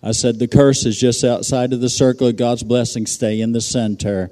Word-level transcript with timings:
I 0.00 0.12
said 0.12 0.38
the 0.38 0.46
curse 0.46 0.86
is 0.86 0.96
just 0.96 1.24
outside 1.24 1.72
of 1.72 1.80
the 1.80 1.90
circle 1.90 2.28
of 2.28 2.36
God's 2.36 2.62
blessing. 2.62 3.04
Stay 3.04 3.40
in 3.40 3.50
the 3.50 3.60
center 3.60 4.30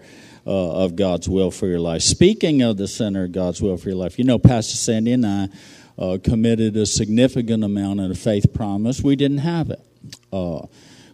uh, 0.48 0.84
of 0.84 0.96
God's 0.96 1.28
will 1.28 1.50
for 1.50 1.66
your 1.66 1.78
life. 1.78 2.00
Speaking 2.00 2.62
of 2.62 2.78
the 2.78 2.88
center 2.88 3.24
of 3.24 3.32
God's 3.32 3.60
will 3.60 3.76
for 3.76 3.90
your 3.90 3.98
life, 3.98 4.18
you 4.18 4.24
know, 4.24 4.38
Pastor 4.38 4.76
Sandy 4.76 5.12
and 5.12 5.26
I 5.26 5.48
uh, 5.98 6.16
committed 6.24 6.74
a 6.78 6.86
significant 6.86 7.62
amount 7.62 8.00
in 8.00 8.10
of 8.10 8.18
faith 8.18 8.54
promise. 8.54 9.02
We 9.02 9.14
didn't 9.14 9.38
have 9.38 9.68
it. 9.68 9.80
Uh, 10.32 10.66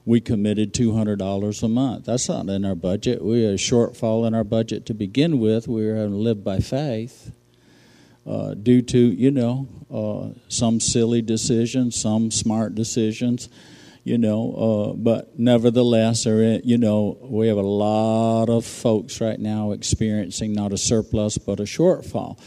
we 0.04 0.20
committed 0.20 0.72
$200 0.72 1.62
a 1.62 1.68
month. 1.68 2.04
That's 2.04 2.28
not 2.28 2.48
in 2.48 2.64
our 2.64 2.76
budget. 2.76 3.24
We 3.24 3.42
had 3.42 3.54
a 3.54 3.56
shortfall 3.56 4.24
in 4.24 4.34
our 4.34 4.44
budget 4.44 4.86
to 4.86 4.94
begin 4.94 5.40
with. 5.40 5.66
We 5.66 5.84
were 5.84 5.96
having 5.96 6.12
to 6.12 6.18
live 6.18 6.44
by 6.44 6.60
faith. 6.60 7.32
Uh, 8.26 8.54
due 8.54 8.80
to 8.80 8.98
you 8.98 9.30
know 9.30 9.68
uh, 9.92 10.38
some 10.48 10.80
silly 10.80 11.20
decisions, 11.20 12.00
some 12.00 12.30
smart 12.30 12.74
decisions, 12.74 13.50
you 14.04 14.18
know, 14.18 14.92
uh, 14.92 14.92
but 14.92 15.38
nevertheless, 15.38 16.26
you 16.26 16.76
know, 16.76 17.18
we 17.22 17.48
have 17.48 17.56
a 17.56 17.62
lot 17.62 18.50
of 18.50 18.66
folks 18.66 19.18
right 19.20 19.40
now 19.40 19.72
experiencing 19.72 20.52
not 20.52 20.74
a 20.74 20.78
surplus 20.78 21.38
but 21.38 21.58
a 21.58 21.62
shortfall. 21.62 22.38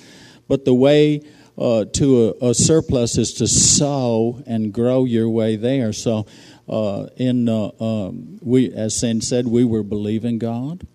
But 0.48 0.66
the 0.66 0.74
way 0.76 1.24
uh, 1.58 1.86
to 1.86 2.36
a, 2.42 2.50
a, 2.50 2.54
surplus 2.54 3.18
is 3.18 3.34
to 3.34 3.48
sow 3.48 4.44
and 4.46 4.72
grow 4.72 5.06
your 5.06 5.28
way 5.28 5.56
there. 5.56 5.92
So, 5.92 6.28
uh, 6.70 7.08
in 7.18 7.50
uh, 7.50 7.72
um, 7.80 8.38
we, 8.44 8.72
as 8.72 8.96
Sin 9.00 9.22
said, 9.22 9.48
we 9.48 9.64
were 9.64 9.82
believing 9.82 10.38
God, 10.38 10.86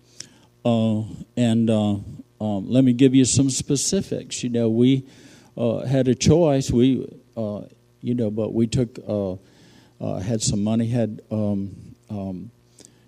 uh, 0.63 1.01
and 1.35 1.69
uh, 1.69 1.95
um, 2.39 2.69
let 2.69 2.85
me 2.85 2.93
give 2.93 3.13
you 3.13 3.25
some 3.25 3.49
specifics. 3.49 4.41
You 4.43 4.49
know, 4.49 4.69
we 4.69 5.05
had 5.57 6.07
a 6.07 6.15
choice. 6.15 6.71
We, 6.71 7.05
you 7.35 8.15
know, 8.15 8.31
but 8.31 8.53
we 8.53 8.67
took 8.67 8.97
uh, 10.03 10.19
had 10.19 10.41
some 10.41 10.61
money 10.61 10.87
had 10.87 11.21
um, 11.31 11.95
um, 12.09 12.51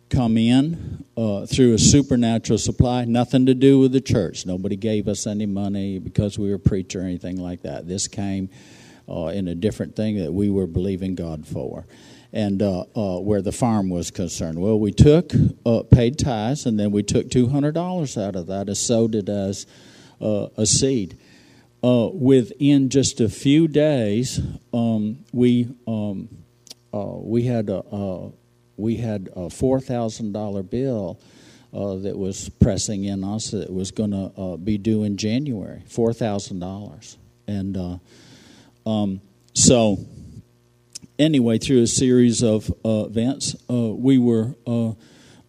come 0.10 0.38
in 0.38 1.04
uh, 1.18 1.46
through 1.46 1.74
a 1.74 1.78
supernatural 1.78 2.58
supply, 2.58 3.04
nothing 3.04 3.46
to 3.48 3.54
do 3.54 3.80
with 3.80 3.92
the 3.92 4.00
church. 4.00 4.46
Nobody 4.46 4.78
gave 4.78 5.10
us 5.10 5.28
any 5.28 5.46
money 5.46 6.00
because 6.00 6.40
we 6.40 6.50
were 6.50 6.56
a 6.56 6.60
preacher 6.60 7.02
or 7.02 7.04
anything 7.04 7.36
like 7.36 7.64
that. 7.64 7.86
This 7.86 8.08
came 8.08 8.50
uh, 9.10 9.26
in 9.28 9.50
a 9.50 9.56
different 9.56 9.98
thing 9.98 10.18
that 10.20 10.32
we 10.32 10.50
were 10.50 10.68
believing 10.68 11.16
God 11.16 11.46
for. 11.46 11.86
And 12.32 12.62
uh, 12.62 12.86
uh, 12.96 13.20
where 13.20 13.42
the 13.42 13.52
farm 13.52 13.90
was 13.90 14.10
concerned, 14.10 14.60
well, 14.60 14.80
we 14.80 14.92
took 14.92 15.34
uh, 15.66 15.84
paid 15.84 16.18
tithes, 16.18 16.66
and 16.66 16.80
then 16.80 16.92
we 16.92 17.04
took 17.04 17.30
two 17.30 17.48
hundred 17.48 17.74
dollars 17.74 18.18
out 18.18 18.36
of 18.36 18.48
that 18.48 18.68
and 18.68 18.78
sowed 18.78 19.16
it 19.16 19.30
as 19.30 19.66
a 20.20 20.66
seed. 20.66 21.18
within 21.82 22.90
just 22.90 23.22
a 23.22 23.30
few 23.30 23.70
days, 23.70 24.42
um, 24.74 25.24
we 25.32 25.70
um, 25.88 26.28
we 26.96 27.44
had 27.44 27.70
a, 27.70 27.80
uh, 27.80 28.30
we 28.78 28.98
had 28.98 29.30
a 29.36 29.50
four 29.50 29.80
thousand 29.80 30.32
dollar 30.32 30.64
bill 30.64 31.20
uh, 31.74 31.96
that 31.96 32.18
was 32.18 32.50
pressing 32.50 33.04
in 33.04 33.24
us 33.24 33.52
that 33.52 33.72
was 33.72 33.92
going 33.92 34.12
to 34.12 34.32
uh, 34.38 34.58
be 34.58 34.78
due 34.78 35.04
in 35.04 35.18
January, 35.18 35.84
four 35.88 36.14
thousand 36.14 36.60
dollars, 36.60 37.18
and 37.48 37.76
uh, 37.78 37.98
um, 38.90 39.20
so 39.54 39.98
anyway, 41.20 41.58
through 41.58 41.82
a 41.82 41.88
series 41.88 42.44
of 42.44 42.70
uh, 42.86 43.06
events, 43.06 43.56
we 43.68 44.18
were 44.18 44.56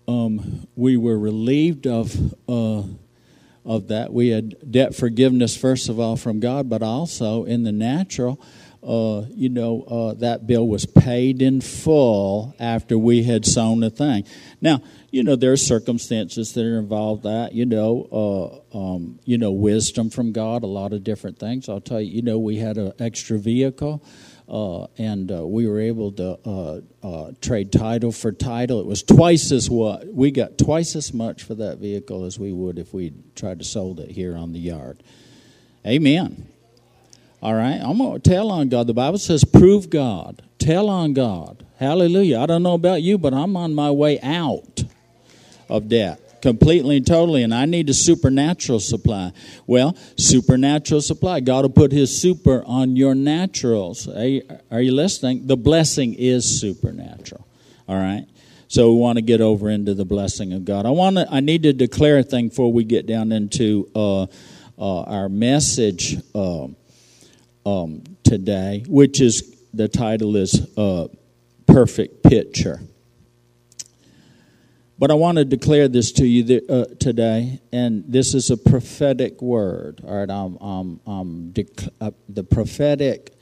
um, 0.09 0.67
we 0.75 0.97
were 0.97 1.19
relieved 1.19 1.87
of 1.87 2.35
of 2.49 3.89
that. 3.89 4.13
We 4.13 4.29
had 4.29 4.71
debt 4.71 4.95
forgiveness 4.95 5.57
first 5.57 5.89
of 5.89 6.01
all 6.01 6.17
from 6.17 6.41
God, 6.41 6.69
but 6.69 6.83
also 6.83 7.45
in 7.45 7.65
the 7.65 7.73
natural 7.73 8.41
uh, 8.87 9.27
you 9.31 9.49
know, 9.49 9.83
uh, 9.83 10.15
that 10.15 10.47
bill 10.47 10.67
was 10.67 10.87
paid 10.87 11.43
in 11.43 11.61
full 11.61 12.55
after 12.61 12.97
we 12.97 13.25
had 13.25 13.45
sown 13.45 13.81
the 13.81 13.91
thing. 13.91 14.25
Now, 14.61 14.81
you 15.11 15.25
know, 15.25 15.35
there 15.35 15.53
are 15.53 15.57
circumstances 15.57 16.53
that 16.53 16.65
are 16.65 16.79
involved 16.79 17.25
that, 17.25 17.53
you 17.53 17.67
know, 17.67 18.63
uh, 18.73 18.79
um, 18.79 19.19
you 19.25 19.39
know, 19.39 19.51
wisdom 19.51 20.09
from 20.09 20.33
God, 20.33 20.63
a 20.63 20.69
lot 20.69 20.93
of 20.93 21.03
different 21.03 21.39
things. 21.39 21.69
I'll 21.69 21.81
tell 21.81 22.01
you, 22.01 22.13
you 22.13 22.23
know, 22.23 22.39
we 22.39 22.59
had 22.59 22.79
an 22.79 22.93
extra 22.99 23.39
vehicle. 23.39 24.05
Uh, 24.49 24.87
and 24.97 25.33
uh, 25.33 25.45
we 25.45 25.67
were 25.67 25.81
able 25.81 26.13
to 26.13 26.85
uh, 27.03 27.33
trade 27.41 27.73
title 27.73 28.13
for 28.13 28.31
title. 28.31 28.79
It 28.79 28.87
was 28.87 29.03
twice 29.03 29.51
as 29.51 29.69
what 29.69 30.07
we 30.07 30.31
got 30.31 30.57
twice 30.57 30.95
as 30.95 31.13
much 31.13 31.43
for 31.43 31.57
that 31.57 31.79
vehicle 31.79 32.25
as 32.25 32.39
we 32.39 32.53
would 32.53 32.79
if 32.79 32.95
we 32.95 33.13
tried 33.35 33.59
to 33.59 33.65
sold 33.65 33.99
it 33.99 34.13
here 34.13 34.37
on 34.37 34.53
the 34.53 34.61
yard. 34.61 35.03
Amen. 35.85 36.47
All 37.43 37.55
right? 37.55 37.81
I'm 37.83 37.99
going 37.99 38.21
to 38.21 38.31
tell 38.31 38.51
on 38.51 38.69
God. 38.69 38.87
The 38.87 38.95
Bible 38.95 39.19
says, 39.19 39.45
prove 39.45 39.91
God. 39.91 40.43
Tell 40.59 40.89
on 40.89 41.13
God. 41.13 41.65
Hallelujah. 41.79 42.41
I 42.41 42.47
don't 42.47 42.63
know 42.63 42.75
about 42.75 43.03
you, 43.03 43.19
but 43.19 43.35
I'm 43.35 43.57
on 43.57 43.75
my 43.75 43.91
way 43.91 44.19
out 44.21 44.85
of 45.69 45.89
debt 45.89 46.21
completely 46.47 46.99
and 46.99 47.07
totally, 47.07 47.43
and 47.43 47.53
I 47.53 47.65
need 47.65 47.89
a 47.91 47.95
supernatural 47.95 48.79
supply. 48.79 49.33
Well, 49.67 49.97
supernatural 50.17 51.01
supply. 51.01 51.41
God 51.41 51.63
will 51.63 51.71
put 51.71 51.93
His 51.93 52.17
super 52.17 52.63
on 52.65 52.95
your 52.95 53.15
naturals. 53.15 54.07
Are 54.09 54.25
you, 54.25 54.43
are 54.71 54.81
you 54.81 54.93
listening? 54.93 55.47
The 55.47 55.57
blessing 55.57 56.15
is 56.15 56.61
supernatural. 56.61 57.47
All 57.89 57.97
right? 57.97 58.27
So 58.69 58.93
we 58.93 59.01
want 59.01 59.17
to 59.17 59.23
get 59.23 59.41
over 59.41 59.71
into 59.71 59.95
the 59.95 60.05
blessing 60.05 60.53
of 60.53 60.65
God. 60.65 60.87
I 60.87 60.91
want 60.91 61.17
to. 61.17 61.27
I 61.31 61.41
need 61.41 61.63
to 61.65 61.73
declare 61.73 62.19
a 62.19 62.23
thing 62.23 62.49
before 62.49 62.73
we 62.73 62.85
get 62.85 63.07
down 63.07 63.31
into 63.33 63.89
uh, 63.95 64.23
uh, 64.79 65.03
our 65.03 65.29
message. 65.29 66.17
Uh, 66.35 66.69
um, 67.67 68.05
today, 68.23 68.85
which 68.87 69.21
is 69.21 69.55
the 69.75 69.89
title 69.89 70.37
is 70.37 70.67
uh, 70.79 71.09
Perfect 71.67 72.23
Picture. 72.23 72.81
But 74.99 75.11
I 75.11 75.15
want 75.15 75.37
to 75.37 75.45
declare 75.45 75.89
this 75.89 76.13
to 76.13 76.27
you 76.27 76.45
th- 76.45 76.71
uh, 76.71 76.87
today, 76.99 77.61
and 77.71 78.05
this 78.09 78.35
is 78.35 78.51
a 78.51 78.57
prophetic 78.57 79.43
word. 79.43 80.01
All 80.07 80.15
right, 80.17 80.31
um, 80.31 80.57
um, 80.59 81.01
um, 81.07 81.51
dec- 81.53 81.91
uh, 82.01 82.13
the 82.31 82.45
prophetic, 82.45 83.35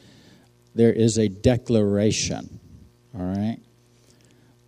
there 0.74 0.92
is 0.92 1.16
a 1.16 1.28
declaration. 1.28 2.58
All 3.16 3.24
right, 3.24 3.58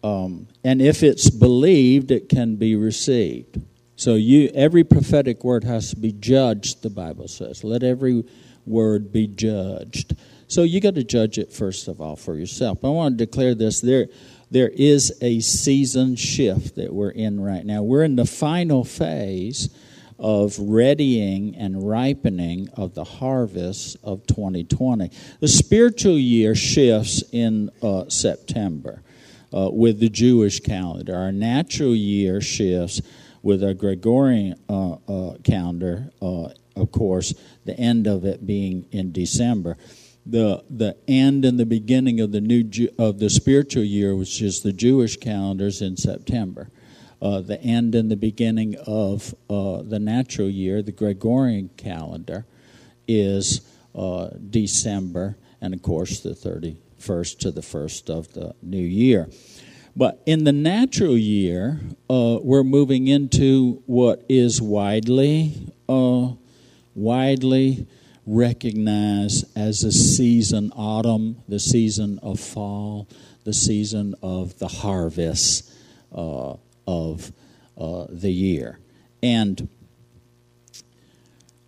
um, 0.04 0.46
and 0.62 0.80
if 0.80 1.02
it's 1.02 1.28
believed, 1.28 2.12
it 2.12 2.28
can 2.28 2.54
be 2.54 2.76
received. 2.76 3.60
So 3.96 4.14
you, 4.14 4.52
every 4.54 4.84
prophetic 4.84 5.42
word 5.42 5.64
has 5.64 5.90
to 5.90 5.96
be 5.96 6.12
judged. 6.12 6.82
The 6.82 6.90
Bible 6.90 7.26
says, 7.26 7.64
"Let 7.64 7.82
every 7.82 8.22
word 8.66 9.12
be 9.12 9.26
judged. 9.26 10.16
So 10.48 10.62
you 10.62 10.80
got 10.80 10.94
to 10.96 11.04
judge 11.04 11.38
it 11.38 11.52
first 11.52 11.88
of 11.88 12.00
all 12.00 12.16
for 12.16 12.36
yourself. 12.36 12.84
I 12.84 12.88
want 12.88 13.18
to 13.18 13.26
declare 13.26 13.54
this 13.54 13.80
there 13.80 14.08
there 14.50 14.68
is 14.68 15.12
a 15.20 15.40
season 15.40 16.14
shift 16.16 16.76
that 16.76 16.92
we're 16.94 17.10
in 17.10 17.40
right 17.40 17.64
now. 17.66 17.82
We're 17.82 18.04
in 18.04 18.16
the 18.16 18.24
final 18.26 18.84
phase 18.84 19.68
of 20.18 20.56
readying 20.58 21.56
and 21.56 21.86
ripening 21.88 22.68
of 22.74 22.94
the 22.94 23.04
harvest 23.04 23.96
of 24.04 24.26
2020. 24.26 25.10
The 25.40 25.48
spiritual 25.48 26.18
year 26.18 26.54
shifts 26.54 27.22
in 27.32 27.70
uh, 27.82 28.08
September. 28.08 29.02
uh, 29.54 29.70
with 29.70 30.00
the 30.00 30.08
Jewish 30.08 30.60
calendar. 30.60 31.14
Our 31.16 31.32
natural 31.32 31.94
year 31.94 32.40
shifts 32.40 33.00
with 33.42 33.62
our 33.62 33.74
Gregorian 33.74 34.56
uh, 34.68 34.94
uh, 35.08 35.36
calendar, 35.44 36.10
uh, 36.20 36.48
of 36.74 36.90
course, 36.92 37.34
the 37.66 37.78
end 37.78 38.06
of 38.06 38.24
it 38.24 38.46
being 38.46 38.86
in 38.90 39.12
December. 39.12 39.76
The, 40.24 40.64
the 40.68 40.96
end 41.06 41.44
and 41.44 41.58
the 41.58 41.66
beginning 41.66 42.20
of 42.20 42.32
the 42.32 42.40
new 42.40 42.68
of 42.98 43.20
the 43.20 43.30
spiritual 43.30 43.84
year, 43.84 44.16
which 44.16 44.42
is 44.42 44.60
the 44.60 44.72
Jewish 44.72 45.16
calendars, 45.18 45.80
in 45.80 45.96
September. 45.96 46.70
Uh, 47.22 47.40
the 47.40 47.60
end 47.62 47.94
and 47.94 48.10
the 48.10 48.16
beginning 48.16 48.76
of 48.86 49.34
uh, 49.48 49.82
the 49.82 49.98
natural 49.98 50.50
year, 50.50 50.82
the 50.82 50.92
Gregorian 50.92 51.70
calendar, 51.76 52.44
is 53.08 53.60
uh, 53.94 54.28
December, 54.50 55.36
and 55.60 55.72
of 55.72 55.82
course 55.82 56.20
the 56.20 56.30
31st 56.30 57.38
to 57.38 57.50
the 57.50 57.62
1st 57.62 58.10
of 58.10 58.32
the 58.34 58.54
new 58.62 58.76
year. 58.76 59.28
But 59.96 60.22
in 60.26 60.44
the 60.44 60.52
natural 60.52 61.16
year, 61.16 61.80
uh, 62.10 62.38
we're 62.42 62.62
moving 62.62 63.08
into 63.08 63.82
what 63.86 64.26
is 64.28 64.60
widely, 64.60 65.72
uh, 65.88 66.32
widely 66.96 67.86
recognized 68.26 69.56
as 69.56 69.80
the 69.80 69.92
season 69.92 70.72
autumn, 70.74 71.42
the 71.46 71.60
season 71.60 72.18
of 72.22 72.40
fall, 72.40 73.08
the 73.44 73.52
season 73.52 74.14
of 74.22 74.58
the 74.58 74.66
harvest 74.66 75.72
uh, 76.12 76.54
of 76.86 77.32
uh, 77.78 78.06
the 78.08 78.32
year. 78.32 78.80
And 79.22 79.68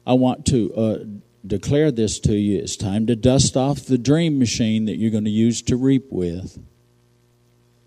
I 0.07 0.15
want 0.15 0.47
to 0.47 0.75
uh, 0.75 1.05
declare 1.47 1.91
this 1.93 2.19
to 2.21 2.35
you. 2.35 2.59
It's 2.59 2.77
time 2.77 3.07
to 3.07 3.15
dust 3.15 3.57
off 3.57 3.85
the 3.85 3.99
dream 3.99 4.39
machine 4.39 4.87
that 4.87 4.97
you're 4.97 5.11
going 5.11 5.25
to 5.25 5.31
use 5.31 5.63
to 5.63 5.77
reap 5.77 6.07
with. 6.11 6.59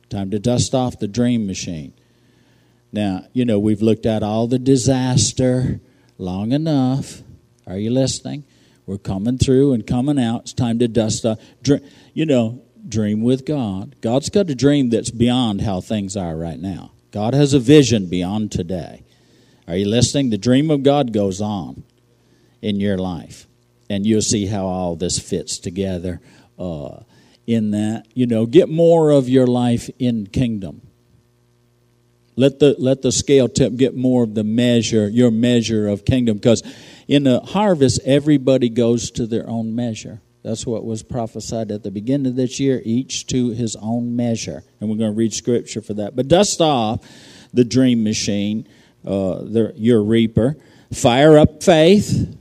Time 0.10 0.30
to 0.32 0.40
dust 0.40 0.76
off 0.76 1.00
the 1.00 1.08
dream 1.08 1.48
machine. 1.48 1.94
Now, 2.92 3.26
you 3.34 3.46
know, 3.46 3.60
we've 3.60 3.82
looked 3.82 4.06
at 4.06 4.24
all 4.24 4.48
the 4.48 4.60
disaster 4.60 5.80
long 6.18 6.52
enough. 6.52 7.24
Are 7.68 7.78
you 7.78 7.92
listening? 7.92 8.44
We're 8.86 8.98
coming 8.98 9.38
through 9.38 9.74
and 9.74 9.86
coming 9.86 10.20
out. 10.20 10.42
It's 10.42 10.54
time 10.54 10.80
to 10.80 10.88
dust 10.88 11.26
off. 11.26 11.40
You 12.14 12.26
know, 12.26 12.62
dream 12.88 13.22
with 13.22 13.46
God. 13.46 13.96
God's 14.02 14.30
got 14.30 14.50
a 14.50 14.56
dream 14.56 14.90
that's 14.90 15.12
beyond 15.12 15.62
how 15.62 15.82
things 15.82 16.18
are 16.18 16.36
right 16.36 16.60
now. 16.60 16.92
God 17.12 17.34
has 17.34 17.54
a 17.54 17.60
vision 17.60 18.08
beyond 18.08 18.52
today. 18.52 19.04
Are 19.68 19.76
you 19.76 19.86
listening? 19.86 20.30
The 20.30 20.38
dream 20.38 20.72
of 20.72 20.84
God 20.84 21.14
goes 21.14 21.42
on 21.42 21.84
in 22.62 22.80
your 22.80 22.98
life. 22.98 23.48
And 23.90 24.06
you'll 24.06 24.22
see 24.22 24.46
how 24.46 24.66
all 24.66 24.96
this 24.96 25.20
fits 25.20 25.60
together 25.60 26.22
uh, 26.58 27.02
in 27.46 27.72
that. 27.72 28.06
You 28.14 28.26
know, 28.26 28.46
get 28.46 28.70
more 28.70 29.12
of 29.12 29.28
your 29.28 29.48
life 29.48 29.90
in 30.00 30.28
kingdom. 30.28 30.82
Let 32.38 32.60
the, 32.60 32.76
let 32.80 33.02
the 33.02 33.12
scale 33.12 33.50
tip 33.50 33.76
get 33.76 33.96
more 33.96 34.24
of 34.24 34.34
the 34.34 34.46
measure, 34.46 35.10
your 35.10 35.32
measure 35.32 35.90
of 35.90 36.06
kingdom. 36.06 36.38
Because 36.38 36.64
in 37.08 37.24
the 37.24 37.40
harvest, 37.40 38.00
everybody 38.06 38.70
goes 38.70 39.12
to 39.12 39.28
their 39.28 39.48
own 39.50 39.76
measure. 39.76 40.22
That's 40.44 40.66
what 40.66 40.86
was 40.86 41.04
prophesied 41.04 41.72
at 41.72 41.84
the 41.84 41.92
beginning 41.92 42.28
of 42.28 42.36
this 42.36 42.60
year, 42.60 42.82
each 42.84 43.28
to 43.28 43.52
his 43.52 43.76
own 43.76 44.16
measure. 44.16 44.64
And 44.80 44.90
we're 44.90 44.98
going 44.98 45.12
to 45.12 45.18
read 45.18 45.34
scripture 45.34 45.82
for 45.82 45.94
that. 45.96 46.16
But 46.16 46.28
dust 46.28 46.62
off 46.62 47.06
the 47.54 47.64
dream 47.64 48.04
machine, 48.04 48.68
uh, 49.06 49.44
the, 49.44 49.74
your 49.76 50.04
reaper. 50.04 50.58
Fire 50.92 51.38
up 51.38 51.64
faith. 51.64 52.38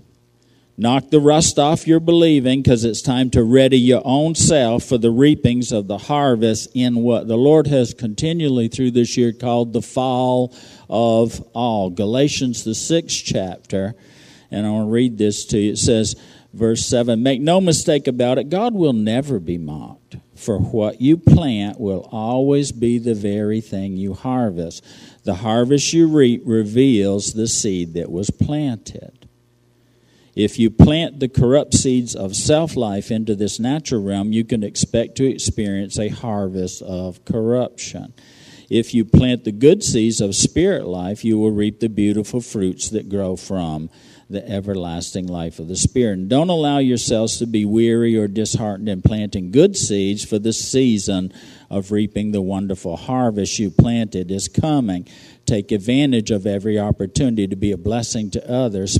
Knock 0.79 1.11
the 1.11 1.21
rust 1.21 1.59
off 1.59 1.87
your 1.87 2.01
believing 2.01 2.63
because 2.63 2.87
it's 2.87 3.03
time 3.03 3.29
to 3.31 3.45
ready 3.45 3.79
your 3.79 4.01
own 4.03 4.35
self 4.35 4.85
for 4.85 4.97
the 4.97 5.11
reapings 5.11 5.73
of 5.73 5.89
the 5.89 5.99
harvest 5.99 6.71
in 6.73 7.03
what 7.03 7.29
the 7.29 7.37
Lord 7.37 7.67
has 7.67 7.93
continually 7.93 8.69
through 8.69 8.93
this 8.93 9.15
year 9.15 9.35
called 9.35 9.75
the 9.75 9.83
fall 9.83 10.57
of 10.89 11.39
all. 11.53 11.91
Galatians, 11.91 12.65
the 12.65 12.75
sixth 12.75 13.23
chapter 13.27 13.95
and 14.51 14.67
I 14.67 14.71
want 14.71 14.89
to 14.89 14.93
read 14.93 15.19
this 15.19 15.45
to 15.47 15.59
you. 15.59 15.73
It 15.73 15.79
says, 15.79 16.17
verse 16.53 16.85
7 16.87 17.23
Make 17.23 17.41
no 17.41 17.61
mistake 17.61 18.07
about 18.07 18.39
it, 18.39 18.49
God 18.49 18.75
will 18.75 18.93
never 18.93 19.39
be 19.39 19.59
mocked. 19.59 20.17
For 20.35 20.59
what 20.59 21.01
you 21.03 21.19
plant 21.19 21.79
will 21.79 22.09
always 22.11 22.73
be 22.73 22.99
the 22.99 23.15
very 23.15 23.61
thing 23.61 23.97
you 23.97 24.15
harvest. 24.15 24.85
The 25.25 25.35
harvest 25.35 25.93
you 25.93 26.09
reap 26.09 26.43
reveals 26.47 27.35
the 27.35 27.47
seed 27.47 27.93
that 27.95 28.11
was 28.11 28.31
planted. 28.31 29.29
If 30.35 30.59
you 30.59 30.71
plant 30.71 31.21
the 31.21 31.29
corrupt 31.29 31.75
seeds 31.75 32.15
of 32.15 32.35
self 32.35 32.77
life 32.77 33.11
into 33.11 33.35
this 33.35 33.61
natural 33.61 34.03
realm, 34.03 34.33
you 34.33 34.45
can 34.45 34.63
expect 34.63 35.17
to 35.17 35.27
experience 35.27 35.99
a 35.99 36.09
harvest 36.09 36.81
of 36.83 37.25
corruption. 37.25 38.15
If 38.71 38.95
you 38.95 39.05
plant 39.05 39.45
the 39.45 39.53
good 39.53 39.83
seeds 39.83 40.21
of 40.21 40.37
spirit 40.37 40.87
life, 40.87 41.25
you 41.25 41.37
will 41.39 41.51
reap 41.51 41.81
the 41.81 41.89
beautiful 41.89 42.41
fruits 42.41 42.89
that 42.91 43.09
grow 43.09 43.35
from 43.35 43.91
the 44.31 44.49
everlasting 44.49 45.27
life 45.27 45.59
of 45.59 45.67
the 45.67 45.77
Spirit. 45.77 46.19
And 46.19 46.29
don't 46.29 46.51
allow 46.51 46.79
yourselves 46.79 47.39
to 47.39 47.47
be 47.47 47.65
weary 47.65 48.17
or 48.17 48.29
disheartened 48.29 48.89
in 48.89 49.03
planting 49.03 49.51
good 49.51 49.77
seeds, 49.77 50.25
for 50.25 50.39
the 50.39 50.53
season 50.53 51.33
of 51.69 51.91
reaping 51.91 52.31
the 52.31 52.41
wonderful 52.41 52.97
harvest 52.97 53.59
you 53.59 53.71
planted 53.71 54.31
is 54.31 54.47
coming. 54.49 55.09
Take 55.47 55.73
advantage 55.73 56.31
of 56.31 56.47
every 56.47 56.79
opportunity 56.79 57.49
to 57.49 57.57
be 57.57 57.73
a 57.73 57.77
blessing 57.77 58.31
to 58.31 58.51
others, 58.51 58.97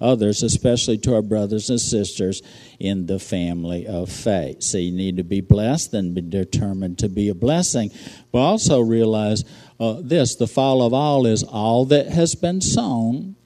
others, 0.00 0.42
especially 0.42 0.98
to 0.98 1.14
our 1.14 1.22
brothers 1.22 1.70
and 1.70 1.80
sisters 1.80 2.42
in 2.78 3.06
the 3.06 3.18
family 3.18 3.86
of 3.86 4.10
faith. 4.10 4.62
So 4.62 4.76
you 4.76 4.92
need 4.92 5.16
to 5.16 5.24
be 5.24 5.40
blessed 5.40 5.94
and 5.94 6.14
be 6.14 6.20
determined 6.20 6.98
to 6.98 7.08
be 7.08 7.30
a 7.30 7.34
blessing. 7.34 7.90
But 8.32 8.40
also 8.40 8.80
realize 8.80 9.44
uh, 9.80 10.00
this 10.02 10.34
the 10.34 10.46
fall 10.46 10.82
of 10.82 10.92
all 10.92 11.24
is 11.24 11.42
all 11.42 11.86
that 11.86 12.08
has 12.08 12.34
been 12.34 12.60
sown 12.60 13.36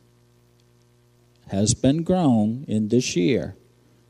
has 1.52 1.74
been 1.74 2.02
grown 2.02 2.64
in 2.66 2.88
this 2.88 3.14
year. 3.14 3.54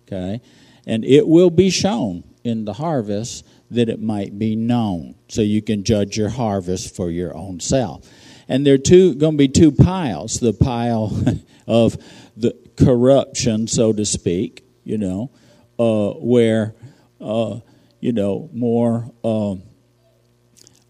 Okay? 0.06 0.40
And 0.86 1.04
it 1.04 1.26
will 1.26 1.50
be 1.50 1.70
shown 1.70 2.24
in 2.44 2.64
the 2.64 2.74
harvest 2.74 3.44
that 3.70 3.88
it 3.88 4.00
might 4.00 4.38
be 4.38 4.56
known. 4.56 5.16
So 5.28 5.42
you 5.42 5.60
can 5.60 5.84
judge 5.84 6.16
your 6.16 6.28
harvest 6.28 6.94
for 6.94 7.10
your 7.10 7.36
own 7.36 7.60
self. 7.60 8.08
And 8.48 8.66
there 8.66 8.74
are 8.74 8.78
two 8.78 9.14
going 9.14 9.34
to 9.34 9.38
be 9.38 9.48
two 9.48 9.72
piles. 9.72 10.40
The 10.40 10.52
pile 10.52 11.12
of 11.66 11.96
the 12.36 12.56
corruption, 12.76 13.66
so 13.66 13.92
to 13.92 14.04
speak, 14.04 14.64
you 14.84 14.98
know, 14.98 15.30
uh, 15.78 16.12
where 16.18 16.74
uh, 17.20 17.60
you 18.00 18.12
know 18.12 18.50
more 18.52 19.10
um, 19.24 19.62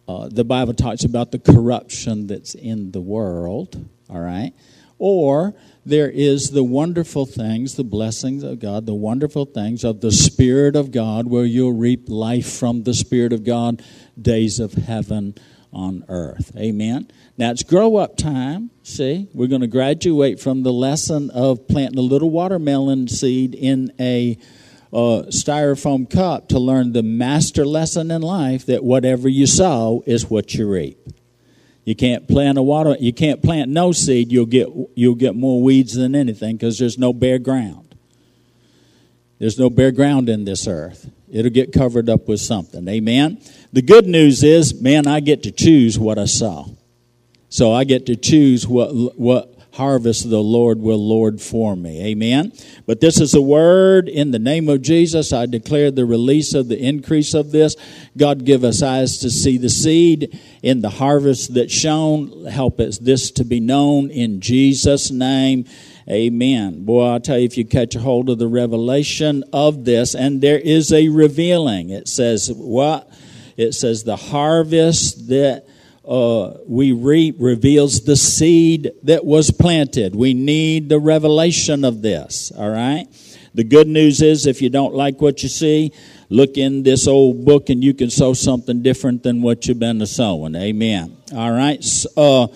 uh, 0.08 0.28
the 0.30 0.44
Bible 0.44 0.74
talks 0.74 1.04
about 1.04 1.30
the 1.30 1.38
corruption 1.38 2.26
that's 2.26 2.54
in 2.54 2.90
the 2.90 3.00
world, 3.00 3.88
all 4.10 4.20
right? 4.20 4.52
Or 4.98 5.54
there 5.84 6.10
is 6.10 6.50
the 6.50 6.62
wonderful 6.62 7.26
things, 7.26 7.74
the 7.74 7.84
blessings 7.84 8.42
of 8.42 8.60
God, 8.60 8.86
the 8.86 8.94
wonderful 8.94 9.44
things 9.44 9.82
of 9.82 10.00
the 10.00 10.12
Spirit 10.12 10.76
of 10.76 10.92
God, 10.92 11.26
where 11.26 11.44
you'll 11.44 11.72
reap 11.72 12.08
life 12.08 12.50
from 12.50 12.84
the 12.84 12.94
Spirit 12.94 13.32
of 13.32 13.44
God, 13.44 13.82
days 14.20 14.60
of 14.60 14.74
heaven 14.74 15.34
on 15.72 16.04
earth. 16.08 16.54
Amen. 16.56 17.10
Now 17.36 17.50
it's 17.50 17.62
grow 17.62 17.96
up 17.96 18.16
time. 18.16 18.70
See, 18.82 19.28
we're 19.32 19.48
going 19.48 19.62
to 19.62 19.66
graduate 19.66 20.38
from 20.38 20.62
the 20.62 20.72
lesson 20.72 21.30
of 21.30 21.66
planting 21.66 21.98
a 21.98 22.02
little 22.02 22.30
watermelon 22.30 23.08
seed 23.08 23.54
in 23.54 23.92
a 23.98 24.38
uh, 24.92 25.24
styrofoam 25.28 26.08
cup 26.08 26.48
to 26.50 26.58
learn 26.58 26.92
the 26.92 27.02
master 27.02 27.64
lesson 27.64 28.10
in 28.10 28.20
life 28.20 28.66
that 28.66 28.84
whatever 28.84 29.28
you 29.28 29.46
sow 29.46 30.04
is 30.06 30.28
what 30.28 30.54
you 30.54 30.68
reap. 30.68 30.98
You 31.84 31.96
can't 31.96 32.28
plant 32.28 32.58
a 32.58 32.62
water. 32.62 32.96
You 33.00 33.12
can't 33.12 33.42
plant 33.42 33.70
no 33.70 33.92
seed. 33.92 34.30
You'll 34.30 34.46
get 34.46 34.68
you'll 34.94 35.16
get 35.16 35.34
more 35.34 35.60
weeds 35.60 35.94
than 35.94 36.14
anything 36.14 36.56
because 36.56 36.78
there's 36.78 36.98
no 36.98 37.12
bare 37.12 37.38
ground. 37.38 37.94
There's 39.38 39.58
no 39.58 39.68
bare 39.68 39.90
ground 39.90 40.28
in 40.28 40.44
this 40.44 40.68
earth. 40.68 41.10
It'll 41.28 41.50
get 41.50 41.72
covered 41.72 42.08
up 42.08 42.28
with 42.28 42.40
something. 42.40 42.86
Amen. 42.86 43.40
The 43.72 43.82
good 43.82 44.06
news 44.06 44.44
is, 44.44 44.80
man, 44.80 45.06
I 45.06 45.20
get 45.20 45.42
to 45.44 45.50
choose 45.50 45.98
what 45.98 46.18
I 46.18 46.26
sow. 46.26 46.76
So 47.48 47.72
I 47.72 47.84
get 47.84 48.06
to 48.06 48.16
choose 48.16 48.68
what 48.68 49.18
what 49.18 49.51
harvest 49.72 50.28
the 50.28 50.42
Lord 50.42 50.80
will 50.80 51.04
Lord 51.04 51.40
for 51.40 51.74
me. 51.74 52.10
Amen. 52.10 52.52
But 52.86 53.00
this 53.00 53.20
is 53.20 53.34
a 53.34 53.40
word 53.40 54.08
in 54.08 54.30
the 54.30 54.38
name 54.38 54.68
of 54.68 54.82
Jesus. 54.82 55.32
I 55.32 55.46
declare 55.46 55.90
the 55.90 56.04
release 56.04 56.52
of 56.54 56.68
the 56.68 56.78
increase 56.78 57.32
of 57.32 57.52
this. 57.52 57.74
God 58.16 58.44
give 58.44 58.64
us 58.64 58.82
eyes 58.82 59.18
to 59.18 59.30
see 59.30 59.56
the 59.56 59.70
seed 59.70 60.38
in 60.62 60.82
the 60.82 60.90
harvest 60.90 61.54
that's 61.54 61.72
shown. 61.72 62.44
Help 62.46 62.80
us 62.80 62.98
this 62.98 63.30
to 63.32 63.44
be 63.44 63.60
known 63.60 64.10
in 64.10 64.40
Jesus' 64.40 65.10
name. 65.10 65.64
Amen. 66.10 66.84
Boy, 66.84 67.06
I'll 67.06 67.20
tell 67.20 67.38
you, 67.38 67.46
if 67.46 67.56
you 67.56 67.64
catch 67.64 67.94
a 67.94 68.00
hold 68.00 68.28
of 68.28 68.38
the 68.38 68.48
revelation 68.48 69.44
of 69.52 69.84
this, 69.84 70.14
and 70.14 70.40
there 70.40 70.58
is 70.58 70.92
a 70.92 71.08
revealing. 71.08 71.90
It 71.90 72.08
says 72.08 72.50
what? 72.54 73.08
It 73.56 73.72
says 73.72 74.04
the 74.04 74.16
harvest 74.16 75.28
that 75.28 75.66
uh, 76.04 76.54
we 76.66 76.92
reap 76.92 77.36
reveals 77.38 78.00
the 78.00 78.16
seed 78.16 78.92
that 79.04 79.24
was 79.24 79.50
planted. 79.50 80.14
We 80.14 80.34
need 80.34 80.88
the 80.88 80.98
revelation 80.98 81.84
of 81.84 82.02
this, 82.02 82.50
all 82.56 82.70
right? 82.70 83.06
The 83.54 83.64
good 83.64 83.86
news 83.86 84.22
is 84.22 84.46
if 84.46 84.62
you 84.62 84.70
don't 84.70 84.94
like 84.94 85.20
what 85.20 85.42
you 85.42 85.48
see, 85.48 85.92
look 86.30 86.56
in 86.56 86.82
this 86.82 87.06
old 87.06 87.44
book 87.44 87.68
and 87.68 87.84
you 87.84 87.92
can 87.92 88.10
sow 88.10 88.32
something 88.32 88.82
different 88.82 89.22
than 89.22 89.42
what 89.42 89.66
you've 89.66 89.78
been 89.78 90.04
sowing. 90.06 90.54
Amen. 90.56 91.16
All 91.34 91.52
right. 91.52 91.84
Uh, 92.16 92.46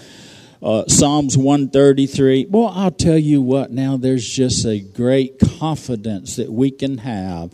uh, 0.63 0.85
Psalms 0.89 1.37
133. 1.37 2.47
Well, 2.49 2.73
I'll 2.75 2.91
tell 2.91 3.19
you 3.19 3.43
what, 3.43 3.71
now 3.71 3.99
there's 3.99 4.27
just 4.27 4.65
a 4.65 4.81
great 4.81 5.39
confidence 5.59 6.37
that 6.37 6.51
we 6.51 6.71
can 6.71 6.99
have 6.99 7.53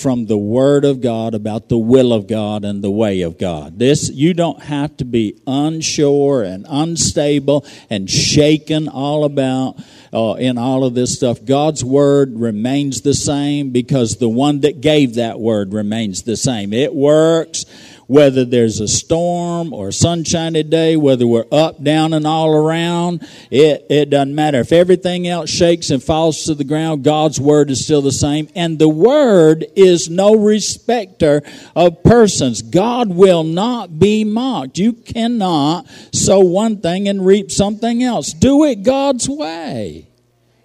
from 0.00 0.26
the 0.26 0.38
Word 0.38 0.84
of 0.84 1.00
God 1.00 1.34
about 1.34 1.68
the 1.68 1.78
will 1.78 2.12
of 2.12 2.26
God 2.26 2.64
and 2.64 2.82
the 2.82 2.90
way 2.90 3.20
of 3.20 3.38
God. 3.38 3.78
This, 3.78 4.10
you 4.10 4.34
don't 4.34 4.62
have 4.62 4.96
to 4.96 5.04
be 5.04 5.40
unsure 5.46 6.42
and 6.42 6.66
unstable 6.68 7.66
and 7.90 8.08
shaken 8.08 8.88
all 8.88 9.24
about 9.24 9.76
uh, 10.12 10.34
in 10.34 10.58
all 10.58 10.84
of 10.84 10.94
this 10.94 11.14
stuff. 11.14 11.44
God's 11.44 11.84
Word 11.84 12.32
remains 12.34 13.02
the 13.02 13.14
same 13.14 13.70
because 13.70 14.16
the 14.16 14.28
one 14.28 14.60
that 14.60 14.80
gave 14.80 15.16
that 15.16 15.38
Word 15.38 15.72
remains 15.72 16.22
the 16.22 16.36
same. 16.36 16.72
It 16.72 16.94
works 16.94 17.64
whether 18.10 18.44
there's 18.44 18.80
a 18.80 18.88
storm 18.88 19.72
or 19.72 19.86
a 19.86 19.92
sunshiny 19.92 20.64
day, 20.64 20.96
whether 20.96 21.28
we're 21.28 21.46
up, 21.52 21.80
down, 21.80 22.12
and 22.12 22.26
all 22.26 22.52
around, 22.52 23.24
it, 23.52 23.86
it 23.88 24.10
doesn't 24.10 24.34
matter. 24.34 24.58
If 24.58 24.72
everything 24.72 25.28
else 25.28 25.48
shakes 25.48 25.90
and 25.90 26.02
falls 26.02 26.42
to 26.46 26.56
the 26.56 26.64
ground, 26.64 27.04
God's 27.04 27.40
word 27.40 27.70
is 27.70 27.84
still 27.84 28.02
the 28.02 28.10
same. 28.10 28.48
And 28.56 28.80
the 28.80 28.88
word 28.88 29.64
is 29.76 30.10
no 30.10 30.34
respecter 30.34 31.42
of 31.76 32.02
persons. 32.02 32.62
God 32.62 33.10
will 33.10 33.44
not 33.44 34.00
be 34.00 34.24
mocked. 34.24 34.76
You 34.76 34.92
cannot 34.92 35.86
sow 36.12 36.40
one 36.40 36.80
thing 36.80 37.06
and 37.06 37.24
reap 37.24 37.52
something 37.52 38.02
else. 38.02 38.32
Do 38.32 38.64
it 38.64 38.82
God's 38.82 39.28
way. 39.28 40.08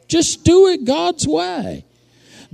Just 0.08 0.44
do 0.46 0.66
it 0.70 0.84
God's 0.84 1.28
way. 1.28 1.86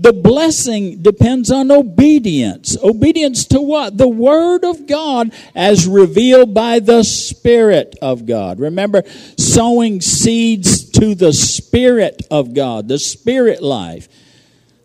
The 0.02 0.14
blessing 0.14 1.04
depends 1.04 1.52
on 1.52 1.70
obedience. 1.70 2.76
Obedience 2.82 3.46
to 3.46 3.62
what? 3.62 4.00
The 4.00 4.08
Word 4.08 4.64
of 4.64 4.88
God 4.88 5.32
as 5.54 5.86
revealed 5.86 6.56
by 6.56 6.80
the 6.80 7.04
Spirit 7.04 7.96
of 8.02 8.26
God. 8.26 8.60
Remember, 8.60 9.04
sowing 9.38 10.02
seeds 10.02 10.90
to 10.92 11.14
the 11.14 11.34
Spirit 11.34 12.26
of 12.32 12.56
God, 12.56 12.88
the 12.88 12.98
Spirit 12.98 13.62
life, 13.62 14.10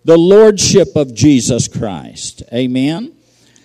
the 0.04 0.18
Lordship 0.18 0.88
of 0.94 1.14
Jesus 1.14 1.66
Christ. 1.66 2.42
Amen? 2.52 3.16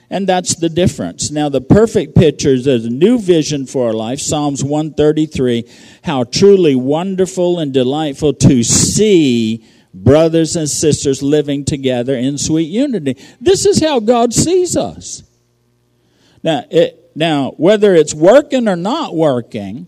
And 0.09 0.27
that's 0.27 0.55
the 0.55 0.69
difference. 0.69 1.31
Now, 1.31 1.49
the 1.49 1.59
perfect 1.59 2.15
picture 2.15 2.53
is 2.53 2.65
a 2.65 2.89
new 2.89 3.19
vision 3.19 3.65
for 3.65 3.87
our 3.87 3.93
life. 3.93 4.21
Psalms 4.21 4.63
133. 4.63 5.69
How 6.03 6.23
truly 6.23 6.75
wonderful 6.75 7.59
and 7.59 7.73
delightful 7.73 8.33
to 8.35 8.63
see 8.63 9.65
brothers 9.93 10.55
and 10.55 10.69
sisters 10.69 11.21
living 11.21 11.65
together 11.65 12.15
in 12.15 12.37
sweet 12.37 12.69
unity. 12.69 13.17
This 13.39 13.65
is 13.65 13.81
how 13.81 13.99
God 13.99 14.33
sees 14.33 14.77
us. 14.77 15.23
Now, 16.43 16.63
it, 16.69 17.11
now 17.15 17.51
whether 17.57 17.93
it's 17.93 18.13
working 18.13 18.67
or 18.67 18.75
not 18.75 19.15
working, 19.15 19.87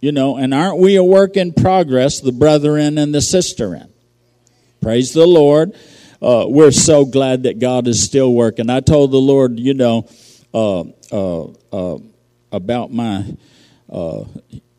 you 0.00 0.12
know, 0.12 0.36
and 0.36 0.54
aren't 0.54 0.78
we 0.78 0.96
a 0.96 1.04
work 1.04 1.36
in 1.36 1.52
progress, 1.52 2.20
the 2.20 2.32
brethren 2.32 2.96
and 2.96 3.14
the 3.14 3.18
sisterin? 3.18 3.90
Praise 4.80 5.12
the 5.12 5.26
Lord. 5.26 5.74
Uh, 6.22 6.46
we're 6.48 6.70
so 6.70 7.04
glad 7.04 7.44
that 7.44 7.58
God 7.58 7.86
is 7.86 8.02
still 8.02 8.32
working. 8.32 8.70
I 8.70 8.80
told 8.80 9.10
the 9.10 9.18
Lord, 9.18 9.58
you 9.58 9.74
know, 9.74 10.08
uh, 10.52 10.84
uh, 11.12 11.44
uh 11.72 11.98
about 12.52 12.92
my 12.92 13.36
uh, 13.90 14.24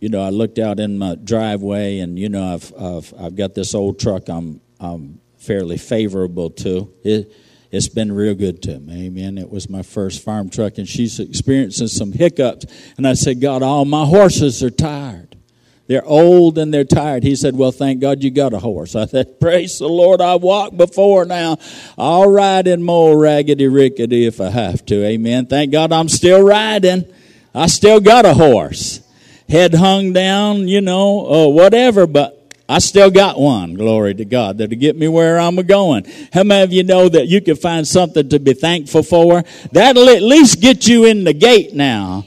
you 0.01 0.10
know, 0.10 0.22
I 0.22 0.31
looked 0.31 0.58
out 0.58 0.79
in 0.79 0.98
my 0.98 1.15
driveway, 1.15 2.00
and 2.00 2.17
you 2.17 2.27
know, 2.27 2.55
I've 2.55 2.74
I've, 2.77 3.13
I've 3.17 3.36
got 3.36 3.53
this 3.53 3.74
old 3.75 4.00
truck. 4.00 4.27
I'm 4.27 4.60
I'm 4.79 5.22
fairly 5.38 5.77
favorable 5.77 6.50
to 6.50 6.91
it. 7.03 7.31
It's 7.70 7.88
been 7.88 8.12
real 8.12 8.36
good 8.36 8.62
to 8.63 8.79
me. 8.79 9.05
Amen. 9.05 9.38
It 9.38 9.50
was 9.50 9.70
my 9.70 9.84
first 9.84 10.24
farm 10.24 10.50
truck, 10.50 10.77
and 10.77 10.88
she's 10.88 11.20
experiencing 11.20 11.88
some 11.88 12.12
hiccups. 12.12 12.65
And 12.98 13.08
I 13.08 13.13
said, 13.13 13.39
God, 13.39 13.63
all 13.63 13.86
my 13.86 14.03
horses 14.03 14.62
are 14.62 14.70
tired. 14.72 15.38
They're 15.88 16.05
old 16.05 16.58
and 16.58 16.74
they're 16.74 16.84
tired. 16.84 17.24
He 17.24 17.36
said, 17.36 17.55
Well, 17.55 17.72
thank 17.72 18.01
God 18.01 18.24
you 18.24 18.31
got 18.31 18.53
a 18.53 18.60
horse. 18.60 18.96
I 18.96 19.05
said, 19.05 19.39
Praise 19.39 19.79
the 19.79 19.88
Lord, 19.88 20.20
I 20.20 20.36
walked 20.36 20.77
before 20.77 21.25
now. 21.25 21.58
I'll 21.98 22.29
ride 22.29 22.67
in 22.67 22.81
more 22.81 23.17
raggedy 23.17 23.67
rickety 23.67 24.25
if 24.25 24.41
I 24.41 24.50
have 24.50 24.86
to. 24.88 25.05
Amen. 25.05 25.46
Thank 25.46 25.72
God 25.72 25.91
I'm 25.91 26.10
still 26.10 26.41
riding. 26.41 27.05
I 27.53 27.67
still 27.67 28.00
got 28.00 28.25
a 28.25 28.34
horse 28.34 29.01
head 29.51 29.74
hung 29.74 30.13
down, 30.13 30.67
you 30.67 30.81
know, 30.81 31.20
or 31.20 31.53
whatever, 31.53 32.08
but 32.08 32.38
I 32.70 32.79
still 32.79 33.12
got 33.12 33.38
one, 33.38 33.74
glory 33.74 34.13
to 34.15 34.24
God, 34.24 34.58
that'll 34.58 34.77
get 34.77 34.96
me 34.96 35.10
where 35.10 35.38
I'm 35.38 35.58
going. 35.58 36.05
How 36.31 36.43
many 36.43 36.63
of 36.63 36.72
you 36.72 36.84
know 36.84 37.10
that 37.10 37.27
you 37.27 37.41
can 37.41 37.58
find 37.58 37.86
something 37.86 38.29
to 38.29 38.39
be 38.39 38.53
thankful 38.53 39.03
for? 39.03 39.43
That'll 39.74 40.08
at 40.08 40.22
least 40.22 40.62
get 40.62 40.88
you 40.88 41.03
in 41.03 41.25
the 41.25 41.34
gate 41.34 41.74
now. 41.74 42.25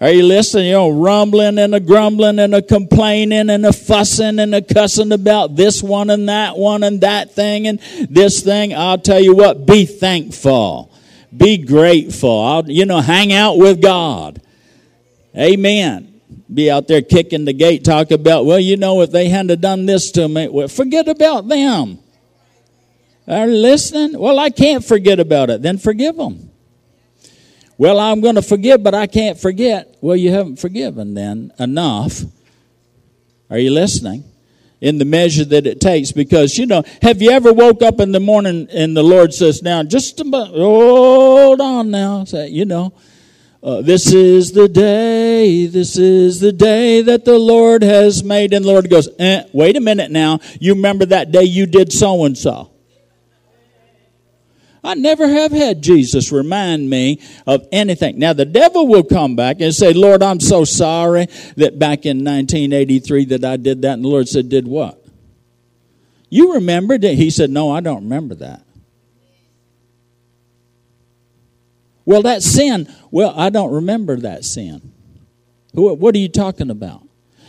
Are 0.00 0.10
you 0.10 0.24
listening? 0.24 0.66
You 0.66 0.72
know, 0.72 0.90
rumbling 0.90 1.56
and 1.58 1.72
a 1.72 1.80
grumbling 1.80 2.40
and 2.40 2.52
a 2.52 2.60
complaining 2.60 3.48
and 3.48 3.64
a 3.64 3.72
fussing 3.72 4.40
and 4.40 4.54
a 4.54 4.60
cussing 4.60 5.12
about 5.12 5.54
this 5.54 5.82
one 5.82 6.10
and 6.10 6.28
that 6.28 6.58
one 6.58 6.82
and 6.82 7.00
that 7.00 7.30
thing 7.30 7.68
and 7.68 7.78
this 8.10 8.42
thing. 8.42 8.74
I'll 8.74 8.98
tell 8.98 9.20
you 9.20 9.36
what, 9.36 9.66
be 9.66 9.86
thankful. 9.86 10.92
Be 11.34 11.58
grateful. 11.58 12.40
I'll, 12.40 12.68
you 12.68 12.86
know, 12.86 13.00
hang 13.00 13.32
out 13.32 13.56
with 13.56 13.80
God. 13.80 14.42
Amen 15.36 16.15
be 16.52 16.70
out 16.70 16.88
there 16.88 17.02
kicking 17.02 17.44
the 17.44 17.52
gate, 17.52 17.84
talk 17.84 18.10
about, 18.10 18.46
well, 18.46 18.60
you 18.60 18.76
know, 18.76 19.00
if 19.02 19.10
they 19.10 19.28
hadn't 19.28 19.60
done 19.60 19.86
this 19.86 20.10
to 20.12 20.28
me, 20.28 20.48
well, 20.48 20.68
forget 20.68 21.08
about 21.08 21.48
them. 21.48 21.98
Are 23.28 23.46
listening? 23.46 24.18
Well, 24.18 24.38
I 24.38 24.50
can't 24.50 24.84
forget 24.84 25.18
about 25.18 25.50
it. 25.50 25.60
Then 25.62 25.78
forgive 25.78 26.16
them. 26.16 26.50
Well, 27.76 27.98
I'm 27.98 28.20
going 28.20 28.36
to 28.36 28.42
forgive, 28.42 28.82
but 28.82 28.94
I 28.94 29.06
can't 29.06 29.38
forget. 29.38 29.96
Well, 30.00 30.16
you 30.16 30.30
haven't 30.30 30.56
forgiven 30.56 31.14
then 31.14 31.52
enough. 31.58 32.22
Are 33.50 33.58
you 33.58 33.70
listening? 33.70 34.24
In 34.80 34.98
the 34.98 35.04
measure 35.04 35.44
that 35.44 35.66
it 35.66 35.80
takes, 35.80 36.12
because 36.12 36.58
you 36.58 36.66
know, 36.66 36.84
have 37.00 37.22
you 37.22 37.30
ever 37.30 37.52
woke 37.52 37.82
up 37.82 37.98
in 37.98 38.12
the 38.12 38.20
morning 38.20 38.68
and 38.70 38.94
the 38.94 39.02
Lord 39.02 39.32
says, 39.32 39.62
"Now, 39.62 39.82
just 39.82 40.20
about, 40.20 40.48
hold 40.48 41.62
on 41.62 41.90
now," 41.90 42.24
say, 42.24 42.48
you 42.48 42.66
know, 42.66 42.92
uh, 43.62 43.82
this 43.82 44.12
is 44.12 44.52
the 44.52 44.68
day, 44.68 45.66
this 45.66 45.96
is 45.96 46.40
the 46.40 46.52
day 46.52 47.02
that 47.02 47.24
the 47.24 47.38
Lord 47.38 47.82
has 47.82 48.22
made. 48.22 48.52
And 48.52 48.64
the 48.64 48.68
Lord 48.68 48.88
goes, 48.90 49.08
eh, 49.18 49.44
wait 49.52 49.76
a 49.76 49.80
minute 49.80 50.10
now. 50.10 50.40
You 50.60 50.74
remember 50.74 51.06
that 51.06 51.32
day 51.32 51.44
you 51.44 51.66
did 51.66 51.92
so 51.92 52.24
and 52.24 52.36
so. 52.36 52.70
I 54.84 54.94
never 54.94 55.26
have 55.26 55.50
had 55.50 55.82
Jesus 55.82 56.30
remind 56.30 56.88
me 56.88 57.20
of 57.44 57.66
anything. 57.72 58.20
Now 58.20 58.32
the 58.32 58.44
devil 58.44 58.86
will 58.86 59.02
come 59.02 59.34
back 59.34 59.60
and 59.60 59.74
say, 59.74 59.92
Lord, 59.92 60.22
I'm 60.22 60.38
so 60.38 60.64
sorry 60.64 61.26
that 61.56 61.78
back 61.78 62.06
in 62.06 62.18
1983 62.18 63.24
that 63.26 63.44
I 63.44 63.56
did 63.56 63.82
that. 63.82 63.94
And 63.94 64.04
the 64.04 64.08
Lord 64.08 64.28
said, 64.28 64.48
did 64.48 64.68
what? 64.68 65.04
You 66.28 66.54
remembered 66.54 67.02
it? 67.02 67.16
He 67.16 67.30
said, 67.30 67.50
no, 67.50 67.72
I 67.72 67.80
don't 67.80 68.04
remember 68.04 68.36
that. 68.36 68.65
Well, 72.06 72.22
that 72.22 72.42
sin, 72.42 72.88
well, 73.10 73.34
I 73.36 73.50
don't 73.50 73.72
remember 73.72 74.16
that 74.20 74.44
sin. 74.44 74.92
What 75.74 76.14
are 76.14 76.18
you 76.18 76.28
talking 76.30 76.70
about? 76.70 77.02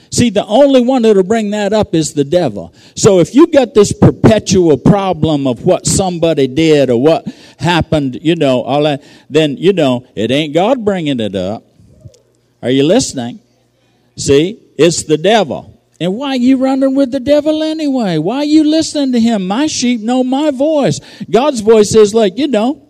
See, 0.10 0.30
the 0.30 0.46
only 0.46 0.82
one 0.82 1.04
that'll 1.04 1.24
bring 1.24 1.52
that 1.52 1.74
up 1.74 1.94
is 1.94 2.14
the 2.14 2.24
devil. 2.24 2.74
So 2.96 3.20
if 3.20 3.36
you 3.36 3.48
got 3.48 3.74
this 3.74 3.94
perpetual 3.94 4.78
problem 4.78 5.48
of 5.48 5.64
what 5.64 5.86
somebody 5.86 6.48
did 6.48 6.90
or 6.90 7.02
what 7.02 7.28
happened, 7.60 8.18
you 8.22 8.36
know, 8.36 8.64
all 8.64 8.84
that, 8.84 9.04
then, 9.30 9.58
you 9.58 9.74
know, 9.74 10.08
it 10.16 10.32
ain't 10.32 10.54
God 10.54 10.84
bringing 10.84 11.20
it 11.20 11.36
up. 11.36 11.64
Are 12.62 12.70
you 12.70 12.84
listening? 12.84 13.40
See, 14.16 14.60
it's 14.78 15.04
the 15.04 15.18
devil. 15.18 15.80
And 16.00 16.16
why 16.16 16.36
you 16.36 16.58
running 16.58 16.96
with 16.96 17.12
the 17.12 17.20
devil 17.20 17.62
anyway? 17.62 18.18
Why 18.18 18.44
you 18.44 18.64
listening 18.64 19.12
to 19.12 19.20
him? 19.20 19.48
My 19.48 19.68
sheep 19.68 20.02
know 20.02 20.24
my 20.24 20.52
voice. 20.52 21.00
God's 21.30 21.60
voice 21.60 21.94
is 21.96 22.14
like, 22.14 22.38
you 22.38 22.48
know, 22.48 22.87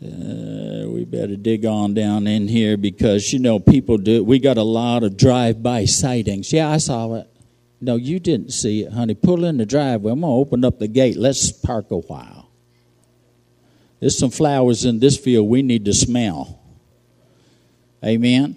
Uh, 0.00 0.88
we 0.88 1.04
better 1.04 1.34
dig 1.34 1.66
on 1.66 1.92
down 1.92 2.28
in 2.28 2.46
here 2.46 2.76
because 2.76 3.32
you 3.32 3.38
know 3.40 3.58
people 3.58 3.98
do. 3.98 4.22
We 4.22 4.38
got 4.38 4.56
a 4.56 4.62
lot 4.62 5.02
of 5.02 5.16
drive-by 5.16 5.86
sightings. 5.86 6.52
Yeah, 6.52 6.70
I 6.70 6.76
saw 6.76 7.14
it. 7.14 7.26
No, 7.80 7.96
you 7.96 8.20
didn't 8.20 8.52
see 8.52 8.84
it, 8.84 8.92
honey. 8.92 9.14
Pull 9.14 9.44
in 9.44 9.56
the 9.56 9.66
driveway. 9.66 10.12
I'm 10.12 10.20
gonna 10.20 10.32
open 10.32 10.64
up 10.64 10.78
the 10.78 10.86
gate. 10.86 11.16
Let's 11.16 11.50
park 11.50 11.90
a 11.90 11.98
while. 11.98 12.48
There's 13.98 14.16
some 14.16 14.30
flowers 14.30 14.84
in 14.84 15.00
this 15.00 15.16
field 15.16 15.48
we 15.48 15.62
need 15.62 15.84
to 15.86 15.92
smell. 15.92 16.60
Amen. 18.04 18.54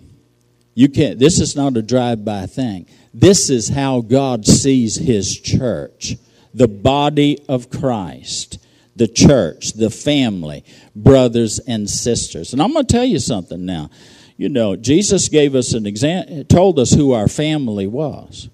You 0.75 0.89
can't. 0.89 1.17
This 1.17 1.39
is 1.39 1.55
not 1.55 1.75
a 1.75 1.81
drive-by 1.81 2.45
thing. 2.45 2.85
This 3.15 3.49
is 3.49 3.69
how 3.69 4.01
God 4.01 4.45
sees 4.45 4.95
His 4.95 5.39
church, 5.39 6.17
the 6.53 6.67
body 6.67 7.43
of 7.49 7.71
Christ 7.71 8.59
the 8.95 9.07
church, 9.07 9.73
the 9.73 9.89
family, 9.89 10.63
brothers 10.95 11.59
and 11.59 11.89
sisters. 11.89 12.53
And 12.53 12.61
I'm 12.61 12.73
going 12.73 12.85
to 12.85 12.93
tell 12.93 13.05
you 13.05 13.19
something 13.19 13.65
now. 13.65 13.89
You 14.37 14.49
know, 14.49 14.75
Jesus 14.75 15.29
gave 15.29 15.55
us 15.55 15.73
an 15.73 15.85
example, 15.85 16.43
told 16.45 16.79
us 16.79 16.91
who 16.91 17.13
our 17.13 17.27
family 17.27 17.87
was. 17.87 18.49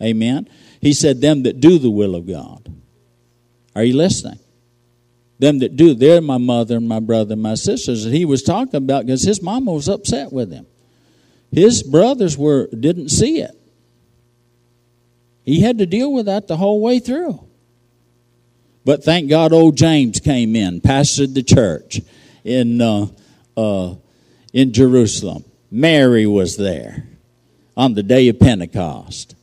Amen. 0.00 0.48
He 0.80 0.92
said, 0.92 1.20
Them 1.20 1.44
that 1.44 1.60
do 1.60 1.78
the 1.78 1.90
will 1.90 2.14
of 2.14 2.26
God. 2.26 2.72
Are 3.74 3.84
you 3.84 3.96
listening? 3.96 4.38
Them 5.38 5.60
that 5.60 5.76
do, 5.76 5.94
they're 5.94 6.20
my 6.20 6.38
mother 6.38 6.76
and 6.76 6.88
my 6.88 7.00
brother 7.00 7.32
and 7.32 7.42
my 7.42 7.54
sisters. 7.54 8.04
And 8.04 8.14
he 8.14 8.24
was 8.24 8.42
talking 8.42 8.76
about 8.76 9.06
because 9.06 9.22
his 9.22 9.42
mama 9.42 9.72
was 9.72 9.88
upset 9.88 10.32
with 10.32 10.52
him. 10.52 10.66
His 11.50 11.82
brothers 11.82 12.36
were 12.36 12.68
didn't 12.68 13.08
see 13.08 13.40
it. 13.40 13.50
He 15.44 15.60
had 15.60 15.78
to 15.78 15.86
deal 15.86 16.12
with 16.12 16.26
that 16.26 16.48
the 16.48 16.56
whole 16.56 16.80
way 16.80 16.98
through. 16.98 17.44
But 18.84 19.04
thank 19.04 19.28
God, 19.30 19.52
old 19.52 19.76
James 19.76 20.20
came 20.20 20.56
in, 20.56 20.80
pastored 20.80 21.34
the 21.34 21.42
church 21.42 22.00
in 22.44 22.80
uh, 22.80 23.06
uh, 23.56 23.94
in 24.52 24.72
Jerusalem. 24.72 25.44
Mary 25.70 26.26
was 26.26 26.56
there 26.56 27.06
on 27.76 27.94
the 27.94 28.02
day 28.02 28.28
of 28.28 28.38
Pentecost. 28.38 29.34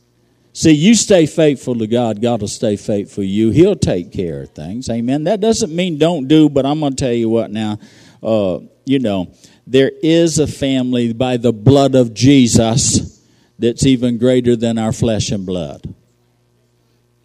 See, 0.52 0.72
you 0.72 0.94
stay 0.94 1.26
faithful 1.26 1.76
to 1.76 1.86
God, 1.86 2.20
God 2.20 2.40
will 2.40 2.48
stay 2.48 2.76
faithful 2.76 3.22
to 3.22 3.26
you. 3.26 3.50
He'll 3.50 3.76
take 3.76 4.12
care 4.12 4.42
of 4.42 4.50
things. 4.50 4.90
Amen. 4.90 5.24
That 5.24 5.40
doesn't 5.40 5.74
mean 5.74 5.96
don't 5.96 6.28
do, 6.28 6.48
but 6.48 6.66
I'm 6.66 6.80
going 6.80 6.94
to 6.94 7.04
tell 7.04 7.12
you 7.14 7.28
what 7.28 7.50
now. 7.50 7.78
Uh, 8.22 8.60
you 8.84 8.98
know, 8.98 9.32
there 9.66 9.90
is 10.02 10.38
a 10.38 10.46
family 10.46 11.12
by 11.12 11.36
the 11.36 11.52
blood 11.52 11.94
of 11.94 12.12
Jesus 12.12 13.24
that's 13.58 13.86
even 13.86 14.18
greater 14.18 14.56
than 14.56 14.78
our 14.78 14.92
flesh 14.92 15.30
and 15.30 15.46
blood. 15.46 15.94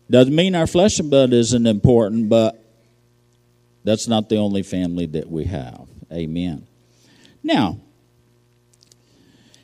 Doesn't 0.09 0.35
mean 0.35 0.55
our 0.55 0.67
flesh 0.67 0.99
and 0.99 1.09
blood 1.09 1.33
isn't 1.33 1.65
important, 1.65 2.29
but 2.29 2.61
that's 3.83 4.07
not 4.07 4.29
the 4.29 4.37
only 4.37 4.63
family 4.63 5.05
that 5.07 5.29
we 5.29 5.45
have. 5.45 5.87
Amen. 6.11 6.67
Now, 7.43 7.79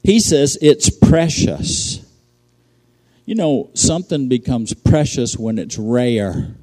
he 0.04 0.20
says 0.20 0.58
it's 0.62 0.90
precious. 0.90 2.06
You 3.26 3.36
know, 3.36 3.70
something 3.74 4.30
becomes 4.30 4.74
precious 4.74 5.38
when 5.38 5.60
it's 5.60 5.78
rare. 5.78 6.56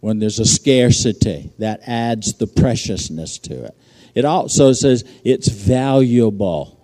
When 0.00 0.20
there's 0.20 0.38
a 0.38 0.44
scarcity, 0.44 1.50
that 1.58 1.80
adds 1.86 2.34
the 2.34 2.46
preciousness 2.46 3.38
to 3.38 3.64
it. 3.64 3.76
It 4.14 4.24
also 4.24 4.72
says 4.72 5.04
it's 5.24 5.48
valuable. 5.48 6.77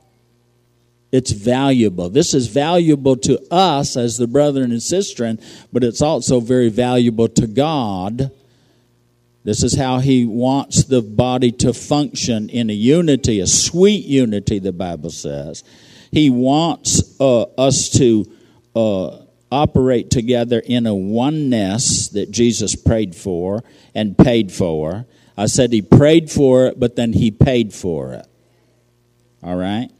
It's 1.14 1.30
valuable. 1.30 2.10
This 2.10 2.34
is 2.34 2.48
valuable 2.48 3.16
to 3.18 3.40
us 3.48 3.96
as 3.96 4.18
the 4.18 4.26
brethren 4.26 4.72
and 4.72 4.82
sister, 4.82 5.36
but 5.72 5.84
it's 5.84 6.02
also 6.02 6.40
very 6.40 6.70
valuable 6.70 7.28
to 7.28 7.46
God. 7.46 8.32
This 9.44 9.62
is 9.62 9.76
how 9.76 10.00
He 10.00 10.26
wants 10.26 10.82
the 10.82 11.02
body 11.02 11.52
to 11.52 11.72
function 11.72 12.48
in 12.48 12.68
a 12.68 12.72
unity, 12.72 13.38
a 13.38 13.46
sweet 13.46 14.04
unity, 14.04 14.58
the 14.58 14.72
Bible 14.72 15.10
says. 15.10 15.62
He 16.10 16.30
wants 16.30 17.20
uh, 17.20 17.42
us 17.42 17.90
to 17.90 18.26
uh, 18.74 19.18
operate 19.52 20.10
together 20.10 20.58
in 20.58 20.84
a 20.84 20.96
oneness 20.96 22.08
that 22.08 22.32
Jesus 22.32 22.74
prayed 22.74 23.14
for 23.14 23.62
and 23.94 24.18
paid 24.18 24.50
for. 24.50 25.06
I 25.36 25.46
said 25.46 25.72
He 25.72 25.80
prayed 25.80 26.28
for 26.32 26.66
it, 26.66 26.80
but 26.80 26.96
then 26.96 27.12
He 27.12 27.30
paid 27.30 27.72
for 27.72 28.14
it. 28.14 28.26
All 29.44 29.54
right? 29.54 29.92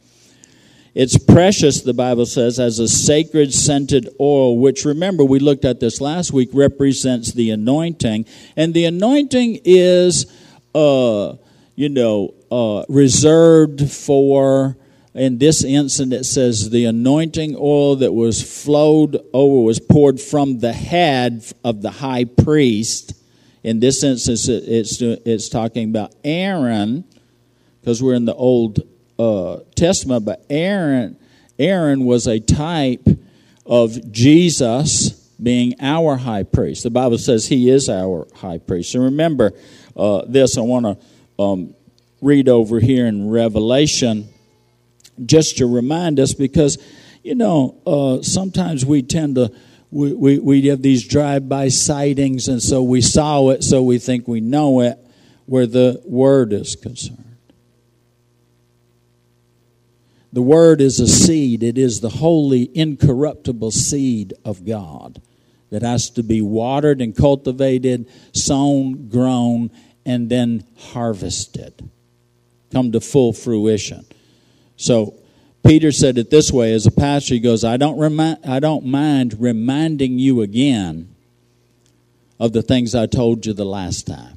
It's 0.95 1.17
precious, 1.17 1.81
the 1.81 1.93
Bible 1.93 2.25
says, 2.25 2.57
as 2.57 2.79
a 2.79 2.87
sacred 2.87 3.53
scented 3.53 4.07
oil, 4.17 4.57
which 4.57 4.85
remember, 4.85 5.25
we 5.25 5.39
looked 5.39 5.65
at 5.65 5.81
this 5.81 5.99
last 5.99 6.31
week, 6.31 6.49
represents 6.53 7.33
the 7.33 7.51
anointing. 7.51 8.25
And 8.55 8.73
the 8.73 8.85
anointing 8.85 9.59
is, 9.65 10.25
uh, 10.73 11.35
you 11.75 11.89
know, 11.89 12.33
uh, 12.49 12.85
reserved 12.87 13.91
for, 13.91 14.77
in 15.13 15.37
this 15.37 15.65
instance, 15.65 16.13
it 16.13 16.23
says 16.23 16.69
the 16.69 16.85
anointing 16.85 17.57
oil 17.59 17.97
that 17.97 18.13
was 18.13 18.41
flowed 18.63 19.21
over, 19.33 19.65
was 19.65 19.81
poured 19.81 20.21
from 20.21 20.59
the 20.59 20.71
head 20.71 21.43
of 21.65 21.81
the 21.81 21.91
high 21.91 22.23
priest. 22.23 23.21
In 23.63 23.81
this 23.81 24.01
instance, 24.01 24.47
it's, 24.47 25.01
it's 25.01 25.49
talking 25.49 25.89
about 25.89 26.15
Aaron, 26.23 27.03
because 27.81 28.01
we're 28.01 28.13
in 28.13 28.23
the 28.23 28.33
Old 28.33 28.79
uh, 29.17 29.57
Testament, 29.75 30.25
but 30.25 30.45
Aaron, 30.49 31.17
Aaron 31.57 32.05
was 32.05 32.27
a 32.27 32.39
type 32.39 33.07
of 33.65 34.11
Jesus 34.11 35.11
being 35.41 35.75
our 35.79 36.17
high 36.17 36.43
priest. 36.43 36.83
The 36.83 36.89
Bible 36.89 37.17
says 37.17 37.47
he 37.47 37.69
is 37.69 37.89
our 37.89 38.27
high 38.35 38.59
priest. 38.59 38.95
And 38.95 39.03
remember 39.03 39.53
uh, 39.95 40.23
this, 40.27 40.57
I 40.57 40.61
want 40.61 40.85
to 40.85 41.43
um, 41.43 41.75
read 42.21 42.47
over 42.47 42.79
here 42.79 43.05
in 43.05 43.29
Revelation 43.29 44.29
just 45.25 45.57
to 45.57 45.65
remind 45.65 46.19
us 46.19 46.33
because, 46.33 46.77
you 47.23 47.35
know, 47.35 47.81
uh, 47.85 48.21
sometimes 48.21 48.85
we 48.85 49.01
tend 49.01 49.35
to. 49.35 49.51
We, 49.91 50.13
we, 50.13 50.39
we 50.39 50.65
have 50.67 50.81
these 50.81 51.07
drive-by 51.07 51.69
sightings, 51.69 52.49
and 52.49 52.61
so 52.61 52.83
we 52.83 52.99
saw 52.99 53.51
it, 53.51 53.63
so 53.63 53.81
we 53.81 53.97
think 53.97 54.27
we 54.27 54.41
know 54.41 54.81
it, 54.81 54.97
where 55.45 55.67
the 55.67 56.01
word 56.03 56.51
is 56.51 56.75
concerned. 56.75 57.23
The 60.35 60.41
Word 60.41 60.81
is 60.81 60.99
a 60.99 61.07
seed, 61.07 61.63
it 61.63 61.77
is 61.77 62.01
the 62.01 62.09
holy, 62.09 62.69
incorruptible 62.77 63.71
seed 63.71 64.33
of 64.43 64.65
God 64.65 65.21
that 65.69 65.81
has 65.81 66.09
to 66.09 66.23
be 66.23 66.41
watered 66.41 66.99
and 66.99 67.15
cultivated, 67.15 68.09
sown, 68.33 69.07
grown, 69.07 69.71
and 70.05 70.29
then 70.29 70.65
harvested, 70.77 71.89
come 72.69 72.91
to 72.91 72.99
full 72.99 73.31
fruition. 73.31 74.05
So, 74.75 75.17
Peter 75.65 75.93
said 75.93 76.17
it 76.17 76.31
this 76.31 76.51
way 76.51 76.73
as 76.73 76.85
a 76.85 76.91
pastor, 76.91 77.35
he 77.35 77.39
goes, 77.39 77.63
I 77.63 77.77
don't, 77.77 77.97
remind, 77.97 78.39
I 78.45 78.59
don't 78.59 78.85
mind 78.85 79.39
reminding 79.39 80.19
you 80.19 80.41
again 80.41 81.15
of 82.41 82.51
the 82.51 82.61
things 82.61 82.93
I 82.93 83.05
told 83.05 83.45
you 83.45 83.53
the 83.53 83.63
last 83.63 84.05
time 84.05 84.35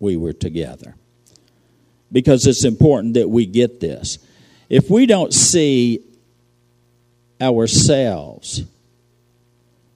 we 0.00 0.16
were 0.16 0.32
together. 0.32 0.94
Because 2.10 2.46
it's 2.46 2.64
important 2.64 3.12
that 3.12 3.28
we 3.28 3.44
get 3.44 3.80
this 3.80 4.18
if 4.68 4.90
we 4.90 5.06
don't 5.06 5.32
see 5.32 6.00
ourselves, 7.40 8.62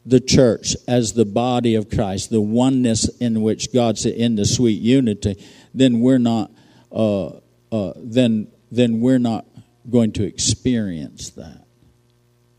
the 0.04 0.20
church, 0.20 0.74
as 0.86 1.12
the 1.12 1.24
body 1.24 1.74
of 1.74 1.90
Christ, 1.90 2.30
the 2.30 2.40
oneness 2.40 3.08
in 3.18 3.42
which 3.42 3.72
God's 3.72 4.06
in 4.06 4.36
the 4.36 4.46
sweet 4.46 4.80
unity, 4.80 5.42
then 5.74 6.00
we're 6.00 6.18
not. 6.18 6.50
Uh, 6.90 7.40
uh, 7.70 7.92
then 7.96 8.50
then 8.70 9.00
we're 9.00 9.18
not 9.18 9.44
going 9.90 10.12
to 10.12 10.24
experience 10.24 11.30
that. 11.30 11.64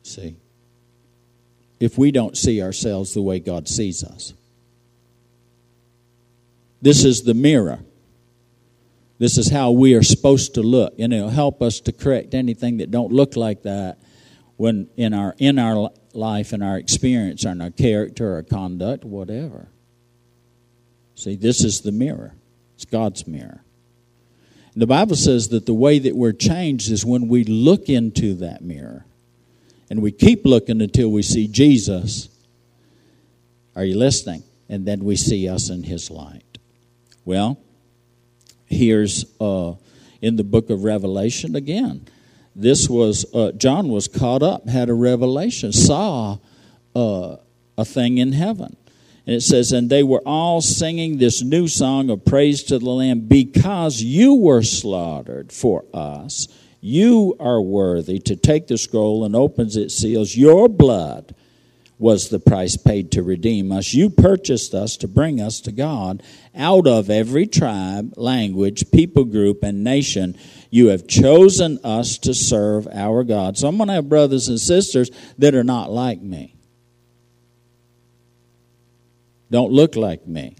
See, 0.04 0.36
if 1.80 1.98
we 1.98 2.12
don't 2.12 2.38
see 2.38 2.62
ourselves 2.62 3.14
the 3.14 3.22
way 3.22 3.40
God 3.40 3.68
sees 3.68 4.04
us, 4.04 4.34
this 6.82 7.04
is 7.04 7.24
the 7.24 7.34
mirror. 7.34 7.80
This 9.20 9.38
is 9.38 9.52
how 9.52 9.72
we 9.72 9.94
are 9.96 10.04
supposed 10.04 10.56
to 10.56 10.62
look, 10.62 10.98
and 10.98 11.14
it'll 11.14 11.30
help 11.30 11.62
us 11.62 11.82
to 11.82 11.92
correct 11.92 12.34
anything 12.34 12.78
that 12.78 12.90
don't 12.90 13.12
look 13.12 13.36
like 13.36 13.64
that 13.64 14.00
when 14.56 14.90
in 14.98 15.14
our 15.14 15.36
in 15.38 15.60
our 15.60 15.92
life 16.14 16.54
and 16.54 16.64
our 16.64 16.78
experience 16.78 17.44
and 17.44 17.62
our 17.62 17.70
character 17.70 18.38
or 18.38 18.44
conduct, 18.44 19.04
whatever. 19.04 19.68
See, 21.16 21.36
this 21.36 21.64
is 21.64 21.82
the 21.82 21.92
mirror. 21.92 22.34
It's 22.76 22.86
God's 22.86 23.28
mirror. 23.28 23.62
And 24.74 24.82
the 24.82 24.88
Bible 24.88 25.18
says 25.18 25.50
that 25.50 25.66
the 25.66 25.74
way 25.74 26.00
that 26.00 26.16
we're 26.16 26.32
changed 26.32 26.90
is 26.90 27.06
when 27.06 27.28
we 27.28 27.44
look 27.44 27.90
into 27.90 28.36
that 28.36 28.62
mirror. 28.62 29.06
And 29.90 30.02
we 30.02 30.12
keep 30.12 30.46
looking 30.46 30.82
until 30.82 31.10
we 31.10 31.24
see 31.24 31.48
Jesus. 31.48 32.30
Are 33.76 33.84
you 33.84 33.98
listening? 33.98 34.44
And 34.70 34.86
then 34.86 35.04
we 35.04 35.16
see 35.18 35.50
us 35.50 35.70
in 35.70 35.84
his 35.84 36.10
light. 36.10 36.58
Well, 37.26 37.60
here's 38.70 39.26
uh, 39.42 39.74
in 40.22 40.36
the 40.36 40.44
book 40.44 40.70
of 40.70 40.84
Revelation 40.84 41.56
again. 41.56 42.06
This 42.56 42.90
was, 42.90 43.26
uh, 43.34 43.52
John 43.54 43.90
was 43.90 44.08
caught 44.08 44.44
up, 44.44 44.68
had 44.68 44.90
a 44.90 44.94
revelation, 44.94 45.72
saw 45.72 46.38
uh, 46.96 47.38
a 47.78 47.86
thing 47.86 48.18
in 48.18 48.34
heaven. 48.34 48.76
And 49.26 49.36
it 49.36 49.42
says, 49.42 49.72
And 49.72 49.90
they 49.90 50.04
were 50.04 50.22
all 50.26 50.62
singing 50.62 51.18
this 51.18 51.42
new 51.42 51.68
song 51.68 52.10
of 52.10 52.26
praise 52.26 52.64
to 52.64 52.80
the 52.80 52.90
Lamb 52.90 53.22
because 53.22 54.02
you 54.02 54.36
were 54.36 54.64
slaughtered 54.64 55.52
for 55.52 55.86
us. 55.94 56.48
You 56.82 57.36
are 57.40 57.62
worthy 57.62 58.20
to 58.20 58.36
take 58.36 58.68
the 58.68 58.78
scroll 58.78 59.24
and 59.24 59.36
opens 59.36 59.76
its 59.76 59.96
seals. 59.96 60.36
Your 60.36 60.68
blood 60.68 61.36
was 62.00 62.30
the 62.30 62.40
price 62.40 62.78
paid 62.78 63.12
to 63.12 63.22
redeem 63.22 63.72
us. 63.72 63.94
You 63.94 64.10
purchased 64.10 64.74
us 64.74 64.96
to 64.98 65.08
bring 65.08 65.42
us 65.42 65.60
to 65.62 65.72
God 65.72 66.24
out 66.60 66.86
of 66.86 67.10
every 67.10 67.48
tribe, 67.48 68.14
language, 68.18 68.92
people 68.92 69.24
group, 69.24 69.64
and 69.64 69.84
nation. 69.84 70.38
You 70.70 70.88
have 70.88 71.08
chosen 71.08 71.80
us 71.84 72.18
to 72.20 72.34
serve 72.34 72.88
our 72.92 73.24
God. 73.24 73.58
So 73.58 73.68
I'm 73.68 73.78
going 73.78 73.88
to 73.88 73.94
have 73.94 74.10
brothers 74.10 74.50
and 74.50 74.60
sisters 74.60 75.10
that 75.38 75.56
are 75.56 75.64
not 75.64 75.90
like 75.90 76.22
me, 76.22 76.56
don't 79.50 79.72
look 79.72 79.96
like 79.96 80.28
me 80.28 80.58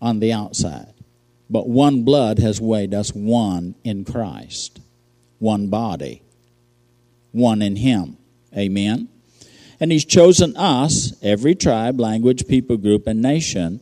on 0.00 0.18
the 0.18 0.32
outside. 0.32 0.92
But 1.48 1.68
one 1.68 2.02
blood 2.02 2.40
has 2.40 2.60
weighed 2.60 2.92
us 2.92 3.10
one 3.10 3.76
in 3.84 4.04
Christ, 4.04 4.80
one 5.38 5.68
body, 5.68 6.22
one 7.30 7.62
in 7.62 7.76
Him. 7.76 8.16
Amen. 8.56 9.08
And 9.80 9.92
He's 9.92 10.04
chosen 10.04 10.56
us, 10.56 11.14
every 11.22 11.54
tribe, 11.54 12.00
language, 12.00 12.46
people 12.46 12.76
group, 12.76 13.06
and 13.06 13.20
nation. 13.20 13.80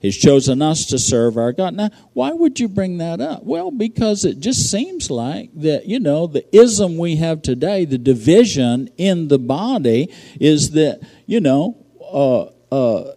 He's 0.00 0.18
chosen 0.18 0.60
us 0.60 0.84
to 0.86 0.98
serve 0.98 1.38
our 1.38 1.52
God. 1.52 1.72
Now, 1.72 1.88
why 2.12 2.32
would 2.32 2.60
you 2.60 2.68
bring 2.68 2.98
that 2.98 3.22
up? 3.22 3.42
Well, 3.42 3.70
because 3.70 4.26
it 4.26 4.38
just 4.38 4.70
seems 4.70 5.10
like 5.10 5.48
that, 5.54 5.86
you 5.86 5.98
know, 5.98 6.26
the 6.26 6.44
ism 6.54 6.98
we 6.98 7.16
have 7.16 7.40
today, 7.40 7.86
the 7.86 7.96
division 7.96 8.90
in 8.98 9.28
the 9.28 9.38
body, 9.38 10.12
is 10.38 10.72
that, 10.72 11.00
you 11.24 11.40
know, 11.40 11.78
uh, 12.12 12.50
uh, 12.70 13.14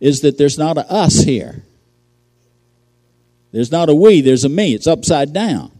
is 0.00 0.22
that 0.22 0.38
there's 0.38 0.58
not 0.58 0.76
a 0.76 0.90
us 0.90 1.22
here. 1.22 1.62
There's 3.52 3.70
not 3.70 3.88
a 3.88 3.94
we, 3.94 4.20
there's 4.20 4.44
a 4.44 4.48
me. 4.48 4.74
It's 4.74 4.88
upside 4.88 5.32
down. 5.32 5.70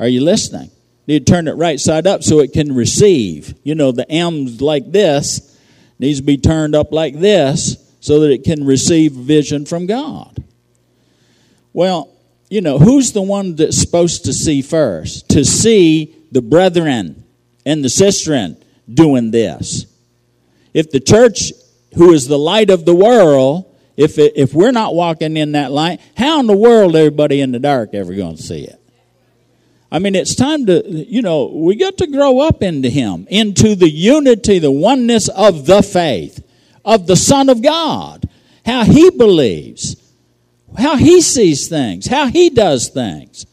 Are 0.00 0.08
you 0.08 0.22
listening? 0.22 0.70
Need 1.06 1.26
to 1.26 1.32
turn 1.32 1.48
it 1.48 1.52
right 1.52 1.78
side 1.78 2.06
up 2.06 2.22
so 2.22 2.40
it 2.40 2.52
can 2.52 2.74
receive. 2.74 3.54
You 3.62 3.74
know, 3.74 3.92
the 3.92 4.10
M's 4.10 4.60
like 4.60 4.90
this 4.90 5.58
needs 5.98 6.20
to 6.20 6.24
be 6.24 6.38
turned 6.38 6.74
up 6.74 6.92
like 6.92 7.18
this 7.18 7.76
so 8.00 8.20
that 8.20 8.30
it 8.30 8.44
can 8.44 8.64
receive 8.64 9.12
vision 9.12 9.66
from 9.66 9.86
God. 9.86 10.42
Well, 11.72 12.10
you 12.48 12.60
know, 12.60 12.78
who's 12.78 13.12
the 13.12 13.22
one 13.22 13.56
that's 13.56 13.76
supposed 13.76 14.24
to 14.26 14.32
see 14.32 14.62
first? 14.62 15.28
To 15.30 15.44
see 15.44 16.14
the 16.30 16.42
brethren 16.42 17.24
and 17.66 17.82
the 17.82 17.88
sisterin 17.88 18.62
doing 18.92 19.30
this. 19.30 19.86
If 20.72 20.90
the 20.90 21.00
church, 21.00 21.52
who 21.94 22.12
is 22.12 22.28
the 22.28 22.38
light 22.38 22.70
of 22.70 22.84
the 22.84 22.94
world, 22.94 23.64
if, 23.96 24.18
it, 24.18 24.34
if 24.36 24.54
we're 24.54 24.72
not 24.72 24.94
walking 24.94 25.36
in 25.36 25.52
that 25.52 25.70
light, 25.70 26.00
how 26.16 26.40
in 26.40 26.46
the 26.46 26.56
world 26.56 26.96
everybody 26.96 27.40
in 27.40 27.52
the 27.52 27.58
dark 27.58 27.94
ever 27.94 28.14
going 28.14 28.36
to 28.36 28.42
see 28.42 28.64
it? 28.64 28.80
I 29.94 30.00
mean, 30.00 30.16
it's 30.16 30.34
time 30.34 30.66
to, 30.66 30.82
you 30.84 31.22
know, 31.22 31.46
we 31.46 31.76
got 31.76 31.98
to 31.98 32.08
grow 32.08 32.40
up 32.40 32.64
into 32.64 32.90
Him, 32.90 33.28
into 33.30 33.76
the 33.76 33.88
unity, 33.88 34.58
the 34.58 34.72
oneness 34.72 35.28
of 35.28 35.66
the 35.66 35.84
faith, 35.84 36.44
of 36.84 37.06
the 37.06 37.14
Son 37.14 37.48
of 37.48 37.62
God, 37.62 38.28
how 38.66 38.82
He 38.82 39.10
believes, 39.10 39.94
how 40.76 40.96
He 40.96 41.20
sees 41.20 41.68
things, 41.68 42.08
how 42.08 42.26
He 42.26 42.50
does 42.50 42.88
things. 42.88 43.46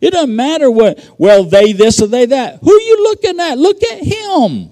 It 0.00 0.12
doesn't 0.12 0.36
matter 0.36 0.70
what, 0.70 1.04
well, 1.18 1.42
they 1.42 1.72
this 1.72 2.00
or 2.00 2.06
they 2.06 2.26
that. 2.26 2.60
Who 2.62 2.72
are 2.72 2.80
you 2.80 3.02
looking 3.02 3.40
at? 3.40 3.58
Look 3.58 3.82
at 3.82 4.04
Him. 4.04 4.70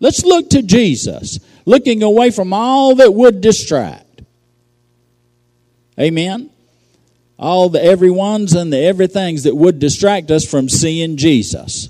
Let's 0.00 0.24
look 0.24 0.50
to 0.50 0.62
Jesus, 0.62 1.38
looking 1.66 2.02
away 2.02 2.32
from 2.32 2.52
all 2.52 2.96
that 2.96 3.14
would 3.14 3.42
distract. 3.42 4.22
Amen 6.00 6.51
all 7.42 7.68
the 7.68 7.82
everyone's 7.82 8.52
and 8.52 8.72
the 8.72 8.78
everythings 8.78 9.42
that 9.42 9.56
would 9.56 9.78
distract 9.80 10.30
us 10.30 10.48
from 10.48 10.68
seeing 10.68 11.16
Jesus. 11.16 11.88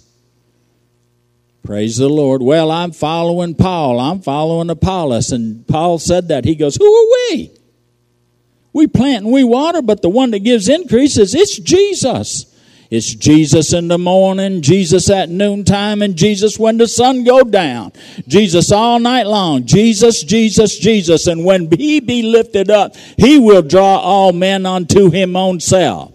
Praise 1.62 1.98
the 1.98 2.08
Lord. 2.08 2.42
Well, 2.42 2.70
I'm 2.70 2.90
following 2.90 3.54
Paul. 3.54 4.00
I'm 4.00 4.20
following 4.20 4.70
Apollos. 4.70 5.30
And 5.30 5.66
Paul 5.68 5.98
said 5.98 6.28
that. 6.28 6.44
He 6.44 6.54
goes, 6.54 6.76
Who 6.76 6.84
are 6.84 7.08
we? 7.30 7.50
We 8.72 8.86
plant 8.86 9.24
and 9.24 9.32
we 9.32 9.44
water, 9.44 9.82
but 9.82 10.02
the 10.02 10.08
one 10.08 10.30
that 10.30 10.40
gives 10.40 10.68
increase 10.68 11.18
is 11.18 11.34
it's 11.34 11.58
Jesus. 11.58 12.46
It's 12.92 13.14
Jesus 13.14 13.72
in 13.72 13.88
the 13.88 13.96
morning, 13.96 14.60
Jesus 14.60 15.08
at 15.08 15.30
noontime, 15.30 16.02
and 16.02 16.14
Jesus 16.14 16.58
when 16.58 16.76
the 16.76 16.86
sun 16.86 17.24
go 17.24 17.40
down. 17.42 17.92
Jesus 18.28 18.70
all 18.70 18.98
night 18.98 19.26
long. 19.26 19.64
Jesus, 19.64 20.22
Jesus, 20.22 20.78
Jesus. 20.78 21.26
And 21.26 21.42
when 21.42 21.70
he 21.70 22.00
be 22.00 22.22
lifted 22.22 22.70
up, 22.70 22.94
he 23.16 23.38
will 23.38 23.62
draw 23.62 23.96
all 23.96 24.34
men 24.34 24.66
unto 24.66 25.10
him 25.10 25.36
own 25.36 25.58
self. 25.58 26.12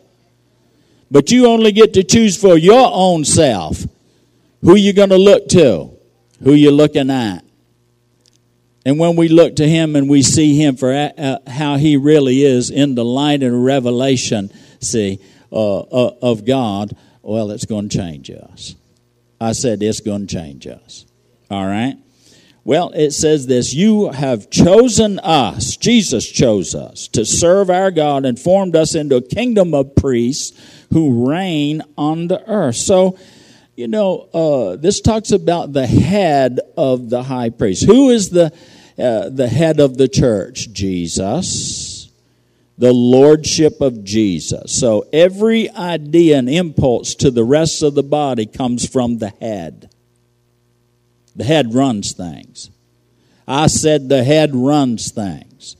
But 1.10 1.32
you 1.32 1.48
only 1.48 1.72
get 1.72 1.96
to 1.96 2.04
choose 2.04 2.40
for 2.40 2.56
your 2.56 2.92
own 2.94 3.26
self. 3.26 3.84
Who 4.62 4.76
you 4.76 4.94
going 4.94 5.10
to 5.10 5.18
look 5.18 5.48
to? 5.48 5.90
Who 6.44 6.54
you 6.54 6.70
looking 6.70 7.10
at? 7.10 7.44
And 8.86 9.00
when 9.00 9.16
we 9.16 9.30
look 9.30 9.56
to 9.56 9.68
him 9.68 9.96
and 9.96 10.08
we 10.08 10.22
see 10.22 10.56
him 10.56 10.76
for 10.76 10.94
uh, 10.94 11.40
how 11.48 11.78
he 11.78 11.98
really 11.98 12.44
is 12.44 12.70
in 12.70 12.94
the 12.94 13.04
light 13.04 13.42
and 13.42 13.66
revelation, 13.66 14.52
see, 14.80 15.20
uh, 15.52 15.80
uh, 15.80 16.16
of 16.22 16.46
God, 16.46 16.96
well, 17.22 17.52
it's 17.52 17.66
going 17.66 17.90
to 17.90 17.98
change 17.98 18.30
us. 18.30 18.76
I 19.40 19.52
said 19.52 19.84
it's 19.84 20.00
going 20.00 20.28
to 20.28 20.36
change 20.36 20.68
us. 20.68 21.06
All 21.50 21.66
right? 21.66 21.96
Well, 22.64 22.92
it 22.92 23.12
says 23.12 23.48
this 23.48 23.74
You 23.74 24.10
have 24.10 24.50
chosen 24.50 25.20
us, 25.20 25.78
Jesus 25.78 26.30
chose 26.30 26.76
us, 26.76 27.08
to 27.10 27.26
serve 27.26 27.70
our 27.70 27.92
God 27.92 28.26
and 28.26 28.38
formed 28.38 28.76
us 28.76 28.94
into 28.94 29.16
a 29.16 29.22
kingdom 29.22 29.74
of 29.74 29.96
priests 29.96 30.86
who 30.92 31.30
reign 31.30 31.82
on 31.98 32.28
the 32.28 32.44
earth. 32.50 32.76
So, 32.76 33.18
you 33.76 33.88
know, 33.88 34.28
uh, 34.34 34.76
this 34.76 35.00
talks 35.00 35.32
about 35.32 35.72
the 35.72 35.88
head 35.88 36.60
of 36.76 37.10
the 37.10 37.24
high 37.24 37.52
priest. 37.52 37.86
Who 37.86 38.10
is 38.10 38.32
the, 38.32 38.52
uh, 38.98 39.30
the 39.30 39.48
head 39.48 39.80
of 39.80 39.98
the 39.98 40.10
church? 40.10 40.72
Jesus 40.74 41.87
the 42.78 42.94
lordship 42.94 43.82
of 43.82 44.04
Jesus. 44.04 44.72
So 44.72 45.08
every 45.12 45.70
idea 45.72 46.38
and 46.38 46.50
impulse 46.50 47.16
to 47.16 47.32
the 47.32 47.44
rest 47.44 47.82
of 47.82 47.96
the 47.96 48.04
body 48.04 48.46
comes 48.46 48.88
from 48.88 49.18
the 49.18 49.30
head. 49.30 49.90
The 51.36 51.44
head 51.44 51.74
runs 51.74 52.14
things. 52.14 52.70
I 53.48 53.68
said 53.68 54.10
the 54.10 54.24
head 54.24 54.54
runs 54.54 55.12
things. 55.12 55.76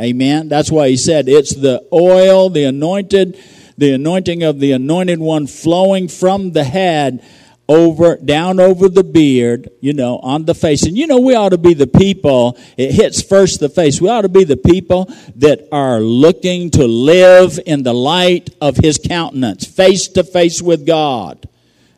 Amen. 0.00 0.48
That's 0.48 0.70
why 0.70 0.88
he 0.88 0.96
said 0.96 1.28
it's 1.28 1.54
the 1.54 1.84
oil, 1.92 2.48
the 2.50 2.64
anointed, 2.64 3.38
the 3.76 3.92
anointing 3.92 4.42
of 4.42 4.60
the 4.60 4.72
anointed 4.72 5.18
one 5.18 5.46
flowing 5.46 6.08
from 6.08 6.52
the 6.52 6.64
head 6.64 7.24
over 7.68 8.16
down 8.16 8.58
over 8.58 8.88
the 8.88 9.04
beard 9.04 9.68
you 9.80 9.92
know 9.92 10.18
on 10.20 10.46
the 10.46 10.54
face 10.54 10.84
and 10.84 10.96
you 10.96 11.06
know 11.06 11.20
we 11.20 11.34
ought 11.34 11.50
to 11.50 11.58
be 11.58 11.74
the 11.74 11.86
people 11.86 12.58
it 12.78 12.92
hits 12.92 13.20
first 13.20 13.60
the 13.60 13.68
face 13.68 14.00
we 14.00 14.08
ought 14.08 14.22
to 14.22 14.28
be 14.28 14.44
the 14.44 14.56
people 14.56 15.04
that 15.36 15.68
are 15.70 16.00
looking 16.00 16.70
to 16.70 16.86
live 16.86 17.60
in 17.66 17.82
the 17.82 17.92
light 17.92 18.48
of 18.60 18.76
his 18.78 18.98
countenance 18.98 19.66
face 19.66 20.08
to 20.08 20.24
face 20.24 20.62
with 20.62 20.86
god 20.86 21.46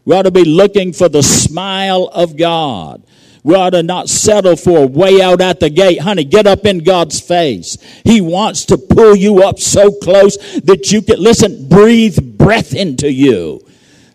we 0.05 0.15
ought 0.15 0.23
to 0.23 0.31
be 0.33 0.45
looking 0.45 0.93
for 0.93 1.09
the 1.09 1.23
smile 1.23 2.11
of 2.13 2.37
god 2.37 3.03
we 3.45 3.55
ought 3.55 3.71
to 3.71 3.83
not 3.83 4.09
settle 4.09 4.57
for 4.57 4.87
way 4.87 5.23
out 5.23 5.41
at 5.41 5.61
the 5.61 5.71
gate. 5.71 6.01
Honey, 6.01 6.25
get 6.25 6.47
up 6.47 6.67
in 6.67 6.85
God's 6.85 7.21
face. 7.21 7.79
He 8.05 8.21
wants 8.21 8.67
to 8.67 8.77
pull 8.77 9.17
you 9.17 9.43
up 9.43 9.59
so 9.59 9.91
close 9.93 10.37
that 10.61 10.93
you 10.93 11.01
can, 11.01 11.19
listen, 11.19 11.67
breathe 11.67 12.19
breath 12.37 12.75
into 12.75 13.11
you 13.11 13.67